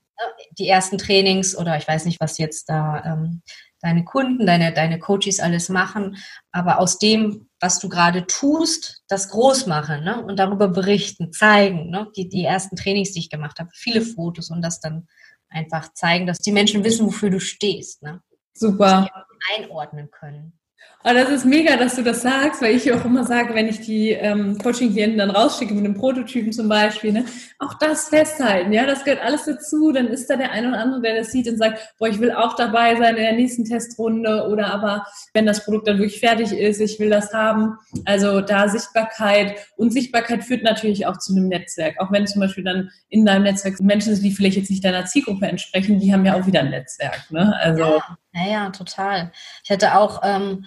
Die 0.57 0.67
ersten 0.67 0.97
Trainings 0.97 1.57
oder 1.57 1.77
ich 1.77 1.87
weiß 1.87 2.05
nicht, 2.05 2.19
was 2.19 2.37
jetzt 2.37 2.69
da 2.69 3.03
ähm, 3.05 3.41
deine 3.85 4.03
Kunden, 4.03 4.45
deine, 4.45 4.73
deine 4.73 4.97
Coaches 4.97 5.39
alles 5.39 5.69
machen, 5.69 6.17
aber 6.51 6.79
aus 6.79 6.97
dem, 6.97 7.47
was 7.65 7.79
du 7.79 7.89
gerade 7.89 8.27
tust, 8.27 9.03
das 9.07 9.29
groß 9.29 9.65
machen 9.65 10.03
ne? 10.03 10.23
und 10.23 10.37
darüber 10.37 10.67
berichten, 10.67 11.33
zeigen, 11.33 11.89
ne? 11.89 12.11
die, 12.15 12.29
die 12.29 12.43
ersten 12.43 12.75
Trainings, 12.75 13.11
die 13.11 13.19
ich 13.19 13.31
gemacht 13.31 13.57
habe, 13.57 13.71
viele 13.73 14.01
Fotos 14.01 14.51
und 14.51 14.61
das 14.61 14.79
dann 14.79 15.07
einfach 15.49 15.91
zeigen, 15.93 16.27
dass 16.27 16.37
die 16.37 16.51
Menschen 16.51 16.83
wissen, 16.83 17.07
wofür 17.07 17.31
du 17.31 17.39
stehst. 17.39 18.03
Ne? 18.03 18.21
Super. 18.53 19.09
einordnen 19.57 20.11
können. 20.11 20.59
Oh, 21.07 21.13
das 21.13 21.29
ist 21.29 21.45
mega, 21.45 21.77
dass 21.77 21.97
du 21.97 22.01
das 22.01 22.23
sagst, 22.23 22.63
weil 22.63 22.75
ich 22.75 22.91
auch 22.91 23.05
immer 23.05 23.25
sage, 23.25 23.53
wenn 23.53 23.67
ich 23.67 23.79
die 23.79 24.09
ähm, 24.09 24.57
Coaching-Klienten 24.57 25.19
dann 25.19 25.29
rausschicke 25.29 25.71
mit 25.71 25.85
einem 25.85 25.93
Prototypen 25.93 26.51
zum 26.51 26.67
Beispiel, 26.67 27.11
ne, 27.11 27.25
auch 27.59 27.75
das 27.75 28.09
festhalten, 28.09 28.73
ja, 28.73 28.87
das 28.87 29.03
gehört 29.03 29.23
alles 29.23 29.45
dazu. 29.45 29.91
Dann 29.91 30.07
ist 30.07 30.27
da 30.31 30.35
der 30.35 30.51
eine 30.51 30.69
oder 30.69 30.79
andere, 30.79 31.01
der 31.01 31.17
das 31.17 31.31
sieht 31.31 31.47
und 31.47 31.59
sagt, 31.59 31.93
boah, 31.99 32.07
ich 32.07 32.19
will 32.19 32.31
auch 32.31 32.55
dabei 32.55 32.95
sein 32.95 33.17
in 33.17 33.21
der 33.21 33.33
nächsten 33.33 33.65
Testrunde 33.65 34.47
oder 34.49 34.73
aber, 34.73 35.05
wenn 35.35 35.45
das 35.45 35.63
Produkt 35.63 35.87
dann 35.87 35.99
wirklich 35.99 36.19
fertig 36.19 36.51
ist, 36.51 36.81
ich 36.81 36.99
will 36.99 37.11
das 37.11 37.31
haben. 37.31 37.77
Also 38.05 38.41
da 38.41 38.67
Sichtbarkeit 38.67 39.57
und 39.77 39.93
Sichtbarkeit 39.93 40.43
führt 40.43 40.63
natürlich 40.63 41.05
auch 41.05 41.19
zu 41.19 41.35
einem 41.35 41.49
Netzwerk. 41.49 41.99
Auch 41.99 42.11
wenn 42.11 42.25
zum 42.25 42.39
Beispiel 42.39 42.63
dann 42.63 42.89
in 43.09 43.27
deinem 43.27 43.43
Netzwerk 43.43 43.79
Menschen 43.79 44.15
sind, 44.15 44.23
die 44.23 44.31
vielleicht 44.31 44.57
jetzt 44.57 44.71
nicht 44.71 44.83
deiner 44.83 45.05
Zielgruppe 45.05 45.45
entsprechen, 45.45 45.99
die 45.99 46.11
haben 46.11 46.25
ja 46.25 46.33
auch 46.33 46.47
wieder 46.47 46.61
ein 46.61 46.71
Netzwerk. 46.71 47.29
Ne? 47.29 47.55
Also 47.61 47.83
ja, 47.83 48.17
ja, 48.35 48.47
ja 48.47 48.69
total. 48.69 49.31
Ich 49.63 49.71
hatte 49.71 49.97
auch 49.97 50.21
ähm, 50.23 50.65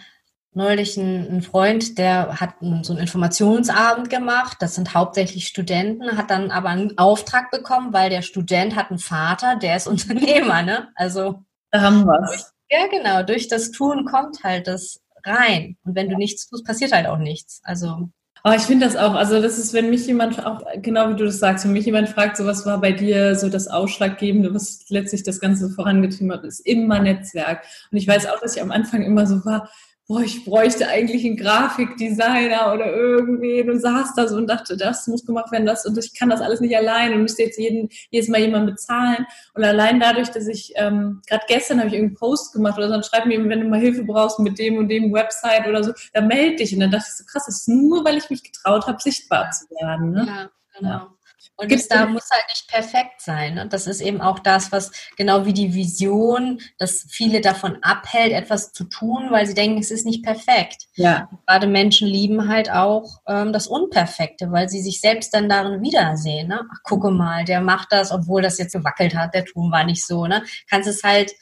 neulich 0.52 0.96
ein, 0.96 1.42
Freund, 1.42 1.98
der 1.98 2.40
hat 2.40 2.54
so 2.82 2.92
einen 2.92 3.02
Informationsabend 3.02 4.10
gemacht. 4.10 4.58
Das 4.60 4.74
sind 4.74 4.94
hauptsächlich 4.94 5.46
Studenten, 5.46 6.16
hat 6.16 6.30
dann 6.30 6.50
aber 6.50 6.70
einen 6.70 6.98
Auftrag 6.98 7.50
bekommen, 7.50 7.92
weil 7.92 8.10
der 8.10 8.22
Student 8.22 8.74
hat 8.74 8.90
einen 8.90 8.98
Vater, 8.98 9.56
der 9.56 9.76
ist 9.76 9.86
Unternehmer, 9.88 10.62
ne? 10.62 10.88
Also 10.96 11.44
da 11.70 11.82
haben 11.82 12.04
wir 12.04 12.20
es. 12.34 12.52
Ja, 12.70 12.86
genau. 12.88 13.22
Durch 13.22 13.48
das 13.48 13.70
Tun 13.70 14.04
kommt 14.04 14.42
halt 14.42 14.66
das 14.66 15.00
rein. 15.24 15.76
Und 15.84 15.94
wenn 15.94 16.08
du 16.08 16.16
nichts 16.16 16.48
tust, 16.48 16.66
passiert 16.66 16.92
halt 16.92 17.06
auch 17.06 17.18
nichts. 17.18 17.60
Also 17.64 18.10
aber 18.42 18.56
ich 18.56 18.62
finde 18.62 18.86
das 18.86 18.96
auch, 18.96 19.14
also 19.14 19.40
das 19.40 19.58
ist, 19.58 19.72
wenn 19.72 19.90
mich 19.90 20.06
jemand 20.06 20.44
auch, 20.44 20.62
genau 20.80 21.10
wie 21.10 21.16
du 21.16 21.24
das 21.24 21.38
sagst, 21.38 21.64
wenn 21.64 21.72
mich 21.72 21.86
jemand 21.86 22.08
fragt, 22.08 22.36
so 22.36 22.46
was 22.46 22.64
war 22.66 22.80
bei 22.80 22.92
dir 22.92 23.34
so 23.34 23.48
das 23.48 23.68
Ausschlaggebende, 23.68 24.54
was 24.54 24.84
letztlich 24.88 25.22
das 25.22 25.40
Ganze 25.40 25.70
vorangetrieben 25.70 26.32
hat, 26.32 26.44
ist 26.44 26.60
immer 26.60 27.00
Netzwerk. 27.00 27.64
Und 27.90 27.98
ich 27.98 28.06
weiß 28.06 28.26
auch, 28.26 28.40
dass 28.40 28.56
ich 28.56 28.62
am 28.62 28.70
Anfang 28.70 29.02
immer 29.02 29.26
so 29.26 29.44
war, 29.44 29.70
boah, 30.08 30.22
ich 30.22 30.42
bräuchte 30.46 30.88
eigentlich 30.88 31.24
einen 31.26 31.36
Grafikdesigner 31.36 32.72
oder 32.72 32.86
irgendwen 32.86 33.70
und 33.70 33.78
saß 33.78 34.14
da 34.14 34.26
so 34.26 34.36
und 34.36 34.46
dachte, 34.46 34.78
das 34.78 35.06
muss 35.06 35.26
gemacht 35.26 35.52
werden, 35.52 35.66
das 35.66 35.84
und 35.84 35.98
ich 35.98 36.14
kann 36.18 36.30
das 36.30 36.40
alles 36.40 36.60
nicht 36.60 36.74
allein 36.74 37.12
und 37.12 37.22
müsste 37.22 37.42
jetzt 37.42 37.58
jeden, 37.58 37.90
jedes 38.10 38.28
Mal 38.28 38.40
jemanden 38.40 38.70
bezahlen. 38.70 39.26
Und 39.52 39.64
allein 39.64 40.00
dadurch, 40.00 40.30
dass 40.30 40.48
ich, 40.48 40.72
ähm, 40.76 41.20
gerade 41.28 41.44
gestern 41.46 41.78
habe 41.78 41.88
ich 41.88 41.94
irgendeinen 41.94 42.16
Post 42.16 42.54
gemacht 42.54 42.78
oder 42.78 42.86
so, 42.86 42.94
dann 42.94 43.02
schreib 43.02 43.26
mir, 43.26 43.46
wenn 43.46 43.60
du 43.60 43.68
mal 43.68 43.80
Hilfe 43.80 44.02
brauchst 44.02 44.38
mit 44.38 44.58
dem 44.58 44.78
und 44.78 44.88
dem 44.88 45.12
Website 45.12 45.66
oder 45.68 45.84
so, 45.84 45.92
dann 46.14 46.26
melde 46.26 46.56
dich. 46.56 46.72
Und 46.72 46.80
dann 46.80 46.90
dachte 46.90 47.06
ich 47.08 47.16
so, 47.16 47.24
krass, 47.24 47.44
das 47.44 47.58
ist 47.58 47.68
nur, 47.68 48.02
weil 48.06 48.16
ich 48.16 48.30
mich 48.30 48.42
getraut 48.42 48.86
habe, 48.86 49.00
sichtbar 49.02 49.50
zu 49.50 49.66
werden. 49.74 50.12
Ne? 50.12 50.24
Ja, 50.26 50.50
genau. 50.78 50.88
Ja. 50.90 51.17
Und 51.60 51.72
es 51.72 51.88
da 51.88 52.06
muss 52.06 52.30
halt 52.30 52.44
nicht 52.48 52.68
perfekt 52.68 53.20
sein. 53.20 53.54
Ne? 53.54 53.66
Das 53.66 53.88
ist 53.88 54.00
eben 54.00 54.20
auch 54.20 54.38
das, 54.38 54.70
was 54.70 54.92
genau 55.16 55.44
wie 55.44 55.52
die 55.52 55.74
Vision, 55.74 56.60
dass 56.78 57.04
viele 57.08 57.40
davon 57.40 57.78
abhält, 57.82 58.32
etwas 58.32 58.72
zu 58.72 58.84
tun, 58.84 59.26
weil 59.30 59.44
sie 59.44 59.54
denken, 59.54 59.80
es 59.80 59.90
ist 59.90 60.06
nicht 60.06 60.22
perfekt. 60.22 60.86
Ja. 60.94 61.28
Gerade 61.48 61.66
Menschen 61.66 62.06
lieben 62.06 62.48
halt 62.48 62.70
auch 62.70 63.20
ähm, 63.26 63.52
das 63.52 63.66
Unperfekte, 63.66 64.52
weil 64.52 64.68
sie 64.68 64.80
sich 64.80 65.00
selbst 65.00 65.34
dann 65.34 65.48
darin 65.48 65.82
wiedersehen. 65.82 66.46
Ne? 66.46 66.60
Ach, 66.72 66.82
gucke 66.84 67.10
mal, 67.10 67.44
der 67.44 67.60
macht 67.60 67.90
das, 67.90 68.12
obwohl 68.12 68.40
das 68.40 68.58
jetzt 68.58 68.74
gewackelt 68.74 69.16
hat, 69.16 69.34
der 69.34 69.44
Ton 69.44 69.72
war 69.72 69.82
nicht 69.82 70.06
so. 70.06 70.28
Ne? 70.28 70.44
Kannst 70.70 70.88
es 70.88 71.02
halt 71.02 71.32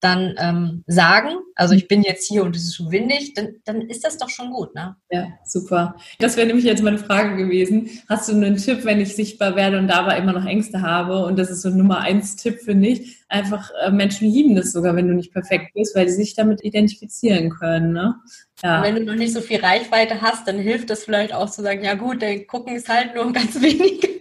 dann 0.00 0.34
ähm, 0.38 0.84
sagen, 0.86 1.30
also 1.54 1.74
ich 1.74 1.88
bin 1.88 2.02
jetzt 2.02 2.28
hier 2.28 2.44
und 2.44 2.54
es 2.54 2.64
ist 2.64 2.74
so 2.74 2.90
windig, 2.90 3.32
dann, 3.34 3.56
dann 3.64 3.80
ist 3.82 4.04
das 4.04 4.18
doch 4.18 4.28
schon 4.28 4.50
gut, 4.50 4.74
ne? 4.74 4.94
Ja, 5.10 5.28
super. 5.44 5.96
Das 6.18 6.36
wäre 6.36 6.46
nämlich 6.46 6.66
jetzt 6.66 6.82
meine 6.82 6.98
Frage 6.98 7.36
gewesen. 7.36 7.88
Hast 8.08 8.28
du 8.28 8.32
einen 8.32 8.56
Tipp, 8.56 8.84
wenn 8.84 9.00
ich 9.00 9.16
sichtbar 9.16 9.56
werde 9.56 9.78
und 9.78 9.88
dabei 9.88 10.18
immer 10.18 10.34
noch 10.34 10.44
Ängste 10.44 10.82
habe? 10.82 11.24
Und 11.24 11.38
das 11.38 11.50
ist 11.50 11.62
so 11.62 11.70
ein 11.70 11.78
Nummer 11.78 12.00
eins 12.00 12.36
Tipp, 12.36 12.60
finde 12.60 12.88
ich. 12.88 13.24
Einfach, 13.28 13.70
äh, 13.84 13.90
Menschen 13.90 14.28
lieben 14.28 14.54
das 14.54 14.72
sogar, 14.72 14.94
wenn 14.96 15.08
du 15.08 15.14
nicht 15.14 15.32
perfekt 15.32 15.72
bist, 15.74 15.96
weil 15.96 16.08
sie 16.08 16.16
sich 16.16 16.34
damit 16.34 16.62
identifizieren 16.62 17.50
können, 17.50 17.92
ne? 17.92 18.16
Ja. 18.62 18.82
wenn 18.82 18.94
du 18.94 19.04
noch 19.04 19.14
nicht 19.14 19.34
so 19.34 19.42
viel 19.42 19.60
Reichweite 19.60 20.22
hast, 20.22 20.48
dann 20.48 20.58
hilft 20.58 20.90
es 20.90 21.04
vielleicht 21.04 21.34
auch 21.34 21.50
zu 21.50 21.60
sagen, 21.60 21.84
ja 21.84 21.92
gut, 21.92 22.22
dann 22.22 22.46
gucken 22.46 22.74
es 22.74 22.88
halt 22.88 23.14
nur 23.14 23.30
ganz 23.32 23.54
wenig. 23.60 24.16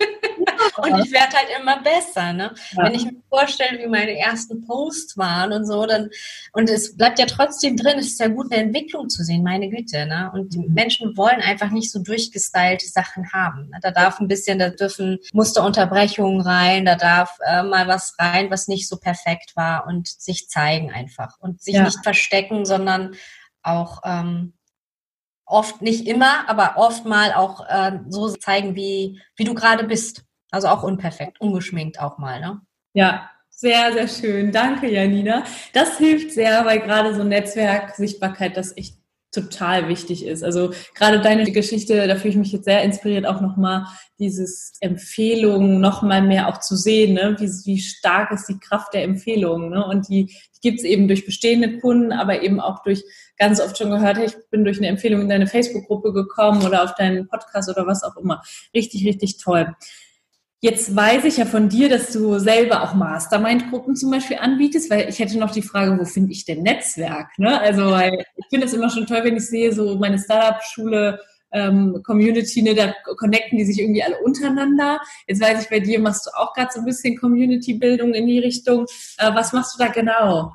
Und 0.77 1.05
ich 1.05 1.11
werde 1.11 1.35
halt 1.35 1.47
immer 1.59 1.81
besser. 1.81 2.33
Ne? 2.33 2.53
Ja. 2.71 2.83
Wenn 2.83 2.95
ich 2.95 3.05
mir 3.05 3.21
vorstelle, 3.29 3.79
wie 3.79 3.88
meine 3.88 4.17
ersten 4.17 4.65
Posts 4.65 5.17
waren 5.17 5.53
und 5.53 5.65
so, 5.65 5.85
dann 5.85 6.09
und 6.53 6.69
es 6.69 6.95
bleibt 6.97 7.19
ja 7.19 7.25
trotzdem 7.25 7.77
drin, 7.77 7.99
es 7.99 8.07
ist 8.07 8.19
ja 8.19 8.27
gut, 8.27 8.51
eine 8.51 8.63
Entwicklung 8.63 9.09
zu 9.09 9.23
sehen, 9.23 9.43
meine 9.43 9.69
Güte. 9.69 10.05
Ne? 10.05 10.31
Und 10.33 10.53
die 10.53 10.59
Menschen 10.59 11.15
wollen 11.17 11.41
einfach 11.41 11.71
nicht 11.71 11.91
so 11.91 11.99
durchgestylte 11.99 12.88
Sachen 12.88 13.31
haben. 13.31 13.69
Ne? 13.69 13.79
Da 13.81 13.91
darf 13.91 14.19
ein 14.19 14.27
bisschen, 14.27 14.59
da 14.59 14.69
dürfen 14.69 15.19
Musterunterbrechungen 15.33 16.41
rein, 16.41 16.85
da 16.85 16.95
darf 16.95 17.38
äh, 17.45 17.63
mal 17.63 17.88
was 17.88 18.15
rein, 18.19 18.51
was 18.51 18.67
nicht 18.67 18.88
so 18.88 18.97
perfekt 18.97 19.55
war 19.55 19.88
und 19.88 20.07
sich 20.07 20.49
zeigen 20.49 20.91
einfach 20.91 21.39
und 21.39 21.61
sich 21.61 21.75
ja. 21.75 21.83
nicht 21.83 22.03
verstecken, 22.03 22.65
sondern 22.65 23.15
auch 23.63 24.01
ähm, 24.05 24.53
oft 25.45 25.81
nicht 25.81 26.07
immer, 26.07 26.49
aber 26.49 26.77
oft 26.77 27.05
mal 27.05 27.33
auch 27.33 27.65
äh, 27.67 27.99
so 28.09 28.29
zeigen, 28.29 28.75
wie, 28.75 29.21
wie 29.35 29.43
du 29.43 29.53
gerade 29.53 29.83
bist. 29.83 30.23
Also 30.56 30.70
auch 30.70 30.84
unperfekt, 30.84 31.41
ungeschminkt 31.41 32.00
auch 32.00 32.18
mal, 32.18 32.39
ne? 32.39 32.62
Ja, 32.94 33.30
sehr, 33.50 33.91
sehr 33.91 34.08
schön. 34.08 34.54
Danke, 34.54 34.89
Janina. 34.89 35.44
Das 35.74 35.98
hilft 35.98 36.32
sehr, 36.32 36.63
weil 36.63 36.80
gerade 36.80 37.13
so 37.13 37.26
Netzwerksichtbarkeit 37.26 38.56
das 38.56 38.78
echt 38.78 38.96
total 39.34 39.89
wichtig 39.89 40.26
ist. 40.26 40.46
Also 40.46 40.72
gerade 40.94 41.20
deine 41.20 41.52
Geschichte, 41.52 42.08
da 42.08 42.15
fühle 42.15 42.30
ich 42.30 42.38
mich 42.38 42.54
jetzt 42.54 42.63
sehr 42.63 42.84
inspiriert, 42.84 43.26
auch 43.26 43.41
nochmal 43.41 43.86
dieses 44.18 44.78
Empfehlungen 44.80 45.82
nochmal 45.82 46.22
mehr 46.22 46.48
auch 46.48 46.62
zu 46.62 46.78
sehen, 46.78 47.15
ne? 47.15 47.36
wie, 47.38 47.50
wie 47.65 47.80
stark 47.80 48.32
ist 48.32 48.48
die 48.48 48.60
Kraft 48.60 48.94
der 48.94 49.04
Empfehlungen. 49.04 49.72
Ne? 49.72 49.86
Und 49.86 50.08
die, 50.08 50.28
die 50.28 50.62
gibt 50.62 50.80
es 50.80 50.86
eben 50.86 51.10
durch 51.10 51.26
bestehende 51.26 51.80
Kunden, 51.80 52.13
aber 52.13 52.44
eben 52.44 52.62
auch 52.62 52.82
durch 52.84 53.04
ganz 53.38 53.60
oft 53.60 53.78
schon 53.78 53.89
gehört, 53.89 54.20
ich 54.20 54.36
bin 54.52 54.63
durch 54.63 54.78
eine 54.78 54.88
Empfehlung 54.88 55.20
in 55.20 55.30
deine 55.30 55.48
Facebook-Gruppe 55.48 56.13
gekommen 56.13 56.65
oder 56.65 56.84
auf 56.84 56.96
deinen 56.96 57.28
Podcast 57.28 57.70
oder 57.70 57.86
was 57.86 58.04
auch 58.04 58.15
immer. 58.15 58.41
Richtig, 58.74 59.06
richtig 59.06 59.38
toll. 59.38 59.76
Jetzt 60.65 60.95
weiß 60.95 61.25
ich 61.25 61.38
ja 61.38 61.45
von 61.45 61.69
dir, 61.69 61.89
dass 61.89 62.12
du 62.12 62.39
selber 62.39 62.82
auch 62.82 62.95
Mastermind-Gruppen 62.95 63.95
zum 63.95 64.10
Beispiel 64.10 64.38
anbietest, 64.38 64.89
weil 64.89 65.08
ich 65.08 65.19
hätte 65.19 65.38
noch 65.38 65.51
die 65.51 65.62
Frage, 65.62 65.95
wo 65.99 66.06
finde 66.06 66.32
ich 66.32 66.43
denn 66.43 66.63
Netzwerk? 66.63 67.38
Ne? 67.38 67.62
Also, 67.62 67.91
weil 67.91 68.25
ich 68.36 68.47
finde 68.49 68.65
es 68.65 68.73
immer 68.73 68.89
schon 68.89 69.06
toll, 69.06 69.19
wenn 69.21 69.38
ich 69.38 69.45
sehe, 69.45 69.71
so 69.71 69.95
meine 69.99 70.17
Startup-Schule, 70.17 71.19
ähm, 71.51 72.01
Community, 72.04 72.63
ne, 72.63 72.73
da 72.73 72.95
connecten 73.15 73.60
die 73.60 73.65
sich 73.65 73.80
irgendwie 73.80 74.01
alle 74.01 74.17
untereinander. 74.23 74.99
Jetzt 75.28 75.39
weiß 75.39 75.62
ich, 75.62 75.69
bei 75.69 75.82
dir 75.82 75.99
machst 75.99 76.25
du 76.25 76.32
auch 76.36 76.56
gerade 76.56 76.71
so 76.73 76.80
ein 76.80 76.86
bisschen 76.86 77.15
Community-Bildung 77.15 78.15
in 78.15 78.25
die 78.25 78.39
Richtung. 78.39 78.88
Äh, 79.19 79.36
was 79.36 79.54
machst 79.54 79.75
du 79.75 79.84
da 79.84 79.91
genau? 79.91 80.51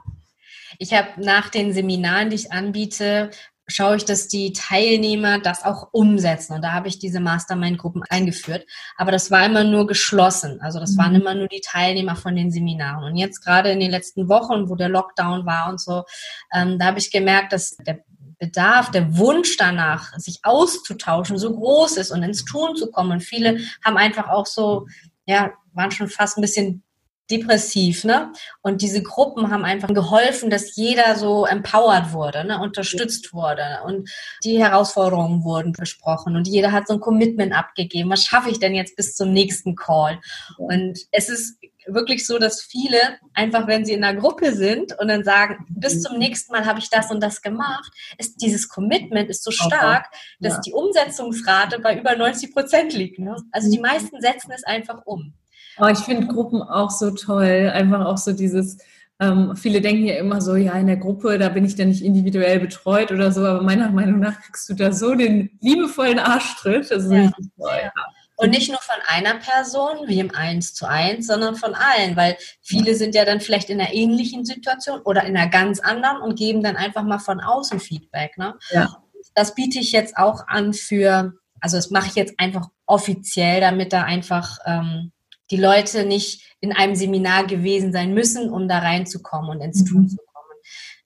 Ich 0.80 0.92
habe 0.92 1.22
nach 1.24 1.50
den 1.50 1.72
Seminaren, 1.72 2.30
die 2.30 2.34
ich 2.36 2.50
anbiete, 2.50 3.30
schaue 3.70 3.96
ich, 3.96 4.04
dass 4.04 4.28
die 4.28 4.52
Teilnehmer 4.52 5.38
das 5.38 5.64
auch 5.64 5.88
umsetzen. 5.92 6.54
Und 6.54 6.62
da 6.62 6.72
habe 6.72 6.88
ich 6.88 6.98
diese 6.98 7.20
Mastermind-Gruppen 7.20 8.02
eingeführt. 8.08 8.66
Aber 8.96 9.12
das 9.12 9.30
war 9.30 9.44
immer 9.46 9.64
nur 9.64 9.86
geschlossen. 9.86 10.60
Also 10.60 10.80
das 10.80 10.92
mhm. 10.92 10.98
waren 10.98 11.14
immer 11.14 11.34
nur 11.34 11.48
die 11.48 11.60
Teilnehmer 11.60 12.16
von 12.16 12.36
den 12.36 12.50
Seminaren. 12.50 13.04
Und 13.04 13.16
jetzt 13.16 13.44
gerade 13.44 13.70
in 13.70 13.80
den 13.80 13.90
letzten 13.90 14.28
Wochen, 14.28 14.68
wo 14.68 14.74
der 14.74 14.88
Lockdown 14.88 15.46
war 15.46 15.70
und 15.70 15.80
so, 15.80 16.04
ähm, 16.52 16.78
da 16.78 16.86
habe 16.86 16.98
ich 16.98 17.10
gemerkt, 17.10 17.52
dass 17.52 17.76
der 17.76 18.00
Bedarf, 18.38 18.90
der 18.90 19.18
Wunsch 19.18 19.56
danach, 19.58 20.18
sich 20.18 20.40
auszutauschen, 20.42 21.38
so 21.38 21.54
groß 21.54 21.98
ist 21.98 22.10
und 22.10 22.22
ins 22.22 22.44
Tun 22.44 22.74
zu 22.74 22.90
kommen. 22.90 23.12
Und 23.12 23.20
viele 23.20 23.58
haben 23.84 23.98
einfach 23.98 24.28
auch 24.28 24.46
so, 24.46 24.86
ja, 25.26 25.52
waren 25.74 25.90
schon 25.90 26.08
fast 26.08 26.38
ein 26.38 26.40
bisschen 26.40 26.82
depressiv, 27.30 28.04
ne? 28.04 28.32
Und 28.62 28.82
diese 28.82 29.02
Gruppen 29.02 29.50
haben 29.50 29.64
einfach 29.64 29.88
geholfen, 29.88 30.50
dass 30.50 30.76
jeder 30.76 31.16
so 31.16 31.46
empowered 31.46 32.12
wurde, 32.12 32.44
ne? 32.44 32.60
unterstützt 32.60 33.32
wurde 33.32 33.80
und 33.84 34.10
die 34.44 34.58
Herausforderungen 34.58 35.44
wurden 35.44 35.72
besprochen 35.72 36.36
und 36.36 36.48
jeder 36.48 36.72
hat 36.72 36.88
so 36.88 36.94
ein 36.94 37.00
Commitment 37.00 37.52
abgegeben. 37.52 38.10
Was 38.10 38.24
schaffe 38.24 38.50
ich 38.50 38.58
denn 38.58 38.74
jetzt 38.74 38.96
bis 38.96 39.14
zum 39.14 39.32
nächsten 39.32 39.76
Call? 39.76 40.20
Und 40.58 40.98
es 41.12 41.28
ist 41.28 41.58
wirklich 41.86 42.26
so, 42.26 42.38
dass 42.38 42.62
viele 42.62 42.98
einfach, 43.34 43.66
wenn 43.66 43.84
sie 43.84 43.92
in 43.92 44.04
einer 44.04 44.18
Gruppe 44.18 44.54
sind 44.54 44.98
und 44.98 45.08
dann 45.08 45.24
sagen, 45.24 45.66
bis 45.68 46.02
zum 46.02 46.18
nächsten 46.18 46.52
Mal 46.52 46.66
habe 46.66 46.78
ich 46.78 46.90
das 46.90 47.10
und 47.10 47.20
das 47.20 47.42
gemacht, 47.42 47.90
ist 48.18 48.42
dieses 48.42 48.68
Commitment 48.68 49.30
ist 49.30 49.42
so 49.42 49.50
stark, 49.50 50.06
dass 50.40 50.60
die 50.60 50.72
Umsetzungsrate 50.72 51.78
bei 51.80 51.98
über 51.98 52.16
90 52.16 52.52
Prozent 52.52 52.92
liegt. 52.92 53.18
Ne? 53.18 53.36
Also 53.52 53.70
die 53.70 53.78
mhm. 53.78 53.84
meisten 53.84 54.20
setzen 54.20 54.52
es 54.52 54.64
einfach 54.64 55.02
um. 55.04 55.34
Oh, 55.78 55.86
ich 55.86 55.98
finde 55.98 56.26
Gruppen 56.26 56.62
auch 56.62 56.90
so 56.90 57.10
toll. 57.10 57.70
Einfach 57.72 58.04
auch 58.04 58.18
so 58.18 58.32
dieses, 58.32 58.78
ähm, 59.20 59.54
viele 59.54 59.80
denken 59.80 60.06
ja 60.06 60.16
immer 60.16 60.40
so, 60.40 60.56
ja, 60.56 60.72
in 60.72 60.86
der 60.86 60.96
Gruppe, 60.96 61.38
da 61.38 61.50
bin 61.50 61.64
ich 61.64 61.76
dann 61.76 61.88
nicht 61.88 62.02
individuell 62.02 62.58
betreut 62.58 63.12
oder 63.12 63.30
so, 63.32 63.44
aber 63.44 63.62
meiner 63.62 63.90
Meinung 63.90 64.20
nach 64.20 64.40
kriegst 64.40 64.68
du 64.68 64.74
da 64.74 64.92
so 64.92 65.14
den 65.14 65.58
liebevollen 65.60 66.18
Arschtritt. 66.18 66.90
Das 66.90 67.04
ist 67.04 67.12
ja. 67.12 67.22
richtig 67.22 67.50
toll. 67.58 67.80
Ja. 67.82 67.92
Und 68.36 68.50
nicht 68.50 68.70
nur 68.70 68.80
von 68.80 68.96
einer 69.06 69.34
Person, 69.34 70.08
wie 70.08 70.20
im 70.20 70.34
Eins 70.34 70.72
zu 70.72 70.88
eins, 70.88 71.26
sondern 71.26 71.56
von 71.56 71.74
allen, 71.74 72.16
weil 72.16 72.38
viele 72.62 72.94
sind 72.94 73.14
ja 73.14 73.26
dann 73.26 73.40
vielleicht 73.40 73.68
in 73.68 73.78
einer 73.78 73.92
ähnlichen 73.92 74.46
Situation 74.46 75.02
oder 75.02 75.24
in 75.24 75.36
einer 75.36 75.50
ganz 75.50 75.78
anderen 75.78 76.22
und 76.22 76.38
geben 76.38 76.62
dann 76.62 76.76
einfach 76.76 77.02
mal 77.02 77.18
von 77.18 77.40
außen 77.40 77.80
Feedback. 77.80 78.38
Ne? 78.38 78.54
Ja. 78.70 78.96
Das 79.34 79.54
biete 79.54 79.78
ich 79.78 79.92
jetzt 79.92 80.16
auch 80.16 80.48
an 80.48 80.72
für, 80.72 81.34
also 81.60 81.76
das 81.76 81.90
mache 81.90 82.06
ich 82.06 82.14
jetzt 82.14 82.40
einfach 82.40 82.68
offiziell, 82.86 83.60
damit 83.60 83.92
da 83.92 84.04
einfach 84.04 84.56
ähm, 84.64 85.12
die 85.50 85.56
Leute 85.56 86.04
nicht 86.04 86.56
in 86.60 86.72
einem 86.72 86.94
Seminar 86.94 87.46
gewesen 87.46 87.92
sein 87.92 88.14
müssen, 88.14 88.50
um 88.50 88.68
da 88.68 88.78
reinzukommen 88.78 89.50
und 89.50 89.60
ins 89.60 89.82
mhm. 89.82 89.86
Tun 89.86 90.08
zu 90.08 90.16
kommen. 90.16 90.58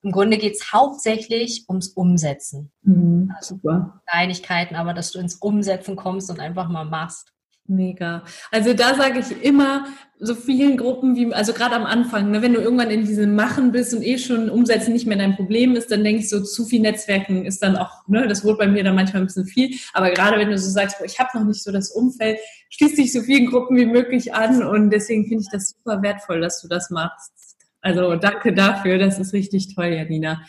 im 0.03 0.13
Grunde 0.13 0.39
geht 0.39 0.55
es 0.55 0.73
hauptsächlich 0.73 1.65
ums 1.69 1.89
Umsetzen. 1.89 2.73
Mhm, 2.83 3.33
also 3.37 3.57
super. 3.57 4.03
Kleinigkeiten, 4.07 4.77
aber 4.77 4.95
dass 4.95 5.13
du 5.13 5.19
ins 5.19 5.37
Umsetzen 5.37 5.97
kommst 5.97 6.31
und 6.31 6.41
einfach 6.41 6.69
mal 6.69 6.85
machst. 6.85 7.34
Mega. 7.67 8.25
Also 8.51 8.75
da 8.75 8.95
sage 8.95 9.21
ich 9.21 9.43
immer 9.43 9.87
so 10.19 10.35
vielen 10.35 10.77
Gruppen 10.77 11.17
wie, 11.17 11.33
also 11.33 11.55
gerade 11.55 11.75
am 11.75 11.87
Anfang, 11.87 12.31
ne, 12.31 12.43
wenn 12.43 12.53
du 12.53 12.61
irgendwann 12.61 12.91
in 12.91 13.07
diesem 13.07 13.35
Machen 13.35 13.73
bist 13.73 13.95
und 13.95 14.03
eh 14.03 14.19
schon 14.19 14.51
Umsetzen 14.51 14.93
nicht 14.93 15.07
mehr 15.07 15.17
dein 15.17 15.35
Problem 15.35 15.75
ist, 15.75 15.91
dann 15.91 16.05
denke 16.05 16.21
ich 16.23 16.29
so, 16.29 16.43
zu 16.43 16.67
viel 16.67 16.83
Netzwerken 16.83 17.47
ist 17.47 17.63
dann 17.63 17.77
auch, 17.77 18.07
ne, 18.07 18.29
das 18.29 18.45
wurde 18.45 18.59
bei 18.59 18.67
mir 18.67 18.85
dann 18.85 18.95
manchmal 18.95 19.23
ein 19.23 19.27
bisschen 19.27 19.47
viel. 19.47 19.77
Aber 19.95 20.11
gerade 20.11 20.39
wenn 20.39 20.51
du 20.51 20.59
so 20.59 20.69
sagst, 20.69 20.99
boah, 20.99 21.07
ich 21.07 21.19
habe 21.19 21.31
noch 21.39 21.47
nicht 21.47 21.63
so 21.63 21.73
das 21.73 21.91
Umfeld, 21.91 22.39
schließ 22.69 22.97
dich 22.97 23.13
so 23.13 23.23
vielen 23.23 23.47
Gruppen 23.47 23.79
wie 23.79 23.87
möglich 23.87 24.35
an 24.35 24.63
und 24.63 24.91
deswegen 24.91 25.27
finde 25.27 25.45
ich 25.45 25.51
das 25.51 25.71
super 25.71 26.03
wertvoll, 26.03 26.43
dass 26.43 26.61
du 26.61 26.69
das 26.69 26.91
machst. 26.91 27.33
Also 27.81 28.17
danke 28.17 28.53
dafür, 28.53 28.99
das 28.99 29.19
ist 29.19 29.33
richtig 29.33 29.75
toll, 29.75 29.87
Janina. 29.87 30.43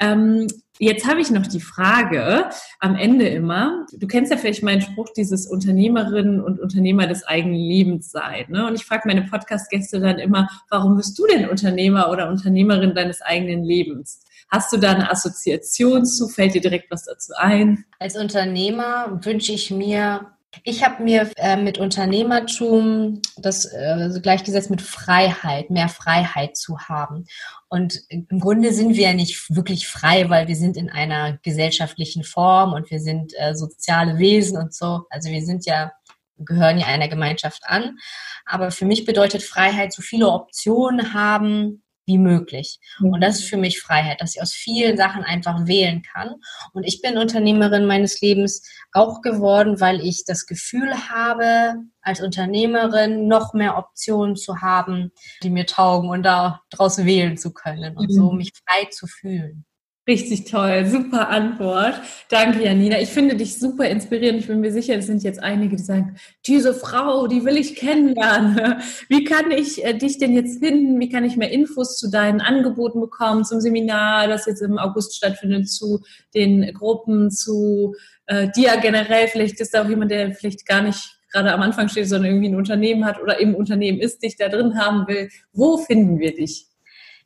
Ähm, 0.00 0.46
jetzt 0.78 1.06
habe 1.06 1.20
ich 1.20 1.30
noch 1.30 1.46
die 1.46 1.60
Frage 1.60 2.50
am 2.80 2.96
Ende 2.96 3.28
immer. 3.28 3.86
Du 3.92 4.06
kennst 4.06 4.30
ja 4.32 4.36
vielleicht 4.36 4.62
meinen 4.62 4.80
Spruch, 4.80 5.08
dieses 5.16 5.46
Unternehmerinnen 5.46 6.40
und 6.40 6.60
Unternehmer 6.60 7.06
des 7.06 7.24
eigenen 7.24 7.56
Lebens 7.56 8.10
sein. 8.10 8.46
Ne? 8.48 8.66
Und 8.66 8.74
ich 8.74 8.84
frage 8.84 9.02
meine 9.06 9.22
Podcast-Gäste 9.22 10.00
dann 10.00 10.18
immer, 10.18 10.48
warum 10.70 10.96
bist 10.96 11.18
du 11.18 11.26
denn 11.26 11.48
Unternehmer 11.48 12.10
oder 12.10 12.28
Unternehmerin 12.28 12.94
deines 12.94 13.22
eigenen 13.22 13.64
Lebens? 13.64 14.20
Hast 14.50 14.72
du 14.72 14.76
da 14.76 14.92
eine 14.92 15.10
Assoziation 15.10 16.04
zu? 16.04 16.28
Fällt 16.28 16.54
dir 16.54 16.60
direkt 16.60 16.90
was 16.90 17.04
dazu 17.04 17.32
ein? 17.36 17.84
Als 17.98 18.16
Unternehmer 18.16 19.18
wünsche 19.22 19.52
ich 19.52 19.70
mir 19.70 20.33
ich 20.62 20.84
habe 20.84 21.02
mir 21.02 21.30
äh, 21.36 21.56
mit 21.56 21.78
Unternehmertum 21.78 23.20
das 23.36 23.64
äh, 23.66 24.10
gleichgesetzt 24.22 24.70
mit 24.70 24.82
Freiheit, 24.82 25.70
mehr 25.70 25.88
Freiheit 25.88 26.56
zu 26.56 26.78
haben. 26.80 27.24
Und 27.68 28.00
im 28.08 28.40
Grunde 28.40 28.72
sind 28.72 28.96
wir 28.96 29.08
ja 29.08 29.14
nicht 29.14 29.54
wirklich 29.54 29.86
frei, 29.86 30.30
weil 30.30 30.48
wir 30.48 30.56
sind 30.56 30.76
in 30.76 30.90
einer 30.90 31.38
gesellschaftlichen 31.42 32.24
Form 32.24 32.72
und 32.72 32.90
wir 32.90 33.00
sind 33.00 33.32
äh, 33.36 33.54
soziale 33.54 34.18
Wesen 34.18 34.58
und 34.58 34.74
so. 34.74 35.02
Also 35.10 35.30
wir 35.30 35.44
sind 35.44 35.66
ja, 35.66 35.92
gehören 36.38 36.78
ja 36.78 36.86
einer 36.86 37.08
Gemeinschaft 37.08 37.62
an. 37.64 37.98
Aber 38.46 38.70
für 38.70 38.84
mich 38.84 39.04
bedeutet 39.04 39.42
Freiheit, 39.42 39.92
so 39.92 40.02
viele 40.02 40.28
Optionen 40.28 41.14
haben, 41.14 41.83
wie 42.06 42.18
möglich. 42.18 42.78
Und 43.00 43.20
das 43.20 43.40
ist 43.40 43.48
für 43.48 43.56
mich 43.56 43.80
Freiheit, 43.80 44.20
dass 44.20 44.36
ich 44.36 44.42
aus 44.42 44.52
vielen 44.52 44.96
Sachen 44.96 45.24
einfach 45.24 45.66
wählen 45.66 46.02
kann. 46.02 46.34
Und 46.72 46.84
ich 46.84 47.00
bin 47.00 47.18
Unternehmerin 47.18 47.86
meines 47.86 48.20
Lebens 48.20 48.62
auch 48.92 49.22
geworden, 49.22 49.80
weil 49.80 50.00
ich 50.00 50.24
das 50.26 50.46
Gefühl 50.46 50.92
habe, 51.08 51.74
als 52.02 52.20
Unternehmerin 52.20 53.26
noch 53.26 53.54
mehr 53.54 53.78
Optionen 53.78 54.36
zu 54.36 54.60
haben, 54.60 55.12
die 55.42 55.50
mir 55.50 55.66
taugen 55.66 56.10
und 56.10 56.22
daraus 56.22 57.04
wählen 57.04 57.36
zu 57.36 57.52
können 57.52 57.96
und 57.96 58.12
so 58.12 58.30
mhm. 58.30 58.38
mich 58.38 58.52
frei 58.66 58.86
zu 58.90 59.06
fühlen. 59.06 59.64
Richtig 60.06 60.44
toll, 60.44 60.84
super 60.84 61.30
Antwort. 61.30 61.94
Danke, 62.28 62.62
Janina. 62.62 63.00
Ich 63.00 63.08
finde 63.08 63.36
dich 63.36 63.58
super 63.58 63.88
inspirierend. 63.88 64.40
Ich 64.40 64.48
bin 64.48 64.60
mir 64.60 64.70
sicher, 64.70 64.96
es 64.96 65.06
sind 65.06 65.22
jetzt 65.22 65.42
einige, 65.42 65.76
die 65.76 65.82
sagen, 65.82 66.16
diese 66.46 66.74
Frau, 66.74 67.26
die 67.26 67.46
will 67.46 67.56
ich 67.56 67.74
kennenlernen. 67.74 68.82
Wie 69.08 69.24
kann 69.24 69.50
ich 69.50 69.82
äh, 69.82 69.94
dich 69.94 70.18
denn 70.18 70.34
jetzt 70.34 70.58
finden? 70.58 71.00
Wie 71.00 71.08
kann 71.08 71.24
ich 71.24 71.38
mehr 71.38 71.50
Infos 71.50 71.96
zu 71.96 72.10
deinen 72.10 72.42
Angeboten 72.42 73.00
bekommen, 73.00 73.46
zum 73.46 73.62
Seminar, 73.62 74.28
das 74.28 74.44
jetzt 74.44 74.60
im 74.60 74.76
August 74.76 75.16
stattfindet, 75.16 75.70
zu 75.70 76.02
den 76.34 76.74
Gruppen, 76.74 77.30
zu 77.30 77.94
äh, 78.26 78.48
dir 78.54 78.76
generell? 78.82 79.28
Vielleicht 79.28 79.58
ist 79.58 79.72
da 79.72 79.84
auch 79.84 79.88
jemand, 79.88 80.10
der 80.10 80.34
vielleicht 80.34 80.66
gar 80.66 80.82
nicht 80.82 81.18
gerade 81.32 81.50
am 81.50 81.62
Anfang 81.62 81.88
steht, 81.88 82.10
sondern 82.10 82.30
irgendwie 82.30 82.50
ein 82.50 82.56
Unternehmen 82.56 83.06
hat 83.06 83.22
oder 83.22 83.40
im 83.40 83.54
Unternehmen 83.54 84.00
ist, 84.00 84.22
dich 84.22 84.36
da 84.36 84.50
drin 84.50 84.78
haben 84.78 85.08
will. 85.08 85.30
Wo 85.54 85.78
finden 85.78 86.18
wir 86.18 86.34
dich? 86.34 86.66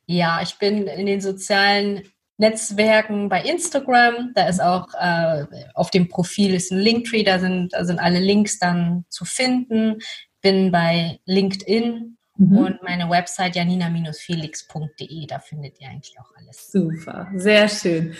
Ja, 0.05 0.39
ich 0.41 0.57
bin 0.59 0.87
in 0.87 1.05
den 1.05 1.19
sozialen 1.19 2.03
Netzwerken 2.39 3.27
bei 3.29 3.43
Instagram. 3.43 4.31
Da 4.33 4.47
ist 4.47 4.61
auch 4.61 4.87
äh, 4.99 5.45
auf 5.75 5.91
dem 5.91 6.07
Profil 6.07 6.53
ist 6.53 6.71
ein 6.71 6.79
Linktree, 6.79 7.23
da 7.23 7.37
sind, 7.37 7.73
da 7.73 7.83
sind 7.83 7.99
alle 7.99 8.19
Links 8.19 8.59
dann 8.59 9.05
zu 9.09 9.25
finden. 9.25 9.99
Bin 10.41 10.71
bei 10.71 11.19
LinkedIn 11.25 12.17
mhm. 12.37 12.57
und 12.57 12.83
meine 12.83 13.09
Website 13.09 13.57
janina-felix.de, 13.57 15.27
da 15.27 15.39
findet 15.39 15.81
ihr 15.81 15.89
eigentlich 15.89 16.15
auch 16.17 16.31
alles. 16.37 16.71
Super, 16.71 17.29
sehr 17.35 17.67
schön. 17.67 18.15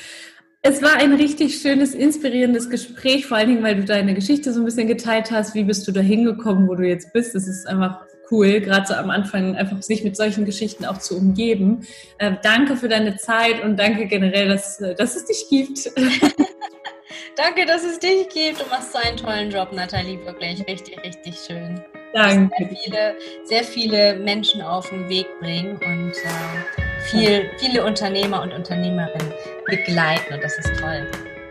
Es 0.61 0.82
war 0.82 0.97
ein 0.97 1.13
richtig 1.13 1.61
schönes, 1.61 1.93
inspirierendes 1.93 2.70
Gespräch, 2.70 3.26
vor 3.26 3.38
allen 3.38 3.47
Dingen, 3.47 3.63
weil 3.63 3.78
du 3.78 3.86
deine 3.86 4.13
Geschichte 4.13 4.51
so 4.51 4.59
ein 4.59 4.65
bisschen 4.65 4.89
geteilt 4.89 5.32
hast. 5.32 5.55
Wie 5.55 5.63
bist 5.63 5.88
du 5.88 5.93
da 5.93 6.01
hingekommen, 6.01 6.67
wo 6.67 6.76
du 6.76 6.86
jetzt 6.86 7.13
bist? 7.13 7.34
Das 7.34 7.47
ist 7.47 7.65
einfach 7.65 8.01
cool, 8.32 8.59
gerade 8.61 8.88
so 8.88 8.93
am 8.93 9.09
Anfang 9.09 9.55
einfach 9.55 9.82
sich 9.82 10.03
mit 10.03 10.15
solchen 10.15 10.45
Geschichten 10.45 10.86
auch 10.86 10.97
zu 10.97 11.17
umgeben. 11.17 11.88
Äh, 12.17 12.34
danke 12.43 12.75
für 12.75 12.88
deine 12.88 13.17
Zeit 13.17 13.63
und 13.63 13.77
danke 13.77 14.05
generell, 14.05 14.49
dass, 14.49 14.80
äh, 14.82 14.95
dass 14.95 15.15
es 15.15 15.25
dich 15.25 15.47
gibt. 15.49 15.91
danke, 17.36 17.65
dass 17.65 17.84
es 17.84 17.99
dich 17.99 18.30
gibt. 18.30 18.61
Du 18.61 18.69
machst 18.69 18.93
so 18.93 18.99
einen 18.99 19.17
tollen 19.17 19.51
Job, 19.51 19.71
Nathalie, 19.73 20.23
wirklich 20.25 20.65
richtig, 20.67 21.03
richtig 21.03 21.36
schön. 21.47 21.82
Danke. 22.13 22.51
Sehr 22.57 22.77
viele, 22.77 23.15
sehr 23.43 23.63
viele 23.63 24.15
Menschen 24.19 24.61
auf 24.61 24.89
den 24.89 25.07
Weg 25.09 25.27
bringen 25.39 25.77
und 25.77 26.11
äh, 26.11 27.01
viel, 27.09 27.49
viele 27.57 27.86
Unternehmer 27.86 28.41
und 28.41 28.53
Unternehmerinnen 28.53 29.32
begleiten 29.65 30.34
und 30.34 30.43
das 30.43 30.57
ist 30.57 30.80
toll. 30.80 31.05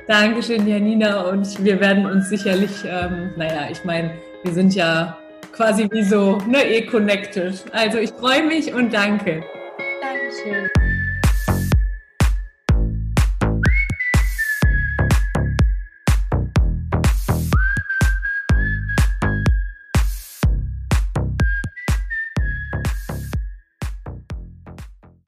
Dankeschön, 0.09 0.67
Janina. 0.67 1.29
Und 1.29 1.63
wir 1.63 1.79
werden 1.81 2.07
uns 2.07 2.31
sicherlich, 2.31 2.71
ähm, 2.87 3.33
naja, 3.37 3.69
ich 3.71 3.85
meine, 3.85 4.11
wir 4.43 4.53
sind 4.53 4.75
ja 4.75 5.19
quasi 5.53 5.89
wie 5.91 6.03
so 6.03 6.39
ne, 6.47 6.63
eh 6.65 6.87
connected. 6.87 7.65
Also 7.73 7.99
ich 7.99 8.11
freue 8.11 8.45
mich 8.45 8.73
und 8.73 8.93
danke. 8.93 9.43
Dankeschön. 10.01 10.69